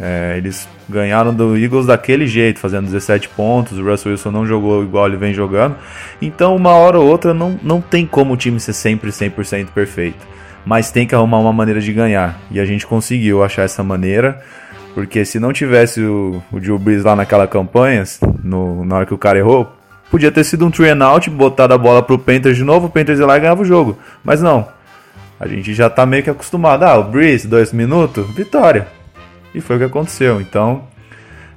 É, 0.00 0.34
eles 0.36 0.66
ganharam 0.88 1.34
do 1.34 1.56
Eagles 1.56 1.86
daquele 1.86 2.26
jeito, 2.26 2.58
fazendo 2.58 2.86
17 2.86 3.28
pontos. 3.30 3.78
O 3.78 3.84
Russell 3.84 4.12
Wilson 4.12 4.30
não 4.30 4.46
jogou 4.46 4.82
igual 4.82 5.06
ele 5.06 5.16
vem 5.16 5.34
jogando. 5.34 5.76
Então, 6.20 6.56
uma 6.56 6.70
hora 6.70 6.98
ou 6.98 7.06
outra, 7.06 7.34
não, 7.34 7.58
não 7.62 7.80
tem 7.80 8.06
como 8.06 8.34
o 8.34 8.36
time 8.36 8.58
ser 8.58 8.72
sempre 8.72 9.10
100% 9.10 9.68
perfeito. 9.74 10.26
Mas 10.64 10.90
tem 10.90 11.06
que 11.06 11.14
arrumar 11.14 11.38
uma 11.38 11.52
maneira 11.52 11.80
de 11.80 11.92
ganhar. 11.92 12.38
E 12.50 12.58
a 12.58 12.64
gente 12.64 12.86
conseguiu 12.86 13.42
achar 13.42 13.62
essa 13.62 13.82
maneira. 13.82 14.42
Porque 14.94 15.24
se 15.24 15.40
não 15.40 15.52
tivesse 15.52 16.02
o, 16.02 16.42
o 16.52 16.60
Drew 16.60 16.78
Brees 16.78 17.04
lá 17.04 17.16
naquela 17.16 17.46
campanha, 17.46 18.04
no, 18.42 18.84
na 18.84 18.96
hora 18.96 19.06
que 19.06 19.14
o 19.14 19.18
cara 19.18 19.38
errou, 19.38 19.72
podia 20.10 20.30
ter 20.30 20.44
sido 20.44 20.66
um 20.66 20.70
three 20.70 20.90
and 20.90 21.02
out, 21.04 21.28
botado 21.30 21.72
a 21.72 21.78
bola 21.78 22.02
pro 22.02 22.18
Panthers 22.18 22.56
de 22.56 22.64
novo, 22.64 22.86
o 22.86 22.90
Panthers 22.90 23.18
ia 23.18 23.26
lá 23.26 23.36
e 23.36 23.40
ganhava 23.40 23.62
o 23.62 23.64
jogo. 23.64 23.98
Mas 24.22 24.42
não. 24.42 24.68
A 25.40 25.48
gente 25.48 25.74
já 25.74 25.90
tá 25.90 26.06
meio 26.06 26.22
que 26.22 26.30
acostumado. 26.30 26.84
Ah, 26.84 26.98
o 26.98 27.04
Brees, 27.04 27.44
dois 27.46 27.72
minutos, 27.72 28.28
vitória. 28.34 28.86
E 29.54 29.60
foi 29.60 29.76
o 29.76 29.78
que 29.78 29.84
aconteceu. 29.86 30.40
Então, 30.40 30.84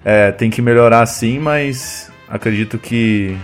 é, 0.03 0.31
tem 0.31 0.49
que 0.49 0.61
melhorar 0.61 1.05
sim, 1.05 1.37
mas 1.37 2.09
acredito 2.27 2.77
que 2.77 3.37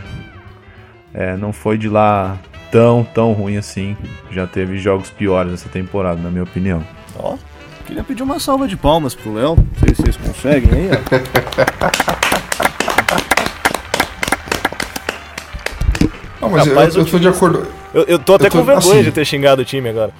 é, 1.14 1.36
não 1.36 1.54
foi 1.54 1.78
de 1.78 1.90
lá 1.90 2.40
tão, 2.72 3.04
tão 3.04 3.34
ruim 3.34 3.58
assim. 3.58 3.96
Já 4.32 4.48
teve 4.48 4.78
jogos 4.78 5.10
piores 5.10 5.54
essa 5.54 5.70
temporada, 5.70 6.20
na 6.22 6.32
minha 6.32 6.44
opinião. 6.44 6.84
Ó, 7.20 7.34
oh. 7.36 7.51
Queria 7.92 8.06
pedir 8.06 8.24
uma 8.24 8.40
salva 8.40 8.70
de 8.70 8.78
palmas 8.78 9.14
pro 9.14 9.34
Léo. 9.34 9.58
Não 9.58 9.68
sei 9.84 9.94
se 9.94 10.02
vocês 10.02 10.16
conseguem 10.16 10.72
aí, 10.72 10.90
ó. 10.94 10.96
Não, 16.40 16.50
mas 16.50 16.68
Rapaz, 16.68 16.96
eu, 16.96 17.02
eu, 17.02 17.06
tô 17.06 17.20
de 17.20 17.28
acordo. 17.28 17.68
Eu, 17.94 18.04
eu 18.04 18.18
tô 18.18 18.36
até 18.36 18.46
eu 18.46 18.52
tô, 18.52 18.60
com 18.60 18.64
vergonha 18.64 18.94
assim, 18.94 19.04
de 19.04 19.12
ter 19.12 19.26
xingado 19.26 19.62
o 19.62 19.66
time 19.66 19.90
agora. 19.90 20.14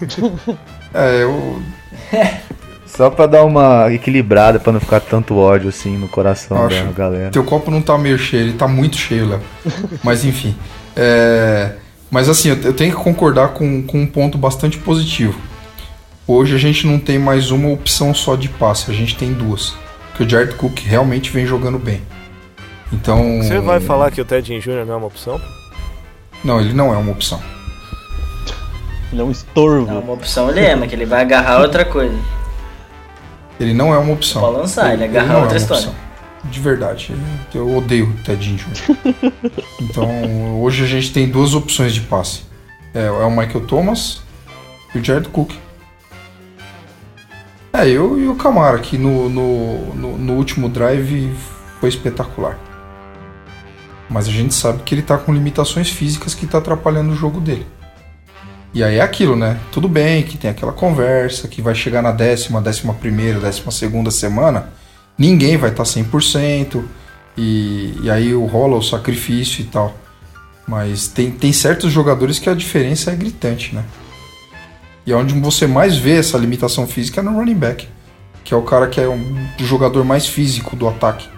É, 0.94 1.24
eu. 1.24 1.60
Só 2.86 3.10
pra 3.10 3.26
dar 3.26 3.42
uma 3.44 3.92
equilibrada, 3.92 4.60
pra 4.60 4.72
não 4.72 4.78
ficar 4.78 5.00
tanto 5.00 5.36
ódio 5.36 5.68
assim 5.68 5.98
no 5.98 6.06
coração 6.08 6.64
Acho, 6.64 6.84
da 6.84 6.92
galera. 6.92 7.30
Teu 7.30 7.42
copo 7.42 7.72
não 7.72 7.82
tá 7.82 7.98
meio 7.98 8.16
cheio, 8.16 8.44
ele 8.44 8.52
tá 8.52 8.68
muito 8.68 8.96
cheio, 8.96 9.28
Léo. 9.28 9.40
mas 10.04 10.24
enfim. 10.24 10.54
É... 10.94 11.72
Mas 12.08 12.28
assim, 12.28 12.50
eu 12.50 12.72
tenho 12.72 12.96
que 12.96 13.02
concordar 13.02 13.48
com, 13.48 13.82
com 13.82 14.00
um 14.00 14.06
ponto 14.06 14.38
bastante 14.38 14.78
positivo. 14.78 15.36
Hoje 16.28 16.56
a 16.56 16.58
gente 16.58 16.84
não 16.88 16.98
tem 16.98 17.20
mais 17.20 17.52
uma 17.52 17.68
opção 17.68 18.12
só 18.12 18.34
de 18.34 18.48
passe, 18.48 18.90
a 18.90 18.94
gente 18.94 19.16
tem 19.16 19.32
duas. 19.32 19.76
Porque 20.08 20.24
o 20.24 20.28
Jared 20.28 20.56
Cook 20.56 20.80
realmente 20.80 21.30
vem 21.30 21.46
jogando 21.46 21.78
bem. 21.78 22.02
Então. 22.92 23.40
Você 23.42 23.60
vai 23.60 23.78
falar 23.78 24.10
que 24.10 24.20
o 24.20 24.24
Ted 24.24 24.58
Jr. 24.58 24.84
não 24.84 24.94
é 24.94 24.96
uma 24.96 25.06
opção? 25.06 25.40
Não, 26.42 26.60
ele 26.60 26.72
não 26.72 26.92
é 26.92 26.96
uma 26.96 27.12
opção. 27.12 27.40
Ele 29.12 29.20
é 29.20 29.24
um 29.24 29.30
estorvo. 29.30 29.86
Não, 29.86 30.00
uma 30.00 30.14
opção 30.14 30.50
ele 30.50 30.60
é, 30.60 30.74
mas 30.74 30.88
que 30.88 30.96
ele 30.96 31.06
vai 31.06 31.20
agarrar 31.20 31.60
outra 31.60 31.84
coisa. 31.84 32.18
Ele 33.60 33.72
não 33.72 33.94
é 33.94 33.98
uma 33.98 34.12
opção. 34.12 34.42
Pode 34.42 34.56
lançar, 34.56 34.92
ele, 34.92 35.04
ele 35.04 35.16
agarra 35.16 35.34
ele 35.34 35.42
outra 35.42 35.56
é 35.56 35.60
história. 35.60 35.88
Opção. 35.88 36.06
De 36.44 36.60
verdade, 36.60 37.14
eu 37.54 37.76
odeio 37.76 38.08
o 38.08 38.12
Ted 38.24 38.56
Jr. 38.56 39.32
então, 39.80 40.60
hoje 40.60 40.82
a 40.82 40.86
gente 40.86 41.12
tem 41.12 41.28
duas 41.28 41.54
opções 41.54 41.94
de 41.94 42.00
passe: 42.00 42.42
é, 42.92 43.04
é 43.04 43.10
o 43.10 43.30
Michael 43.30 43.64
Thomas 43.66 44.22
e 44.92 44.98
o 44.98 45.04
Jared 45.04 45.28
Cook. 45.28 45.52
É, 47.76 47.86
eu 47.86 48.18
e 48.18 48.26
o 48.26 48.34
Camara, 48.34 48.78
que 48.78 48.96
no, 48.96 49.28
no, 49.28 49.94
no, 49.94 50.16
no, 50.16 50.32
último 50.32 50.66
drive 50.66 51.30
foi 51.78 51.90
espetacular. 51.90 52.58
Mas 54.08 54.26
a 54.26 54.30
gente 54.30 54.54
sabe 54.54 54.82
que 54.82 54.94
ele 54.94 55.02
tá 55.02 55.18
com 55.18 55.30
limitações 55.30 55.90
físicas 55.90 56.34
que 56.34 56.46
tá 56.46 56.56
atrapalhando 56.56 57.12
o 57.12 57.14
jogo 57.14 57.38
dele. 57.38 57.66
E 58.72 58.82
aí 58.82 58.96
é 58.96 59.02
aquilo, 59.02 59.36
né? 59.36 59.60
Tudo 59.70 59.90
bem 59.90 60.22
que 60.22 60.38
tem 60.38 60.48
aquela 60.48 60.72
conversa, 60.72 61.48
que 61.48 61.60
vai 61.60 61.74
chegar 61.74 62.00
na 62.00 62.12
décima, 62.12 62.62
décima 62.62 62.94
primeira, 62.94 63.40
décima 63.40 63.70
segunda 63.70 64.10
semana, 64.10 64.70
ninguém 65.18 65.58
vai 65.58 65.68
estar 65.68 65.84
tá 65.84 65.90
100%, 65.90 66.82
e, 67.36 67.94
e 68.02 68.10
aí 68.10 68.32
rola 68.32 68.78
o 68.78 68.82
sacrifício 68.82 69.60
e 69.60 69.64
tal. 69.64 69.94
Mas 70.66 71.08
tem, 71.08 71.30
tem 71.30 71.52
certos 71.52 71.92
jogadores 71.92 72.38
que 72.38 72.48
a 72.48 72.54
diferença 72.54 73.10
é 73.10 73.14
gritante, 73.14 73.74
né? 73.74 73.84
E 75.06 75.12
é 75.12 75.16
onde 75.16 75.38
você 75.38 75.68
mais 75.68 75.96
vê 75.96 76.18
essa 76.18 76.36
limitação 76.36 76.84
física 76.86 77.20
é 77.20 77.22
no 77.22 77.32
running 77.32 77.54
back, 77.54 77.88
que 78.42 78.52
é 78.52 78.56
o 78.56 78.62
cara 78.62 78.88
que 78.88 79.00
é 79.00 79.08
um 79.08 79.46
jogador 79.58 80.04
mais 80.04 80.26
físico 80.26 80.74
do 80.74 80.88
ataque. 80.88 81.28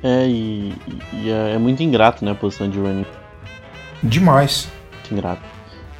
É, 0.00 0.28
e, 0.28 0.72
e 1.14 1.30
é, 1.30 1.54
é 1.54 1.58
muito 1.58 1.82
ingrato, 1.82 2.24
né, 2.24 2.30
a 2.30 2.34
posição 2.34 2.70
de 2.70 2.78
running. 2.78 3.06
Demais. 4.02 4.68
Muito 4.92 5.14
ingrato. 5.14 5.42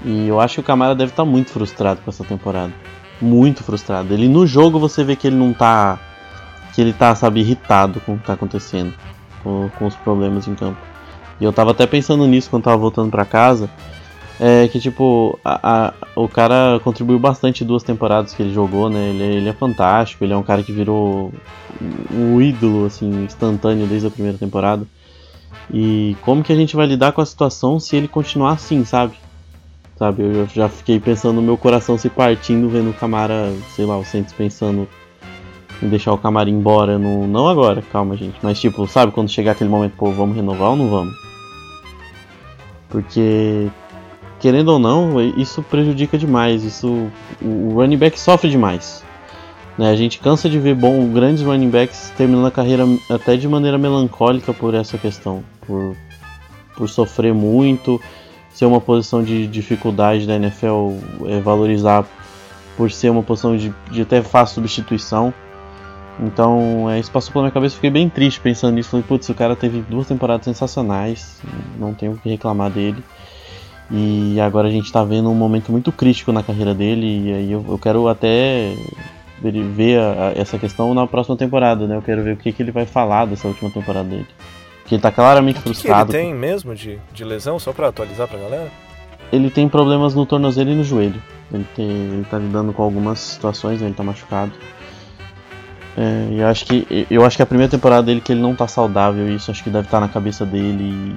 E 0.05 0.28
eu 0.28 0.38
acho 0.40 0.55
que 0.55 0.61
o 0.61 0.64
Camara 0.64 0.94
deve 0.94 1.11
estar 1.11 1.24
tá 1.24 1.28
muito 1.28 1.50
frustrado 1.50 2.00
com 2.02 2.11
essa 2.11 2.22
temporada. 2.22 2.72
Muito 3.20 3.64
frustrado. 3.64 4.14
Ele 4.14 4.28
no 4.28 4.46
jogo 4.46 4.78
você 4.78 5.02
vê 5.02 5.16
que 5.16 5.26
ele 5.26 5.36
não 5.36 5.52
tá. 5.52 5.98
Que 6.72 6.80
ele 6.80 6.92
tá, 6.92 7.14
sabe, 7.14 7.40
irritado 7.40 8.00
com 8.00 8.14
o 8.14 8.18
que 8.18 8.26
tá 8.26 8.34
acontecendo. 8.34 8.92
Com, 9.42 9.70
com 9.78 9.86
os 9.86 9.96
problemas 9.96 10.46
em 10.46 10.55
campo. 10.55 10.78
E 11.40 11.44
eu 11.44 11.52
tava 11.52 11.72
até 11.72 11.86
pensando 11.86 12.26
nisso 12.26 12.50
quando 12.50 12.64
tava 12.64 12.76
voltando 12.76 13.11
para 13.11 13.24
casa 13.24 13.68
é 14.41 14.66
que 14.68 14.80
tipo, 14.80 15.39
a, 15.45 15.87
a, 15.89 15.95
o 16.16 16.28
cara 16.28 16.80
contribuiu 16.82 17.18
bastante 17.18 17.64
duas 17.64 17.82
temporadas 17.82 18.35
que 18.35 18.43
ele 18.43 18.53
jogou, 18.53 18.91
né? 18.91 19.11
Ele, 19.11 19.22
ele, 19.22 19.49
é 19.49 19.53
fantástico, 19.53 20.24
ele 20.24 20.32
é 20.32 20.37
um 20.37 20.43
cara 20.43 20.62
que 20.62 20.72
virou 20.72 21.32
um 22.12 22.41
ídolo, 22.41 22.87
assim, 22.87 23.24
instantâneo 23.24 23.87
desde 23.87 24.09
a 24.09 24.11
primeira 24.11 24.37
temporada. 24.37 24.85
E 25.72 26.16
como 26.22 26.43
que 26.43 26.53
a 26.53 26.57
gente 26.57 26.76
vai 26.76 26.87
lidar 26.87 27.12
com 27.12 27.20
a 27.20 27.26
situação 27.26 27.78
se 27.78 27.97
ele 27.97 28.09
continuar 28.09 28.53
assim, 28.53 28.85
sabe? 28.85 29.14
Sabe, 29.97 30.22
eu 30.22 30.49
já 30.49 30.68
fiquei 30.68 30.99
pensando 30.99 31.37
no 31.37 31.43
meu 31.43 31.57
coração 31.57 31.97
se 31.97 32.11
partindo, 32.11 32.68
vendo 32.68 32.91
o 32.91 32.95
Camara, 32.95 33.53
sei 33.76 33.87
lá, 33.87 33.97
o 33.97 34.05
Santos 34.05 34.32
pensando 34.32 34.89
em 35.80 35.89
deixar 35.89 36.12
o 36.12 36.18
Camara 36.18 36.51
embora. 36.51 36.99
No, 36.99 37.28
não 37.28 37.49
agora, 37.49 37.80
calma, 37.93 38.16
gente. 38.16 38.37
Mas 38.43 38.61
tipo, 38.61 38.89
sabe, 38.89 39.12
quando 39.12 39.30
chegar 39.30 39.53
aquele 39.53 39.70
momento, 39.70 39.95
pô, 39.97 40.11
vamos 40.11 40.35
renovar 40.35 40.70
ou 40.70 40.76
não 40.76 40.91
vamos? 40.91 41.14
Porque 42.89 43.70
querendo 44.45 44.68
ou 44.68 44.78
não, 44.78 45.18
isso 45.38 45.62
prejudica 45.62 46.18
demais. 46.18 46.64
Isso, 46.64 47.11
o 47.40 47.72
running 47.72 47.97
back 47.97 48.20
sofre 48.20 48.51
demais. 48.51 49.03
Né? 49.78 49.88
A 49.88 49.97
gente 49.97 50.18
cansa 50.18 50.51
de 50.51 50.59
ver 50.59 50.74
bom, 50.74 51.09
grandes 51.09 51.42
running 51.42 51.70
backs 51.70 52.12
terminando 52.14 52.45
a 52.45 52.51
carreira 52.51 52.84
até 53.09 53.38
de 53.38 53.49
maneira 53.49 53.78
melancólica 53.78 54.53
por 54.53 54.74
essa 54.74 54.99
questão, 54.99 55.42
por, 55.66 55.97
por 56.76 56.90
sofrer 56.90 57.32
muito, 57.32 57.99
ser 58.53 58.66
uma 58.66 58.82
posição 58.82 59.24
de 59.24 59.47
dificuldade 59.47 60.26
da 60.26 60.36
NFL, 60.36 60.90
é, 61.24 61.40
valorizar 61.40 62.05
por 62.76 62.90
ser 62.90 63.09
uma 63.09 63.22
posição 63.22 63.57
de, 63.57 63.72
de 63.90 64.03
até 64.03 64.20
fácil 64.20 64.57
substituição. 64.57 65.32
Então, 66.20 66.90
é, 66.90 67.01
isso 67.01 67.11
passou 67.11 67.32
pela 67.32 67.45
minha 67.45 67.53
cabeça, 67.53 67.76
fiquei 67.76 67.88
bem 67.88 68.11
triste 68.11 68.40
pensando 68.40 68.74
nisso. 68.74 68.90
Falei, 68.90 69.07
putz, 69.09 69.26
o 69.26 69.34
cara 69.34 69.57
teve 69.57 69.80
duas 69.88 70.07
temporadas 70.07 70.45
sensacionais, 70.45 71.40
não 71.78 71.95
tenho 71.95 72.12
o 72.12 72.18
que 72.18 72.28
reclamar 72.28 72.70
dele. 72.70 73.03
E 73.91 74.41
agora 74.41 74.68
a 74.68 74.70
gente 74.70 74.91
tá 74.91 75.05
vendo 75.05 75.30
um 75.30 75.35
momento 75.35 75.70
muito 75.70 75.93
crítico 75.93 76.32
na 76.32 76.43
carreira 76.43 76.74
dele, 76.74 77.28
e 77.28 77.32
aí 77.32 77.53
eu, 77.53 77.64
eu 77.68 77.78
quero 77.78 78.09
até 78.09 78.74
ver 79.41 79.99
a, 79.99 80.28
a, 80.28 80.32
essa 80.41 80.59
questão 80.59 80.95
na 80.95 81.07
próxima 81.07 81.37
temporada, 81.37 81.87
né? 81.87 81.97
Eu 81.97 82.03
quero 82.03 82.22
ver 82.22 82.32
o 82.32 82.37
que, 82.37 82.53
que 82.53 82.62
ele 82.62 82.72
vai 82.72 82.87
falar 82.87 83.26
dessa 83.26 83.47
última 83.47 83.70
temporada 83.70 84.09
dele. 84.09 84.26
Porque 84.80 84.95
ele 84.95 85.03
tá 85.03 85.11
claramente 85.11 85.61
frustrado. 85.61 86.11
Que 86.11 86.16
ele 86.16 86.26
tem 86.26 86.35
mesmo 86.35 86.74
de, 86.74 86.99
de 87.12 87.24
lesão, 87.24 87.59
só 87.59 87.72
pra 87.72 87.89
atualizar 87.89 88.28
pra 88.28 88.39
galera? 88.39 88.70
Ele 89.32 89.51
tem 89.51 89.68
problemas 89.68 90.14
no 90.14 90.24
tornozelo 90.24 90.70
e 90.70 90.74
no 90.74 90.85
joelho. 90.85 91.22
Ele, 91.53 91.66
tem, 91.74 91.87
ele 91.87 92.26
tá 92.30 92.39
lidando 92.39 92.72
com 92.72 92.82
algumas 92.82 93.18
situações, 93.18 93.80
né? 93.80 93.89
ele 93.89 93.95
tá 93.95 94.03
machucado. 94.03 94.53
É, 95.97 96.41
eu 96.41 96.47
acho 96.49 96.66
que 96.66 97.07
eu 97.09 97.24
acho 97.24 97.37
que 97.37 97.43
a 97.43 97.47
primeira 97.47 97.70
temporada 97.70 98.03
dele 98.03 98.20
que 98.20 98.32
ele 98.32 98.41
não 98.41 98.55
tá 98.55 98.66
saudável, 98.66 99.28
isso 99.32 99.51
acho 99.51 99.62
que 99.62 99.70
deve 99.70 99.87
estar 99.87 100.01
tá 100.01 100.07
na 100.07 100.12
cabeça 100.12 100.45
dele. 100.45 100.85
E, 100.85 101.16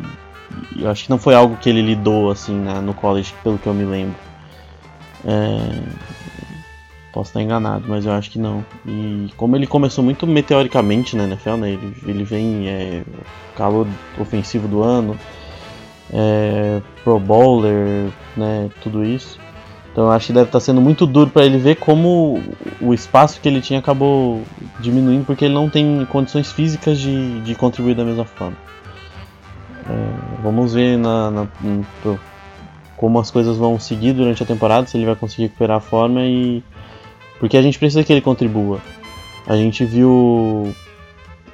eu 0.78 0.90
acho 0.90 1.06
que 1.06 1.10
não 1.10 1.18
foi 1.18 1.36
algo 1.36 1.58
que 1.58 1.70
ele 1.70 1.82
lidou 1.82 2.32
assim 2.32 2.54
né, 2.54 2.80
no 2.80 2.94
college, 2.94 3.34
pelo 3.44 3.58
que 3.58 3.68
eu 3.68 3.74
me 3.74 3.86
lembro. 3.86 4.16
É, 5.26 5.82
posso 7.12 7.30
estar 7.30 7.42
enganado, 7.42 7.86
mas 7.88 8.06
eu 8.06 8.12
acho 8.12 8.30
que 8.30 8.40
não. 8.40 8.64
E 8.86 9.30
como 9.36 9.56
ele 9.56 9.68
começou 9.68 10.04
muito 10.04 10.26
meteoricamente 10.28 11.16
na 11.16 11.26
NFL, 11.26 11.56
né, 11.56 11.72
ele, 11.72 11.94
ele 12.06 12.24
vem 12.24 12.68
é, 12.70 13.04
calor 13.56 13.88
ofensivo 14.20 14.68
do 14.68 14.84
ano, 14.84 15.18
é, 16.14 16.82
Pro 17.04 17.20
Bowler, 17.20 18.10
né, 18.36 18.70
tudo 18.82 19.04
isso. 19.04 19.40
Então 19.92 20.06
eu 20.06 20.12
acho 20.12 20.28
que 20.28 20.34
deve 20.34 20.46
estar 20.46 20.60
sendo 20.60 20.80
muito 20.80 21.08
duro 21.08 21.32
para 21.32 21.44
ele 21.44 21.58
ver 21.58 21.78
como 21.78 22.40
o 22.80 22.94
espaço 22.94 23.42
que 23.42 23.50
ele 23.50 23.62
tinha 23.62 23.80
acabou 23.80 24.44
diminuindo 24.80 25.26
porque 25.26 25.46
ele 25.46 25.56
não 25.56 25.72
tem 25.72 26.06
condições 26.06 26.52
físicas 26.52 27.00
de, 27.00 27.42
de 27.42 27.56
contribuir 27.56 27.96
da 27.96 28.06
mesma 28.06 28.24
forma. 28.24 28.56
É, 29.90 30.42
vamos 30.44 30.74
ver 30.74 30.98
na, 30.98 31.32
na, 31.32 31.48
como 32.98 33.20
as 33.20 33.32
coisas 33.32 33.58
vão 33.58 33.80
seguir 33.80 34.14
durante 34.14 34.42
a 34.44 34.46
temporada, 34.46 34.88
se 34.88 34.98
ele 34.98 35.06
vai 35.06 35.16
conseguir 35.16 35.44
recuperar 35.44 35.78
a 35.78 35.82
forma 35.82 36.22
e. 36.24 36.64
Porque 37.40 37.56
a 37.56 37.62
gente 37.62 37.78
precisa 37.78 38.04
que 38.04 38.12
ele 38.12 38.22
contribua. 38.22 38.80
A 39.46 39.56
gente 39.56 39.86
viu. 39.86 40.74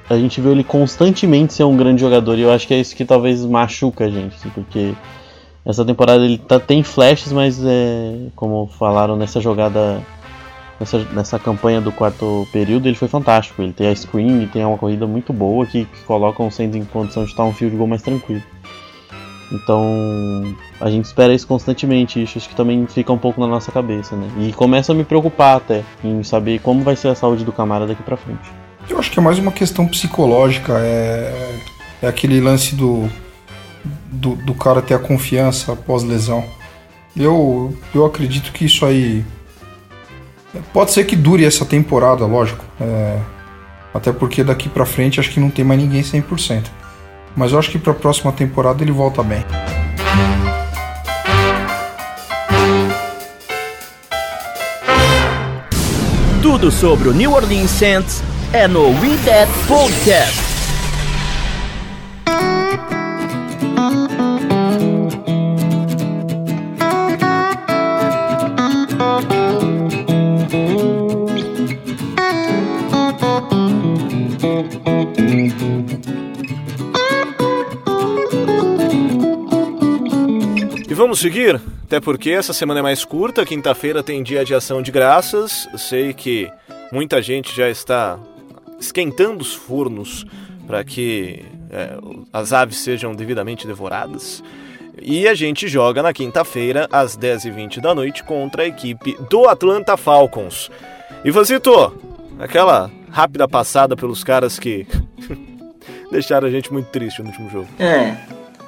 A 0.08 0.16
gente 0.16 0.40
viu 0.40 0.52
ele 0.52 0.64
constantemente 0.64 1.54
ser 1.54 1.64
um 1.64 1.76
grande 1.76 2.00
jogador 2.00 2.36
e 2.36 2.42
eu 2.42 2.52
acho 2.52 2.66
que 2.66 2.74
é 2.74 2.80
isso 2.80 2.94
que 2.94 3.04
talvez 3.04 3.44
machuca 3.44 4.04
a 4.04 4.10
gente, 4.10 4.36
porque 4.50 4.92
essa 5.64 5.82
temporada 5.82 6.22
ele 6.22 6.36
tá, 6.36 6.60
tem 6.60 6.82
flashes, 6.82 7.32
mas 7.32 7.64
é, 7.64 8.28
como 8.36 8.66
falaram 8.66 9.16
nessa 9.16 9.40
jogada, 9.40 10.02
nessa, 10.78 10.98
nessa 11.12 11.38
campanha 11.38 11.80
do 11.80 11.92
quarto 11.92 12.46
período, 12.52 12.86
ele 12.86 12.96
foi 12.96 13.08
fantástico. 13.08 13.62
Ele 13.62 13.72
tem 13.72 13.88
a 13.88 13.94
screen 13.94 14.42
e 14.42 14.46
tem 14.46 14.64
uma 14.64 14.78
corrida 14.78 15.06
muito 15.06 15.32
boa 15.32 15.66
que, 15.66 15.84
que 15.84 16.00
coloca 16.02 16.42
o 16.42 16.50
Saints 16.50 16.76
em 16.76 16.84
condição 16.84 17.24
de 17.24 17.30
estar 17.30 17.44
um 17.44 17.52
field 17.52 17.76
goal 17.76 17.88
mais 17.88 18.02
tranquilo. 18.02 18.42
Então 19.52 20.56
a 20.80 20.90
gente 20.90 21.04
espera 21.04 21.34
isso 21.34 21.46
constantemente, 21.46 22.20
isso 22.20 22.38
acho 22.38 22.48
que 22.48 22.56
também 22.56 22.86
fica 22.86 23.12
um 23.12 23.18
pouco 23.18 23.40
na 23.40 23.46
nossa 23.46 23.70
cabeça, 23.70 24.16
né? 24.16 24.26
E 24.38 24.52
começa 24.52 24.92
a 24.92 24.94
me 24.94 25.04
preocupar 25.04 25.58
até 25.58 25.84
em 26.02 26.22
saber 26.22 26.60
como 26.60 26.82
vai 26.82 26.96
ser 26.96 27.08
a 27.08 27.14
saúde 27.14 27.44
do 27.44 27.52
Camara 27.52 27.86
daqui 27.86 28.02
para 28.02 28.16
frente. 28.16 28.50
Eu 28.88 28.98
acho 28.98 29.10
que 29.10 29.18
é 29.18 29.22
mais 29.22 29.38
uma 29.38 29.52
questão 29.52 29.86
psicológica, 29.86 30.78
é, 30.78 31.60
é 32.02 32.08
aquele 32.08 32.40
lance 32.40 32.74
do 32.74 33.08
do, 34.10 34.36
do 34.36 34.54
cara 34.54 34.80
ter 34.80 34.94
a 34.94 34.98
confiança 34.98 35.72
após 35.72 36.02
lesão. 36.02 36.44
Eu, 37.16 37.76
eu 37.94 38.04
acredito 38.04 38.52
que 38.52 38.64
isso 38.64 38.84
aí. 38.84 39.24
Pode 40.72 40.92
ser 40.92 41.04
que 41.04 41.16
dure 41.16 41.44
essa 41.44 41.64
temporada, 41.64 42.24
lógico. 42.26 42.64
É, 42.80 43.18
até 43.92 44.12
porque 44.12 44.42
daqui 44.42 44.68
pra 44.68 44.84
frente 44.84 45.20
acho 45.20 45.30
que 45.30 45.40
não 45.40 45.50
tem 45.50 45.64
mais 45.64 45.80
ninguém 45.80 46.02
100%. 46.02 46.64
Mas 47.36 47.52
eu 47.52 47.58
acho 47.58 47.70
que 47.70 47.78
pra 47.78 47.94
próxima 47.94 48.32
temporada 48.32 48.82
ele 48.82 48.92
volta 48.92 49.22
bem. 49.22 49.44
Tudo 56.40 56.70
sobre 56.70 57.08
o 57.08 57.12
New 57.12 57.32
Orleans 57.32 57.70
Saints 57.70 58.22
é 58.52 58.68
no 58.68 58.88
We 59.00 59.16
That 59.24 59.50
Podcast. 59.66 60.53
Vamos 81.04 81.18
seguir? 81.18 81.60
Até 81.82 82.00
porque 82.00 82.30
essa 82.30 82.54
semana 82.54 82.80
é 82.80 82.82
mais 82.82 83.04
curta, 83.04 83.44
quinta-feira 83.44 84.02
tem 84.02 84.22
dia 84.22 84.42
de 84.42 84.54
ação 84.54 84.80
de 84.80 84.90
graças. 84.90 85.68
Sei 85.76 86.14
que 86.14 86.50
muita 86.90 87.20
gente 87.20 87.54
já 87.54 87.68
está 87.68 88.18
esquentando 88.80 89.42
os 89.42 89.54
fornos 89.54 90.24
para 90.66 90.82
que 90.82 91.44
é, 91.70 91.98
as 92.32 92.54
aves 92.54 92.78
sejam 92.78 93.14
devidamente 93.14 93.66
devoradas. 93.66 94.42
E 94.98 95.28
a 95.28 95.34
gente 95.34 95.68
joga 95.68 96.02
na 96.02 96.10
quinta-feira, 96.14 96.88
às 96.90 97.18
10h20 97.18 97.82
da 97.82 97.94
noite, 97.94 98.24
contra 98.24 98.62
a 98.62 98.66
equipe 98.66 99.14
do 99.28 99.46
Atlanta 99.46 99.98
Falcons. 99.98 100.70
Vasito, 101.22 102.00
aquela 102.38 102.90
rápida 103.10 103.46
passada 103.46 103.94
pelos 103.94 104.24
caras 104.24 104.58
que 104.58 104.86
deixaram 106.10 106.48
a 106.48 106.50
gente 106.50 106.72
muito 106.72 106.86
triste 106.86 107.20
no 107.20 107.28
último 107.28 107.50
jogo. 107.50 107.68
É, 107.78 108.16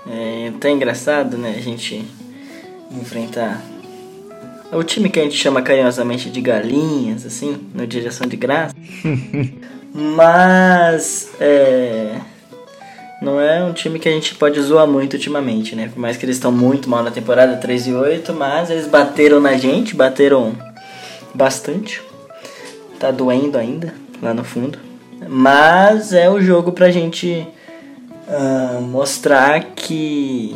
é 0.06 0.52
tá 0.60 0.68
engraçado, 0.68 1.38
né? 1.38 1.54
A 1.56 1.62
gente 1.62 2.04
enfrentar 2.90 3.62
o 4.72 4.82
time 4.82 5.08
que 5.08 5.20
a 5.20 5.22
gente 5.22 5.36
chama 5.36 5.62
carinhosamente 5.62 6.28
de 6.30 6.40
galinhas, 6.40 7.24
assim, 7.24 7.56
no 7.74 7.86
direção 7.86 8.26
de 8.26 8.36
graça. 8.36 8.74
Mas 9.94 11.30
é, 11.40 12.20
não 13.22 13.40
é 13.40 13.64
um 13.64 13.72
time 13.72 13.98
que 13.98 14.08
a 14.08 14.12
gente 14.12 14.34
pode 14.34 14.60
zoar 14.60 14.86
muito 14.86 15.14
ultimamente, 15.14 15.74
né? 15.74 15.88
Por 15.88 15.98
mais 15.98 16.16
que 16.16 16.26
eles 16.26 16.36
estão 16.36 16.52
muito 16.52 16.88
mal 16.88 17.02
na 17.02 17.10
temporada 17.10 17.56
3 17.56 17.86
e 17.86 17.92
8, 17.94 18.32
mas 18.34 18.68
eles 18.68 18.86
bateram 18.86 19.40
na 19.40 19.56
gente, 19.56 19.96
bateram 19.96 20.54
bastante. 21.32 22.02
Tá 23.00 23.10
doendo 23.10 23.56
ainda 23.56 23.94
lá 24.20 24.34
no 24.34 24.44
fundo. 24.44 24.78
Mas 25.26 26.12
é 26.12 26.28
o 26.28 26.42
jogo 26.42 26.72
pra 26.72 26.90
gente 26.90 27.46
uh, 28.28 28.82
mostrar 28.82 29.64
que 29.74 30.54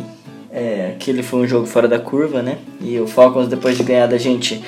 é, 0.53 0.95
aquele 0.97 1.23
foi 1.23 1.41
um 1.41 1.47
jogo 1.47 1.67
fora 1.67 1.87
da 1.87 1.99
curva, 1.99 2.43
né? 2.43 2.59
E 2.81 2.99
o 2.99 3.07
Falcons, 3.07 3.49
depois 3.49 3.77
de 3.77 3.85
ganhar 3.85 4.07
da 4.07 4.19
gente, 4.19 4.63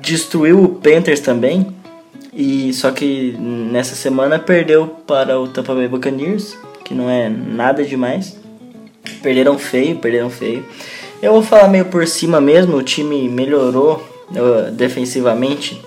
destruiu 0.00 0.62
o 0.62 0.68
Panthers 0.68 1.20
também. 1.20 1.66
E 2.32 2.72
só 2.72 2.90
que 2.90 3.32
nessa 3.38 3.94
semana 3.94 4.38
perdeu 4.38 4.86
para 5.06 5.38
o 5.38 5.48
Tampa 5.48 5.74
Bay 5.74 5.88
Buccaneers, 5.88 6.56
que 6.84 6.94
não 6.94 7.10
é 7.10 7.28
nada 7.28 7.84
demais. 7.84 8.38
Perderam 9.22 9.58
feio, 9.58 9.96
perderam 9.96 10.30
feio. 10.30 10.64
Eu 11.20 11.32
vou 11.32 11.42
falar 11.42 11.68
meio 11.68 11.86
por 11.86 12.06
cima 12.06 12.40
mesmo, 12.40 12.76
o 12.76 12.82
time 12.82 13.28
melhorou 13.28 14.02
uh, 14.30 14.70
defensivamente 14.70 15.80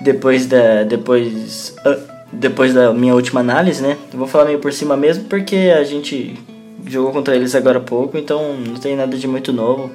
depois 0.00 0.46
da 0.46 0.84
depois 0.84 1.74
uh, 1.84 2.12
depois 2.32 2.72
da 2.72 2.92
minha 2.92 3.14
última 3.14 3.40
análise, 3.40 3.82
né? 3.82 3.98
Eu 4.12 4.18
vou 4.18 4.28
falar 4.28 4.44
meio 4.44 4.60
por 4.60 4.72
cima 4.72 4.96
mesmo 4.96 5.24
porque 5.24 5.72
a 5.76 5.82
gente 5.82 6.38
jogou 6.86 7.12
contra 7.12 7.34
eles 7.34 7.54
agora 7.54 7.78
há 7.78 7.82
pouco, 7.82 8.16
então 8.18 8.54
não 8.54 8.74
tem 8.74 8.96
nada 8.96 9.16
de 9.16 9.26
muito 9.26 9.52
novo. 9.52 9.90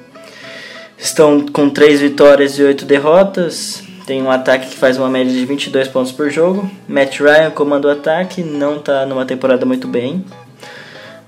Estão 0.96 1.46
com 1.46 1.70
3 1.70 2.00
vitórias 2.00 2.58
e 2.58 2.62
8 2.62 2.84
derrotas. 2.84 3.82
Tem 4.04 4.22
um 4.22 4.30
ataque 4.30 4.70
que 4.70 4.76
faz 4.76 4.96
uma 4.96 5.08
média 5.08 5.32
de 5.32 5.44
22 5.44 5.86
pontos 5.88 6.10
por 6.10 6.30
jogo. 6.30 6.68
Matt 6.88 7.20
Ryan 7.20 7.50
comanda 7.50 7.88
o 7.88 7.90
ataque, 7.90 8.42
não 8.42 8.76
está 8.76 9.04
numa 9.06 9.24
temporada 9.24 9.64
muito 9.66 9.86
bem. 9.86 10.24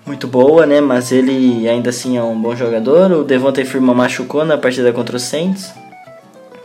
Muito 0.05 0.27
boa, 0.27 0.67
né? 0.67 0.81
Mas 0.81 1.13
ele 1.13 1.69
ainda 1.69 1.91
assim 1.91 2.17
é 2.17 2.23
um 2.23 2.41
bom 2.41 2.57
jogador. 2.57 3.13
O 3.13 3.23
Devontae 3.23 3.65
Freeman 3.65 3.95
machucou 3.95 4.45
na 4.45 4.59
partida 4.59 4.93
contra 4.93 5.17
os 5.17 5.23
Saints. 5.23 5.73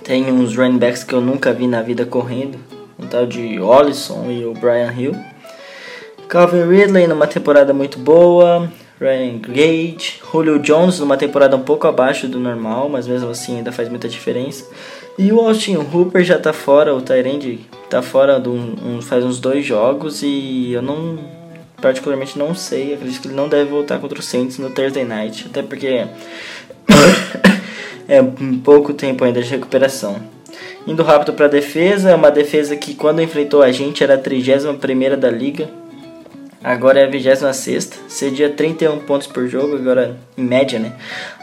Tem 0.04 0.32
uns 0.32 0.56
running 0.56 0.78
backs 0.78 1.04
que 1.04 1.14
eu 1.14 1.22
nunca 1.22 1.52
vi 1.52 1.68
na 1.68 1.82
vida 1.82 2.06
correndo. 2.06 2.58
O 2.98 3.06
tal 3.06 3.26
de 3.28 3.60
Ollison 3.60 4.32
e 4.32 4.46
o 4.46 4.54
Brian 4.54 4.94
Hill. 4.98 5.16
Calvin 6.28 6.68
Ridley 6.68 7.08
numa 7.08 7.28
temporada 7.28 7.74
muito 7.74 8.00
boa. 8.00 8.72
Ryan 9.00 9.40
Gage, 9.40 10.22
Julio 10.32 10.58
Jones 10.60 11.00
numa 11.00 11.18
temporada 11.18 11.56
um 11.56 11.62
pouco 11.62 11.86
abaixo 11.86 12.28
do 12.28 12.40
normal, 12.40 12.88
mas 12.90 13.08
mesmo 13.08 13.30
assim 13.30 13.58
ainda 13.58 13.72
faz 13.72 13.90
muita 13.90 14.08
diferença. 14.08 14.66
E 15.18 15.32
o 15.32 15.40
Austin 15.40 15.78
Hooper 15.78 16.24
já 16.24 16.40
tá 16.40 16.54
fora, 16.54 16.94
o 16.94 17.02
Tyrande 17.02 17.60
tá 17.90 18.02
fora 18.02 18.40
do, 18.40 18.52
um, 18.52 19.02
faz 19.02 19.24
uns 19.24 19.40
dois 19.40 19.66
jogos 19.66 20.22
e 20.24 20.72
eu 20.72 20.82
não 20.82 21.18
particularmente 21.82 22.40
não 22.40 22.56
sei, 22.56 22.94
acredito 22.94 23.22
que 23.22 23.28
ele 23.28 23.36
não 23.36 23.50
deve 23.50 23.70
voltar 23.70 24.00
contra 24.00 24.18
o 24.18 24.24
Saints 24.24 24.58
no 24.58 24.70
Thursday 24.70 25.04
Night, 25.04 25.46
até 25.50 25.62
porque 25.62 26.08
é 28.08 28.22
um 28.22 28.58
pouco 28.60 28.94
tempo 28.94 29.24
ainda 29.24 29.42
de 29.42 29.50
recuperação. 29.50 30.16
Indo 30.88 31.04
rápido 31.04 31.34
para 31.34 31.46
a 31.46 31.50
defesa, 31.50 32.12
é 32.12 32.16
uma 32.16 32.32
defesa 32.32 32.76
que 32.76 32.96
quando 32.96 33.22
enfrentou 33.22 33.62
a 33.62 33.72
gente 33.72 34.04
era 34.04 34.16
a 34.16 34.18
31 34.18 35.20
da 35.20 35.30
liga, 35.30 35.70
agora 36.66 37.00
é 37.00 37.06
a 37.06 37.08
26, 37.08 37.92
cedia 38.08 38.50
31 38.50 39.00
pontos 39.00 39.28
por 39.28 39.48
jogo, 39.48 39.76
agora 39.76 40.18
em 40.36 40.44
média, 40.44 40.80
né? 40.80 40.94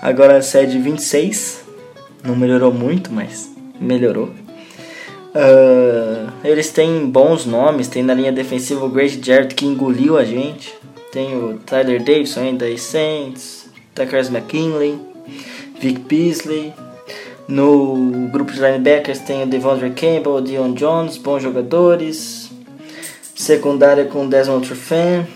Agora 0.03 0.43
cede 0.43 0.79
26, 0.79 1.65
não 2.25 2.35
melhorou 2.35 2.73
muito, 2.73 3.13
mas 3.13 3.49
melhorou. 3.81 4.31
Uh, 5.35 6.31
eles 6.45 6.71
têm 6.71 7.07
bons 7.07 7.47
nomes, 7.47 7.87
tem 7.87 8.03
na 8.03 8.13
linha 8.13 8.33
defensiva 8.33 8.85
o 8.85 8.89
Grace 8.89 9.21
Jarrett 9.23 9.55
que 9.55 9.65
engoliu 9.65 10.19
a 10.19 10.25
gente, 10.25 10.75
tem 11.13 11.37
o 11.37 11.59
Tyler 11.65 12.03
Davidson 12.03 12.41
ainda 12.41 12.65
aí 12.65 12.77
Saints, 12.77 13.71
Tucker 13.95 14.27
McKinley, 14.27 14.99
Vic 15.81 16.01
Beasley. 16.01 16.73
No 17.47 18.29
grupo 18.31 18.53
de 18.53 18.61
linebackers 18.61 19.19
tem 19.21 19.43
o 19.43 19.47
Devondre 19.47 19.91
Campbell, 19.91 20.41
Dion 20.41 20.73
Jones, 20.73 21.17
bons 21.17 21.43
jogadores. 21.43 22.42
Secundária 23.43 24.05
com 24.05 24.29
Desmond 24.29 24.65
Trufant, 24.65 25.27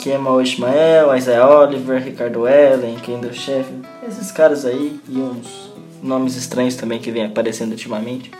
Kemal 0.00 0.42
Ismael, 0.42 1.16
Isaiah 1.16 1.48
Oliver, 1.48 2.02
Ricardo 2.02 2.44
Allen, 2.44 2.96
Kendall 2.96 3.32
Sheffield. 3.32 3.86
Esses 4.04 4.32
caras 4.32 4.64
aí 4.64 4.98
e 5.08 5.16
uns 5.16 5.70
nomes 6.02 6.34
estranhos 6.34 6.74
também 6.74 6.98
que 6.98 7.12
vem 7.12 7.24
aparecendo 7.24 7.70
ultimamente. 7.70 8.32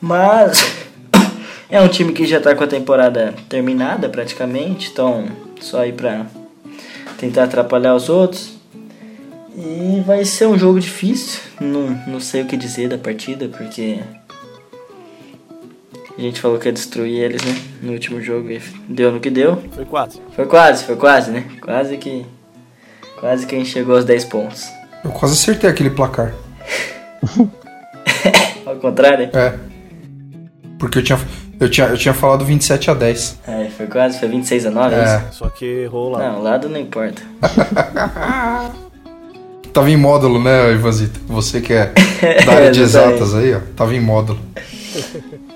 Mas 0.00 0.64
é 1.68 1.80
um 1.80 1.88
time 1.88 2.12
que 2.12 2.24
já 2.24 2.38
está 2.38 2.54
com 2.54 2.62
a 2.62 2.68
temporada 2.68 3.34
terminada 3.48 4.08
praticamente, 4.08 4.90
então 4.92 5.24
só 5.60 5.80
aí 5.80 5.92
pra 5.92 6.24
tentar 7.18 7.42
atrapalhar 7.42 7.96
os 7.96 8.08
outros. 8.08 8.52
E 9.56 10.04
vai 10.06 10.24
ser 10.24 10.46
um 10.46 10.56
jogo 10.56 10.78
difícil, 10.78 11.40
não, 11.60 12.00
não 12.06 12.20
sei 12.20 12.42
o 12.42 12.46
que 12.46 12.56
dizer 12.56 12.90
da 12.90 12.96
partida, 12.96 13.48
porque 13.48 13.98
a 16.20 16.28
gente 16.28 16.40
falou 16.40 16.58
que 16.58 16.68
ia 16.68 16.72
destruir 16.72 17.18
eles, 17.18 17.42
né? 17.42 17.58
No 17.82 17.92
último 17.92 18.20
jogo 18.20 18.50
e 18.50 18.60
deu 18.88 19.10
no 19.10 19.20
que 19.20 19.30
deu. 19.30 19.62
Foi 19.72 19.84
quase. 19.84 20.20
Foi 20.34 20.46
quase, 20.46 20.84
foi 20.84 20.96
quase, 20.96 21.30
né? 21.30 21.44
Quase 21.60 21.96
que. 21.96 22.26
Quase 23.18 23.46
que 23.46 23.54
a 23.54 23.58
gente 23.58 23.70
chegou 23.70 23.96
aos 23.96 24.04
10 24.04 24.24
pontos. 24.26 24.68
Eu 25.04 25.10
quase 25.10 25.34
acertei 25.34 25.68
aquele 25.68 25.90
placar. 25.90 26.34
Ao 28.66 28.76
contrário? 28.76 29.30
É. 29.32 29.54
Porque 30.78 30.98
eu 30.98 31.02
tinha, 31.02 31.18
eu 31.58 31.70
tinha, 31.70 31.86
eu 31.88 31.96
tinha 31.96 32.14
falado 32.14 32.44
27 32.44 32.90
a 32.90 32.94
10. 32.94 33.38
É, 33.46 33.68
foi 33.76 33.86
quase, 33.86 34.18
foi 34.18 34.28
26 34.28 34.66
a 34.66 34.70
9, 34.70 34.94
é, 34.94 34.98
é. 34.98 35.24
Só 35.30 35.48
que 35.48 35.64
errou 35.64 36.10
lá. 36.10 36.18
Não, 36.30 36.40
o 36.40 36.42
lado 36.42 36.68
não 36.68 36.78
importa. 36.78 37.22
Tava 39.72 39.90
em 39.90 39.96
módulo, 39.96 40.42
né, 40.42 40.72
Ivanzito? 40.72 41.20
Você 41.28 41.60
que 41.60 41.72
é 41.72 41.92
da 42.44 42.52
área 42.52 42.70
de 42.70 42.80
exatas 42.80 43.34
aí, 43.34 43.54
ó. 43.54 43.60
Tava 43.76 43.94
em 43.94 44.00
módulo. 44.00 44.40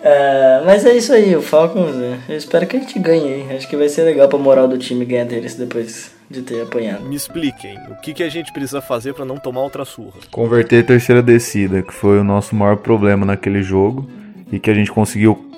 Uh, 0.05 0.67
mas 0.67 0.85
é 0.85 0.95
isso 0.95 1.15
aí, 1.15 1.35
o 1.35 1.41
Falcons, 1.41 1.97
né? 1.97 2.21
eu 2.29 2.37
espero 2.37 2.67
que 2.67 2.77
a 2.77 2.81
gente 2.81 2.99
ganhe 2.99 3.33
aí. 3.49 3.57
Acho 3.57 3.67
que 3.67 3.75
vai 3.75 3.89
ser 3.89 4.03
legal 4.03 4.29
pra 4.29 4.39
moral 4.39 4.69
do 4.69 4.77
time 4.77 5.03
ganhar 5.03 5.25
deles 5.25 5.55
depois 5.55 6.13
de 6.29 6.43
ter 6.43 6.61
apanhado. 6.61 7.07
Me 7.07 7.17
expliquem, 7.17 7.79
o 7.91 7.95
que, 8.03 8.13
que 8.13 8.23
a 8.23 8.29
gente 8.29 8.53
precisa 8.53 8.83
fazer 8.83 9.15
para 9.15 9.25
não 9.25 9.39
tomar 9.39 9.63
outra 9.63 9.83
surra? 9.87 10.13
Converter 10.31 10.85
terceira 10.85 11.23
descida, 11.23 11.81
que 11.81 11.95
foi 11.95 12.19
o 12.19 12.25
nosso 12.25 12.55
maior 12.55 12.77
problema 12.77 13.25
naquele 13.25 13.63
jogo 13.63 14.07
e 14.53 14.59
que 14.59 14.71
a 14.71 14.75
gente 14.75 14.93
conseguiu 14.93 15.51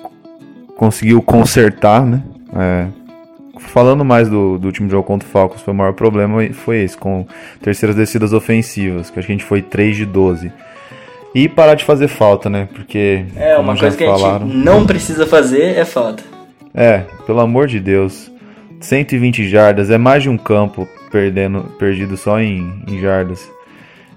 conseguiu 0.77 1.21
consertar, 1.21 2.05
né? 2.05 2.23
É, 2.55 2.87
falando 3.59 4.05
mais 4.05 4.29
do, 4.29 4.57
do 4.57 4.67
último 4.67 4.89
jogo 4.89 5.03
contra 5.03 5.27
o 5.27 5.31
Falcons, 5.31 5.61
foi 5.61 5.73
o 5.73 5.77
maior 5.77 5.93
problema 5.93 6.47
foi 6.53 6.83
esse, 6.83 6.95
com 6.95 7.27
terceiras 7.61 7.97
descidas 7.97 8.31
ofensivas, 8.31 9.09
que 9.09 9.19
acho 9.19 9.25
que 9.25 9.33
a 9.33 9.35
gente 9.35 9.43
foi 9.43 9.61
3 9.61 9.97
de 9.97 10.05
12. 10.05 10.51
E 11.37 11.47
parar 11.47 11.75
de 11.75 11.85
fazer 11.85 12.07
falta, 12.07 12.49
né? 12.49 12.67
Porque. 12.73 13.23
É, 13.35 13.55
uma 13.57 13.77
coisa 13.77 13.95
que 13.95 14.03
falaram, 14.03 14.47
a 14.47 14.49
gente 14.49 14.57
não 14.57 14.87
precisa 14.87 15.27
fazer 15.27 15.77
é 15.77 15.85
falta. 15.85 16.23
É, 16.73 17.03
pelo 17.27 17.39
amor 17.39 17.67
de 17.67 17.79
Deus. 17.79 18.31
120 18.79 19.47
jardas, 19.47 19.91
é 19.91 19.99
mais 19.99 20.23
de 20.23 20.29
um 20.29 20.37
campo 20.37 20.87
perdendo, 21.11 21.63
perdido 21.77 22.17
só 22.17 22.39
em, 22.39 22.83
em 22.87 22.99
jardas. 22.99 23.47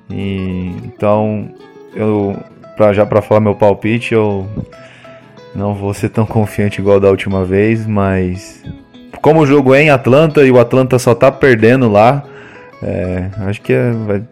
E, 0.08 0.72
então, 0.84 1.50
eu 1.94 2.36
pra, 2.74 2.94
já 2.94 3.04
para 3.04 3.20
falar 3.20 3.40
meu 3.40 3.54
palpite, 3.54 4.14
eu 4.14 4.46
não 5.54 5.74
vou 5.74 5.92
ser 5.92 6.08
tão 6.08 6.24
confiante 6.24 6.80
igual 6.80 6.98
da 6.98 7.10
última 7.10 7.44
vez, 7.44 7.86
mas 7.86 8.64
como 9.20 9.40
o 9.40 9.46
jogo 9.46 9.74
é 9.74 9.82
em 9.82 9.90
Atlanta 9.90 10.42
e 10.42 10.50
o 10.50 10.58
Atlanta 10.58 10.98
só 10.98 11.14
tá 11.14 11.30
perdendo 11.30 11.86
lá, 11.86 12.24
é, 12.82 13.28
acho 13.46 13.60
que 13.60 13.74
é, 13.74 13.92
vai, 13.92 14.22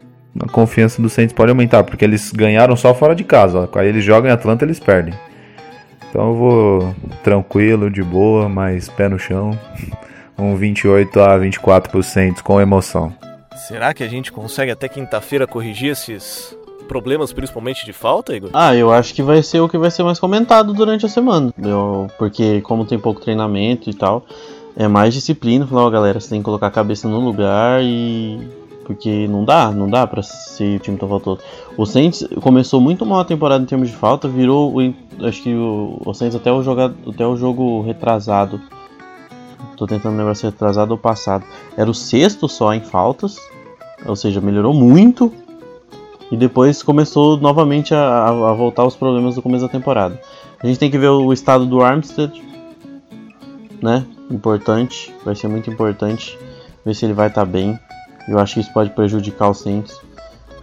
a 0.40 0.48
confiança 0.48 1.00
do 1.00 1.08
Saints 1.08 1.32
pode 1.32 1.50
aumentar, 1.50 1.84
porque 1.84 2.04
eles 2.04 2.32
ganharam 2.32 2.76
só 2.76 2.94
fora 2.94 3.14
de 3.14 3.24
casa. 3.24 3.68
Ó, 3.72 3.78
aí 3.78 3.88
eles 3.88 4.04
jogam 4.04 4.30
em 4.30 4.32
Atlanta, 4.32 4.64
eles 4.64 4.78
perdem. 4.80 5.14
Então 6.08 6.28
eu 6.28 6.34
vou 6.34 6.94
tranquilo, 7.22 7.90
de 7.90 8.02
boa, 8.02 8.48
mas 8.48 8.88
pé 8.88 9.08
no 9.08 9.18
chão. 9.18 9.58
Um 10.40 10.54
28 10.54 11.18
a 11.18 11.36
24 11.36 11.90
por 11.90 12.04
Saints 12.04 12.40
com 12.40 12.60
emoção. 12.60 13.12
Será 13.66 13.92
que 13.92 14.04
a 14.04 14.08
gente 14.08 14.30
consegue 14.30 14.70
até 14.70 14.88
quinta-feira 14.88 15.48
corrigir 15.48 15.90
esses 15.90 16.56
problemas, 16.86 17.32
principalmente 17.32 17.84
de 17.84 17.92
falta, 17.92 18.34
Igor? 18.36 18.50
Ah, 18.52 18.74
eu 18.74 18.92
acho 18.92 19.12
que 19.12 19.22
vai 19.22 19.42
ser 19.42 19.58
o 19.58 19.68
que 19.68 19.76
vai 19.76 19.90
ser 19.90 20.04
mais 20.04 20.20
comentado 20.20 20.72
durante 20.72 21.04
a 21.04 21.08
semana. 21.08 21.52
Eu, 21.60 22.06
porque 22.16 22.60
como 22.60 22.84
tem 22.84 22.98
pouco 22.98 23.20
treinamento 23.20 23.90
e 23.90 23.94
tal, 23.94 24.24
é 24.76 24.86
mais 24.86 25.12
disciplina. 25.12 25.66
Falar, 25.66 25.86
ó, 25.86 25.90
galera, 25.90 26.20
você 26.20 26.30
tem 26.30 26.38
que 26.38 26.44
colocar 26.44 26.68
a 26.68 26.70
cabeça 26.70 27.08
no 27.08 27.18
lugar 27.18 27.82
e. 27.82 28.38
Porque 28.88 29.28
não 29.28 29.44
dá, 29.44 29.70
não 29.70 29.88
dá 29.88 30.06
pra 30.06 30.22
ser 30.22 30.76
o 30.76 30.78
time 30.80 30.96
tão 30.96 31.08
faltoso. 31.08 31.42
O 31.76 31.84
Saints 31.84 32.26
começou 32.40 32.80
muito 32.80 33.04
mal 33.04 33.20
a 33.20 33.24
temporada 33.24 33.62
em 33.62 33.66
termos 33.66 33.88
de 33.88 33.94
falta, 33.94 34.26
virou. 34.26 34.74
Acho 35.22 35.42
que 35.42 35.54
o, 35.54 36.00
o 36.04 36.12
Saints 36.14 36.34
até 36.34 36.50
o, 36.50 36.62
jogo, 36.62 36.80
até 37.06 37.24
o 37.26 37.36
jogo 37.36 37.82
retrasado. 37.82 38.60
Tô 39.76 39.86
tentando 39.86 40.16
lembrar 40.16 40.34
se 40.34 40.46
é 40.46 40.48
retrasado 40.48 40.92
ou 40.92 40.98
passado. 40.98 41.44
Era 41.76 41.88
o 41.88 41.94
sexto 41.94 42.48
só 42.48 42.74
em 42.74 42.80
faltas. 42.80 43.36
Ou 44.06 44.16
seja, 44.16 44.40
melhorou 44.40 44.74
muito. 44.74 45.30
E 46.32 46.36
depois 46.36 46.82
começou 46.82 47.36
novamente 47.36 47.94
a, 47.94 48.26
a 48.26 48.52
voltar 48.54 48.84
os 48.84 48.96
problemas 48.96 49.34
do 49.34 49.42
começo 49.42 49.66
da 49.66 49.70
temporada. 49.70 50.18
A 50.60 50.66
gente 50.66 50.78
tem 50.78 50.90
que 50.90 50.98
ver 50.98 51.08
o 51.08 51.32
estado 51.32 51.66
do 51.66 51.82
Armstead, 51.82 52.42
né? 53.80 54.04
importante, 54.30 55.14
vai 55.24 55.34
ser 55.34 55.48
muito 55.48 55.70
importante 55.70 56.38
ver 56.84 56.94
se 56.94 57.04
ele 57.04 57.14
vai 57.14 57.28
estar 57.28 57.44
tá 57.44 57.50
bem. 57.50 57.78
Eu 58.28 58.38
acho 58.38 58.54
que 58.54 58.60
isso 58.60 58.72
pode 58.72 58.90
prejudicar 58.90 59.48
o 59.48 59.54
Saints. 59.54 59.98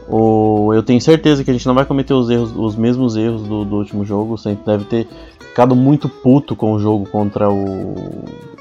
Ou 0.08 0.74
eu 0.74 0.84
tenho 0.84 1.02
certeza 1.02 1.44
que 1.44 1.50
a 1.50 1.54
gente 1.54 1.66
não 1.66 1.74
vai 1.74 1.86
cometer 1.86 2.14
os 2.14 2.30
erros, 2.30 2.56
os 2.56 2.76
mesmos 2.76 3.16
erros 3.16 3.44
do, 3.44 3.66
do 3.66 3.76
último 3.78 4.06
jogo. 4.06 4.34
O 4.34 4.38
Saints 4.38 4.64
deve 4.64 4.86
ter 4.86 5.08
ficado 5.40 5.76
muito 5.76 6.08
puto 6.08 6.56
com 6.56 6.74
o 6.74 6.80
jogo 6.80 7.10
contra 7.10 7.50
o 7.50 7.96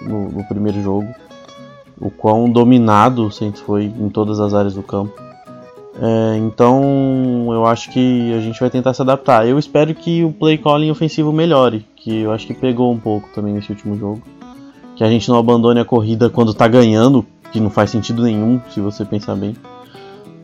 no, 0.03 0.31
no 0.31 0.45
primeiro 0.45 0.83
jogo. 0.83 1.07
O 2.01 2.11
quão 2.11 2.51
dominado 2.51 3.27
o 3.27 3.31
Saints 3.31 3.61
foi 3.61 3.85
em 3.85 4.09
todas 4.09 4.41
as 4.41 4.55
áreas 4.55 4.75
do 4.75 4.83
campo. 4.83 5.13
É, 6.01 6.37
então 6.39 7.49
eu 7.51 7.67
acho 7.67 7.91
que 7.91 8.33
a 8.35 8.41
gente 8.41 8.59
vai 8.59 8.71
tentar 8.71 8.95
se 8.95 9.03
adaptar. 9.03 9.47
Eu 9.47 9.59
espero 9.59 9.95
que 9.95 10.25
o 10.25 10.33
play 10.33 10.57
calling 10.57 10.91
ofensivo 10.91 11.33
melhore, 11.33 11.87
que 11.95 12.23
eu 12.23 12.33
acho 12.33 12.47
que 12.47 12.55
pegou 12.55 12.93
um 12.93 12.99
pouco 12.99 13.29
também 13.35 13.53
nesse 13.53 13.71
último 13.71 13.97
jogo 13.97 14.23
que 14.95 15.03
a 15.03 15.11
gente 15.11 15.29
não 15.29 15.39
abandone 15.39 15.81
a 15.81 15.85
corrida 15.85 16.31
quando 16.31 16.55
tá 16.55 16.69
ganhando, 16.69 17.27
que 17.55 17.61
não 17.61 17.71
faz 17.71 17.91
sentido 17.91 18.25
nenhum, 18.25 18.61
se 18.69 18.81
você 18.81 19.05
pensar 19.05 19.37
bem. 19.37 19.55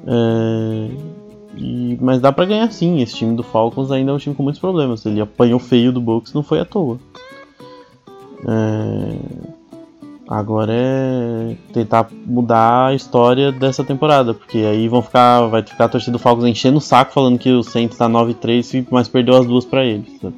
É... 0.07 0.89
E... 1.57 1.99
Mas 2.01 2.21
dá 2.21 2.31
para 2.31 2.45
ganhar 2.45 2.71
sim, 2.71 3.03
esse 3.03 3.17
time 3.17 3.35
do 3.35 3.43
Falcons 3.43 3.91
ainda 3.91 4.13
é 4.13 4.15
um 4.15 4.19
time 4.19 4.33
com 4.33 4.45
muitos 4.45 4.61
problemas. 4.61 5.05
Ele 5.05 5.21
apanhou 5.21 5.59
feio 5.59 5.91
do 5.91 6.01
Bucks, 6.01 6.33
não 6.33 6.45
foi 6.45 6.61
à 6.61 6.65
toa. 6.65 6.99
É... 8.47 9.17
Agora 10.29 10.73
é 10.73 11.57
tentar 11.73 12.09
mudar 12.25 12.87
a 12.87 12.95
história 12.95 13.51
dessa 13.51 13.83
temporada, 13.83 14.33
porque 14.33 14.59
aí 14.59 14.87
vão 14.87 15.03
ficar, 15.03 15.49
vai 15.49 15.65
ficar 15.65 15.87
a 15.87 15.89
torcida 15.89 16.13
do 16.13 16.21
Falcons 16.21 16.45
enchendo 16.45 16.79
o 16.79 16.81
saco 16.81 17.13
falando 17.13 17.41
que 17.41 17.51
o 17.51 17.65
Saints 17.65 17.99
tá 17.99 18.09
9-3, 18.09 18.87
mas 18.89 19.09
perdeu 19.09 19.37
as 19.37 19.45
duas 19.45 19.65
para 19.65 19.85
eles. 19.85 20.21
Sabe? 20.23 20.37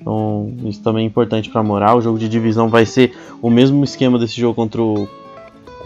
Então, 0.00 0.54
isso 0.64 0.80
também 0.80 1.02
é 1.02 1.06
importante 1.08 1.50
para 1.50 1.64
moral. 1.64 1.98
O 1.98 2.00
jogo 2.00 2.20
de 2.20 2.28
divisão 2.28 2.68
vai 2.68 2.86
ser 2.86 3.12
o 3.42 3.50
mesmo 3.50 3.82
esquema 3.82 4.20
desse 4.20 4.40
jogo 4.40 4.54
contra 4.54 4.80
o. 4.80 5.08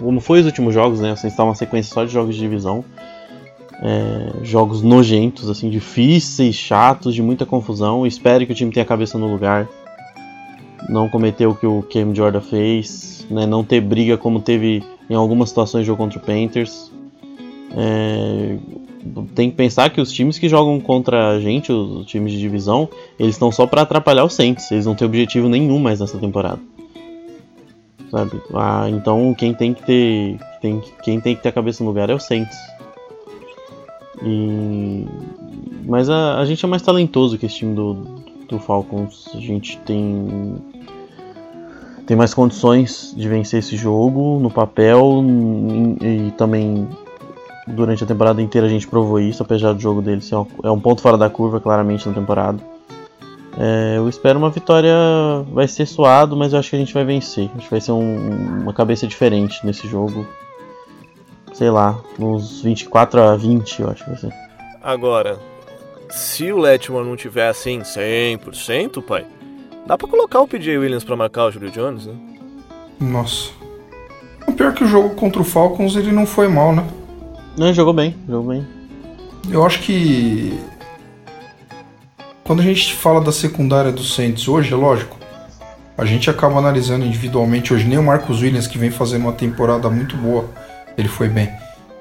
Como 0.01 0.21
foi 0.21 0.41
os 0.41 0.47
últimos 0.47 0.75
jogos, 0.75 1.01
né? 1.01 1.15
Você 1.15 1.29
está 1.29 1.45
uma 1.45 1.55
sequência 1.55 1.93
só 1.93 2.05
de 2.05 2.13
jogos 2.13 2.35
de 2.35 2.41
divisão. 2.41 2.85
É, 3.83 4.45
jogos 4.45 4.83
nojentos, 4.83 5.49
assim, 5.49 5.71
difíceis, 5.71 6.55
chatos, 6.55 7.15
de 7.15 7.23
muita 7.23 7.47
confusão. 7.47 8.07
Espero 8.07 8.45
que 8.47 8.53
o 8.53 8.55
time 8.55 8.73
tenha 8.73 8.85
a 8.85 8.87
cabeça 8.87 9.19
no 9.19 9.31
lugar. 9.31 9.69
não 10.89 11.09
cometer 11.09 11.47
o 11.47 11.55
que 11.55 11.67
o 11.67 11.83
Cam 11.83 12.15
Jordan 12.15 12.41
fez, 12.41 13.27
né, 13.31 13.47
não 13.47 13.63
ter 13.63 13.81
briga 13.81 14.17
como 14.17 14.41
teve 14.41 14.83
em 15.09 15.15
algumas 15.15 15.51
situações 15.51 15.83
de 15.83 15.87
jogo 15.87 16.03
contra 16.03 16.19
o 16.19 16.23
Panthers. 16.23 16.91
É, 17.77 18.57
tem 19.35 19.51
que 19.51 19.57
pensar 19.57 19.91
que 19.91 20.01
os 20.01 20.11
times 20.11 20.39
que 20.39 20.49
jogam 20.49 20.81
contra 20.81 21.31
a 21.31 21.41
gente, 21.41 21.71
os 21.71 22.07
times 22.07 22.33
de 22.33 22.39
divisão, 22.39 22.89
eles 23.19 23.35
estão 23.35 23.53
só 23.53 23.67
para 23.67 23.83
atrapalhar 23.83 24.25
o 24.25 24.31
Saints. 24.31 24.71
Eles 24.71 24.87
não 24.87 24.95
têm 24.95 25.07
objetivo 25.07 25.49
nenhum 25.49 25.79
mais 25.79 26.01
nessa 26.01 26.19
temporada. 26.19 26.61
Sabe? 28.11 28.41
Ah, 28.55 28.89
então 28.89 29.35
quem 29.35 29.55
tem 29.55 29.73
que 29.73 29.83
ter 29.85 30.39
tem, 30.61 30.83
quem 31.03 31.21
tem 31.21 31.37
que 31.37 31.43
ter 31.43 31.51
a 31.51 31.53
cabeça 31.53 31.83
no 31.83 31.91
lugar 31.91 32.11
é 32.11 32.15
o 32.15 32.19
Saints. 32.19 32.57
E, 34.23 35.07
mas 35.87 36.11
a, 36.11 36.39
a 36.39 36.45
gente 36.45 36.65
é 36.65 36.69
mais 36.69 36.83
talentoso 36.83 37.39
que 37.39 37.47
esse 37.47 37.57
time 37.57 37.75
do, 37.75 37.95
do 38.49 38.59
Falcons. 38.59 39.31
A 39.35 39.41
gente 39.41 39.79
tem 39.79 40.57
tem 42.07 42.17
mais 42.17 42.35
condições 42.35 43.15
de 43.17 43.29
vencer 43.29 43.61
esse 43.61 43.77
jogo 43.77 44.41
no 44.41 44.51
papel 44.51 45.23
e, 46.03 46.27
e 46.27 46.31
também 46.33 46.89
durante 47.69 48.03
a 48.03 48.07
temporada 48.07 48.43
inteira 48.43 48.67
a 48.67 48.71
gente 48.71 48.89
provou 48.89 49.21
isso, 49.21 49.43
apesar 49.43 49.73
do 49.73 49.81
jogo 49.81 50.03
dele 50.03 50.21
ser 50.21 50.35
é 50.65 50.71
um 50.71 50.81
ponto 50.81 51.01
fora 51.01 51.17
da 51.17 51.31
curva 51.31 51.61
claramente 51.61 52.09
na 52.09 52.15
temporada. 52.15 52.59
É, 53.59 53.97
eu 53.97 54.09
espero 54.09 54.39
uma 54.39 54.51
vitória, 54.51 54.95
vai 55.53 55.67
ser 55.67 55.87
suado, 55.87 56.37
mas 56.37 56.53
eu 56.53 56.59
acho 56.59 56.71
que 56.71 56.77
a 56.77 56.79
gente 56.79 56.95
vai 56.95 57.05
vencer. 57.05 57.51
Acho 57.57 57.65
que 57.65 57.71
vai 57.71 57.81
ser 57.81 57.93
um, 57.93 58.61
uma 58.63 58.73
cabeça 58.73 59.07
diferente 59.07 59.65
nesse 59.65 59.89
jogo. 59.89 60.27
Sei 61.53 61.71
lá, 61.71 61.99
uns 62.19 62.63
24 62.63 63.21
a 63.21 63.37
20, 63.37 63.81
eu 63.81 63.91
acho 63.91 64.05
que 64.05 64.11
vai 64.11 64.19
ser. 64.19 64.33
Agora, 64.83 65.39
se 66.09 66.51
o 66.51 66.59
Letmore 66.59 67.07
não 67.07 67.17
tiver 67.17 67.49
assim 67.49 67.81
100%, 67.81 69.03
pai, 69.03 69.27
dá 69.87 69.99
pra 69.99 70.09
colocar 70.09 70.41
o 70.41 70.49
PJ 70.49 70.79
Williams 70.79 71.05
pra 71.05 71.17
marcar 71.17 71.47
o 71.47 71.51
Julio 71.51 71.71
Jones, 71.71 72.07
né? 72.07 72.15
Nossa. 73.01 73.51
O 74.47 74.53
pior 74.53 74.73
é 74.73 74.75
que 74.75 74.85
o 74.85 74.87
jogo 74.87 75.15
contra 75.15 75.41
o 75.41 75.45
Falcons 75.45 75.97
ele 75.97 76.13
não 76.13 76.27
foi 76.27 76.49
mal, 76.49 76.73
né? 76.73 76.87
Não, 77.57 77.73
jogou 77.73 77.93
bem, 77.93 78.15
jogou 78.29 78.53
bem. 78.53 78.67
Eu 79.51 79.65
acho 79.65 79.81
que 79.81 80.59
quando 82.51 82.63
a 82.63 82.65
gente 82.65 82.97
fala 82.97 83.21
da 83.21 83.31
secundária 83.31 83.93
do 83.93 84.03
Saints 84.03 84.49
hoje, 84.49 84.73
é 84.73 84.77
lógico, 84.77 85.17
a 85.97 86.05
gente 86.05 86.29
acaba 86.29 86.59
analisando 86.59 87.07
individualmente 87.07 87.73
hoje. 87.73 87.87
Nem 87.87 87.97
o 87.97 88.03
Marcos 88.03 88.43
Williams, 88.43 88.67
que 88.67 88.77
vem 88.77 88.91
fazendo 88.91 89.23
uma 89.23 89.33
temporada 89.33 89.89
muito 89.89 90.17
boa, 90.17 90.47
ele 90.99 91.07
foi 91.07 91.29
bem. 91.29 91.49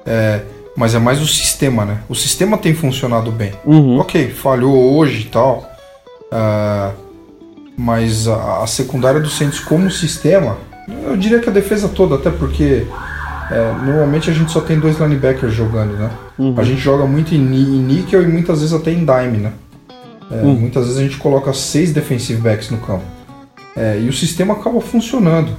É, 0.04 0.40
mas 0.76 0.92
é 0.92 0.98
mais 0.98 1.22
o 1.22 1.26
sistema, 1.28 1.84
né? 1.84 1.98
O 2.08 2.16
sistema 2.16 2.58
tem 2.58 2.74
funcionado 2.74 3.30
bem. 3.30 3.52
Uhum. 3.64 4.00
Ok, 4.00 4.30
falhou 4.30 4.96
hoje 4.96 5.20
e 5.20 5.24
tal. 5.26 5.70
Uh, 6.32 6.96
mas 7.76 8.26
a, 8.26 8.64
a, 8.64 8.66
secundária 8.66 9.20
do 9.20 9.30
Saints 9.30 9.60
como 9.60 9.88
sistema, 9.88 10.58
eu 11.04 11.16
diria 11.16 11.38
que 11.38 11.48
a 11.48 11.52
defesa 11.52 11.88
toda, 11.88 12.16
até 12.16 12.28
porque 12.28 12.88
é, 13.52 13.72
normalmente 13.84 14.28
a 14.28 14.32
gente 14.32 14.50
só 14.50 14.60
tem 14.60 14.80
dois 14.80 14.98
linebackers 14.98 15.54
jogando, 15.54 15.92
né? 15.92 16.10
Uhum. 16.36 16.56
A 16.58 16.64
gente 16.64 16.80
joga 16.80 17.06
muito 17.06 17.36
em, 17.36 17.38
em 17.38 17.80
níquel 17.84 18.24
e 18.24 18.26
muitas 18.26 18.58
vezes 18.58 18.74
até 18.74 18.90
em 18.90 19.04
dime, 19.04 19.38
né? 19.38 19.52
É, 20.30 20.34
uhum. 20.42 20.54
Muitas 20.54 20.84
vezes 20.84 20.98
a 20.98 21.02
gente 21.02 21.16
coloca 21.16 21.52
seis 21.52 21.92
defensive 21.92 22.40
backs 22.40 22.70
no 22.70 22.78
campo. 22.78 23.04
É, 23.76 23.98
e 24.00 24.08
o 24.08 24.12
sistema 24.12 24.54
acaba 24.54 24.80
funcionando. 24.80 25.56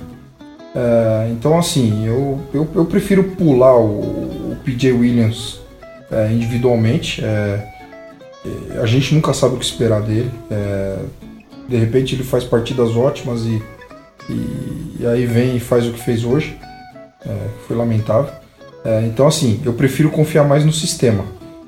É, 0.75 1.29
então, 1.31 1.57
assim, 1.57 2.05
eu, 2.05 2.39
eu, 2.53 2.67
eu, 2.73 2.85
prefiro 2.85 3.23
pular 3.23 3.75
o, 3.77 4.51
o 4.51 4.57
PJ 4.63 4.91
Williams 4.91 5.59
é, 6.09 6.31
individualmente. 6.31 7.23
É, 7.23 7.67
a 8.81 8.85
gente 8.85 9.13
nunca 9.13 9.33
sabe 9.33 9.55
o 9.55 9.57
que 9.57 9.65
esperar 9.65 10.01
dele. 10.01 10.31
de 11.69 11.77
repente 11.77 12.15
ele 12.15 12.23
faz 12.23 12.43
partidas 12.43 12.95
ótimas 12.95 13.41
e, 13.45 13.61
e, 14.29 14.95
e 15.01 15.05
aí 15.05 15.25
vem 15.25 15.57
e 15.57 15.59
faz 15.59 15.85
o 15.85 15.91
que 15.91 15.99
fez 15.99 16.23
hoje 16.23 16.57
é, 17.25 17.47
foi 17.67 17.75
lamentável. 17.75 18.33
É, 18.83 19.01
então, 19.05 19.27
assim, 19.27 19.61
eu 19.63 19.73
prefiro 19.73 20.09
confiar 20.09 20.43
mais 20.43 20.65
no 20.65 20.71
sistema. 20.71 21.25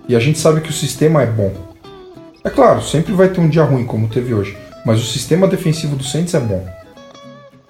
E 0.08 0.16
a 0.16 0.20
gente 0.20 0.40
sabe 0.40 0.62
que 0.62 0.70
o 0.70 0.74
sistema 0.74 1.22
é 1.22 1.26
bom. 1.26 1.54
É 2.44 2.50
claro, 2.50 2.82
sempre 2.82 3.14
vai 3.14 3.30
ter 3.30 3.40
um 3.40 3.48
dia 3.48 3.64
ruim, 3.64 3.86
como 3.86 4.08
teve 4.08 4.34
hoje. 4.34 4.58
Mas 4.86 5.00
o 5.00 5.06
sistema 5.06 5.48
defensivo 5.48 5.96
do 5.96 6.04
Saints 6.04 6.34
é 6.34 6.40
bom. 6.40 6.66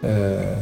É... 0.01 0.55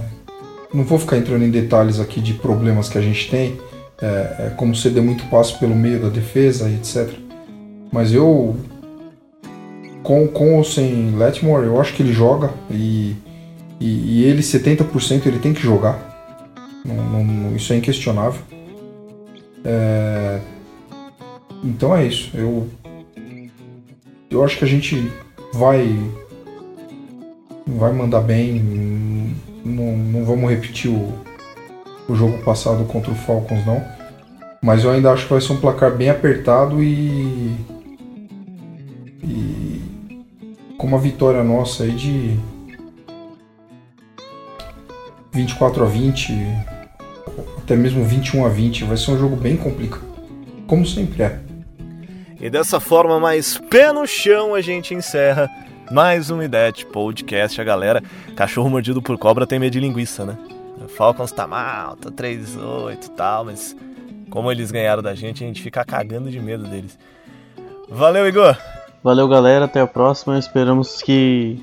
Não 0.73 0.83
vou 0.83 0.99
ficar 0.99 1.17
entrando 1.17 1.43
em 1.43 1.51
detalhes 1.51 1.99
aqui 1.99 2.19
de 2.19 2.33
problemas 2.33 2.89
que 2.89 2.97
a 2.97 3.01
gente 3.01 3.29
tem, 3.29 3.57
é, 4.01 4.47
é 4.47 4.53
como 4.55 4.75
ceder 4.75 5.03
muito 5.03 5.25
passo 5.25 5.59
pelo 5.59 5.75
meio 5.75 6.01
da 6.01 6.09
defesa 6.09 6.69
e 6.69 6.75
etc. 6.75 7.09
Mas 7.91 8.13
eu, 8.13 8.55
com, 10.01 10.27
com 10.27 10.55
ou 10.55 10.63
sem 10.63 11.15
Letmore, 11.15 11.65
eu 11.65 11.79
acho 11.79 11.93
que 11.93 12.01
ele 12.01 12.13
joga 12.13 12.51
e, 12.69 13.15
e, 13.79 14.21
e 14.21 14.23
ele, 14.23 14.41
70%, 14.41 15.25
ele 15.25 15.39
tem 15.39 15.53
que 15.53 15.61
jogar. 15.61 16.09
Não, 16.85 17.23
não, 17.23 17.55
isso 17.55 17.73
é 17.73 17.75
inquestionável. 17.75 18.41
É... 19.63 20.39
Então 21.63 21.95
é 21.95 22.05
isso. 22.05 22.31
Eu, 22.33 22.67
eu 24.31 24.43
acho 24.43 24.57
que 24.57 24.65
a 24.65 24.67
gente 24.67 25.11
vai 25.53 25.95
vai 27.67 27.91
mandar 27.93 28.21
bem. 28.21 29.35
Não, 29.63 29.97
não 29.97 30.25
vamos 30.25 30.49
repetir 30.49 30.89
o, 30.89 31.13
o 32.07 32.15
jogo 32.15 32.37
passado 32.39 32.83
contra 32.85 33.11
o 33.11 33.15
Falcons, 33.15 33.65
não. 33.65 33.83
Mas 34.61 34.83
eu 34.83 34.91
ainda 34.91 35.11
acho 35.11 35.23
que 35.23 35.33
vai 35.33 35.41
ser 35.41 35.53
um 35.53 35.59
placar 35.59 35.95
bem 35.95 36.09
apertado 36.09 36.81
e. 36.81 37.55
E. 39.23 39.81
Com 40.77 40.87
uma 40.87 40.97
vitória 40.97 41.43
nossa 41.43 41.83
aí 41.83 41.91
de 41.91 42.39
24 45.31 45.83
a 45.83 45.87
20, 45.87 46.33
até 47.59 47.75
mesmo 47.75 48.03
21 48.03 48.45
a 48.45 48.49
20. 48.49 48.85
Vai 48.85 48.97
ser 48.97 49.11
um 49.11 49.17
jogo 49.17 49.35
bem 49.35 49.55
complicado, 49.55 50.05
como 50.65 50.85
sempre 50.85 51.23
é. 51.23 51.50
E 52.41 52.49
dessa 52.49 52.79
forma 52.79 53.19
mais 53.19 53.59
pé 53.69 53.91
no 53.93 54.07
chão 54.07 54.55
a 54.55 54.61
gente 54.61 54.95
encerra 54.95 55.47
mais 55.91 56.31
um 56.31 56.41
IDET 56.41 56.87
Podcast. 56.87 57.61
A 57.61 57.63
galera, 57.63 58.01
cachorro 58.35 58.67
mordido 58.67 58.99
por 58.99 59.15
cobra 59.15 59.45
tem 59.45 59.59
medo 59.59 59.73
de 59.73 59.79
linguiça, 59.79 60.25
né? 60.25 60.35
Falcons 60.87 61.31
tá 61.31 61.45
mal, 61.45 61.95
tá 61.97 62.09
3-8 62.09 63.05
e 63.05 63.11
tal, 63.11 63.45
mas 63.45 63.75
como 64.31 64.51
eles 64.51 64.71
ganharam 64.71 65.03
da 65.03 65.13
gente, 65.13 65.43
a 65.43 65.47
gente 65.47 65.61
fica 65.61 65.85
cagando 65.85 66.31
de 66.31 66.39
medo 66.39 66.63
deles. 66.63 66.97
Valeu, 67.87 68.27
Igor! 68.27 68.57
Valeu, 69.03 69.27
galera. 69.27 69.65
Até 69.65 69.79
a 69.79 69.85
próxima. 69.85 70.39
Esperamos 70.39 71.03
que 71.03 71.59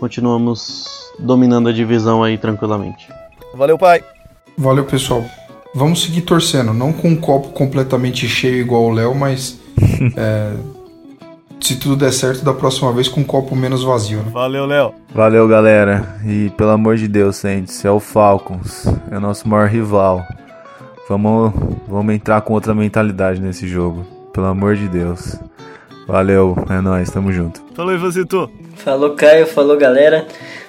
continuamos 0.00 1.12
dominando 1.16 1.68
a 1.68 1.72
divisão 1.72 2.24
aí 2.24 2.36
tranquilamente. 2.36 3.08
Valeu, 3.54 3.78
pai. 3.78 4.02
Valeu, 4.58 4.84
pessoal. 4.84 5.24
Vamos 5.72 6.02
seguir 6.02 6.22
torcendo, 6.22 6.74
não 6.74 6.92
com 6.92 7.08
um 7.08 7.16
copo 7.16 7.50
completamente 7.50 8.28
cheio 8.28 8.56
igual 8.56 8.82
o 8.82 8.90
Léo, 8.90 9.14
mas 9.14 9.61
é, 10.16 10.52
se 11.60 11.76
tudo 11.76 11.96
der 11.96 12.12
certo, 12.12 12.44
da 12.44 12.52
próxima 12.52 12.92
vez 12.92 13.08
com 13.08 13.20
um 13.20 13.24
copo 13.24 13.54
menos 13.54 13.84
vazio. 13.84 14.18
Né? 14.18 14.30
Valeu, 14.32 14.66
Léo. 14.66 14.94
Valeu, 15.14 15.46
galera. 15.46 16.16
E 16.26 16.50
pelo 16.56 16.70
amor 16.70 16.96
de 16.96 17.06
Deus, 17.06 17.36
Saints, 17.36 17.84
é 17.84 17.90
o 17.90 18.00
Falcons, 18.00 18.86
é 19.10 19.16
o 19.16 19.20
nosso 19.20 19.48
maior 19.48 19.68
rival. 19.68 20.26
Vamos, 21.08 21.52
vamos 21.88 22.14
entrar 22.14 22.40
com 22.40 22.54
outra 22.54 22.74
mentalidade 22.74 23.40
nesse 23.40 23.68
jogo, 23.68 24.04
pelo 24.32 24.46
amor 24.46 24.76
de 24.76 24.88
Deus. 24.88 25.36
Valeu, 26.06 26.56
é 26.68 26.80
nóis, 26.80 27.10
tamo 27.10 27.32
junto. 27.32 27.62
Falou, 27.74 27.94
Ivanzito. 27.94 28.50
Falou, 28.76 29.10
Caio, 29.10 29.46
falou, 29.46 29.76
galera. 29.76 30.26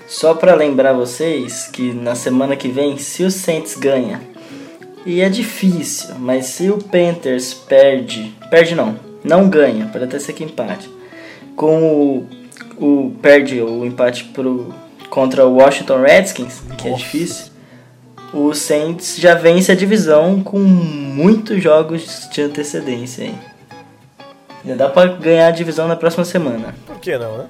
Só 0.07 0.33
para 0.35 0.53
lembrar 0.53 0.93
vocês 0.93 1.67
que 1.67 1.91
na 1.91 2.13
semana 2.13 2.55
que 2.55 2.67
vem, 2.67 2.97
se 2.97 3.23
o 3.23 3.31
Saints 3.31 3.75
ganha, 3.75 4.21
e 5.05 5.21
é 5.21 5.29
difícil, 5.29 6.15
mas 6.19 6.45
se 6.47 6.69
o 6.69 6.77
Panthers 6.77 7.53
perde, 7.53 8.33
perde 8.49 8.75
não, 8.75 8.97
não 9.23 9.49
ganha, 9.49 9.87
pode 9.87 10.05
até 10.05 10.19
ser 10.19 10.33
que 10.33 10.43
empate, 10.43 10.89
com 11.55 11.83
o, 11.83 12.27
o 12.77 13.11
perde 13.21 13.61
o 13.61 13.85
empate 13.85 14.25
pro, 14.25 14.73
contra 15.09 15.45
o 15.45 15.55
Washington 15.55 16.01
Redskins, 16.01 16.61
que 16.77 16.87
é 16.87 16.91
Nossa. 16.91 17.03
é 17.03 17.05
difícil, 17.05 17.53
o 18.33 18.53
Saints 18.53 19.17
já 19.17 19.35
vence 19.35 19.71
a 19.71 19.75
divisão 19.75 20.43
com 20.43 20.57
muitos 20.57 21.61
jogos 21.61 22.27
de 22.31 22.41
antecedência 22.41 23.25
aí. 23.25 23.35
Já 24.65 24.75
dá 24.75 24.89
para 24.89 25.13
ganhar 25.13 25.47
a 25.47 25.51
divisão 25.51 25.87
na 25.87 25.95
próxima 25.95 26.25
semana. 26.25 26.73
Por 26.87 26.99
que 26.99 27.17
não, 27.17 27.37
né? 27.37 27.45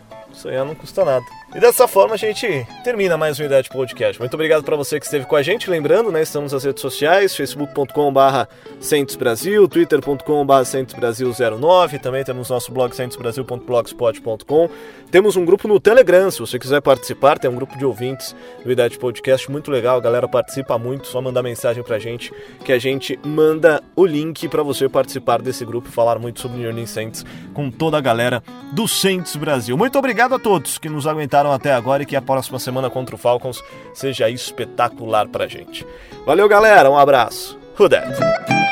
Aí 0.45 0.57
não 0.57 0.75
custa 0.75 1.05
nada. 1.05 1.23
E 1.55 1.59
dessa 1.59 1.87
forma 1.87 2.15
a 2.15 2.17
gente 2.17 2.65
termina 2.83 3.15
mais 3.15 3.39
um 3.39 3.43
Idade 3.43 3.69
Podcast. 3.69 4.19
Muito 4.19 4.33
obrigado 4.33 4.63
para 4.63 4.75
você 4.75 4.99
que 4.99 5.05
esteve 5.05 5.27
com 5.27 5.35
a 5.35 5.43
gente. 5.43 5.69
Lembrando, 5.69 6.11
né, 6.11 6.23
estamos 6.23 6.51
nas 6.51 6.63
redes 6.63 6.81
sociais, 6.81 7.35
facebook.com.br 7.35 9.17
Brasil, 9.19 9.67
twitter.com.br 9.67 10.53
Brasil09, 10.99 12.01
também 12.01 12.23
temos 12.23 12.49
nosso 12.49 12.71
blog 12.71 12.95
centosbrasil.blogspot.com. 12.95 14.69
Temos 15.11 15.35
um 15.35 15.45
grupo 15.45 15.67
no 15.67 15.79
Telegram, 15.79 16.31
se 16.31 16.39
você 16.39 16.57
quiser 16.57 16.81
participar, 16.81 17.37
tem 17.37 17.51
um 17.51 17.55
grupo 17.55 17.77
de 17.77 17.85
ouvintes 17.85 18.35
do 18.65 18.71
Idade 18.71 18.97
Podcast 18.97 19.51
muito 19.51 19.69
legal, 19.69 19.97
a 19.97 20.01
galera 20.01 20.27
participa 20.27 20.79
muito, 20.79 21.05
só 21.05 21.21
mandar 21.21 21.43
mensagem 21.43 21.83
pra 21.83 21.99
gente 21.99 22.33
que 22.65 22.71
a 22.71 22.79
gente 22.79 23.19
manda 23.23 23.83
o 23.95 24.07
link 24.07 24.47
para 24.47 24.63
você 24.63 24.89
participar 24.89 25.39
desse 25.39 25.63
grupo 25.63 25.87
e 25.87 25.91
falar 25.91 26.17
muito 26.17 26.41
sobre 26.41 26.57
New 26.57 26.67
Orleans 26.67 26.89
Saints 26.89 27.23
com 27.53 27.69
toda 27.69 27.99
a 27.99 28.01
galera 28.01 28.41
do 28.71 28.87
Saints 28.87 29.35
Brasil. 29.35 29.77
Muito 29.77 29.99
obrigado 29.99 30.33
a 30.33 30.39
todos 30.39 30.79
que 30.79 30.89
nos 30.89 31.05
aguentaram 31.05 31.42
até 31.51 31.73
agora 31.73 32.03
e 32.03 32.05
que 32.05 32.15
a 32.15 32.21
próxima 32.21 32.59
semana 32.59 32.89
contra 32.89 33.15
o 33.15 33.17
Falcons 33.17 33.61
seja 33.93 34.29
espetacular 34.29 35.27
pra 35.27 35.47
gente. 35.47 35.85
Valeu, 36.25 36.47
galera. 36.47 36.89
Um 36.89 36.97
abraço. 36.97 37.59
Who 37.77 37.89
that? 37.89 38.62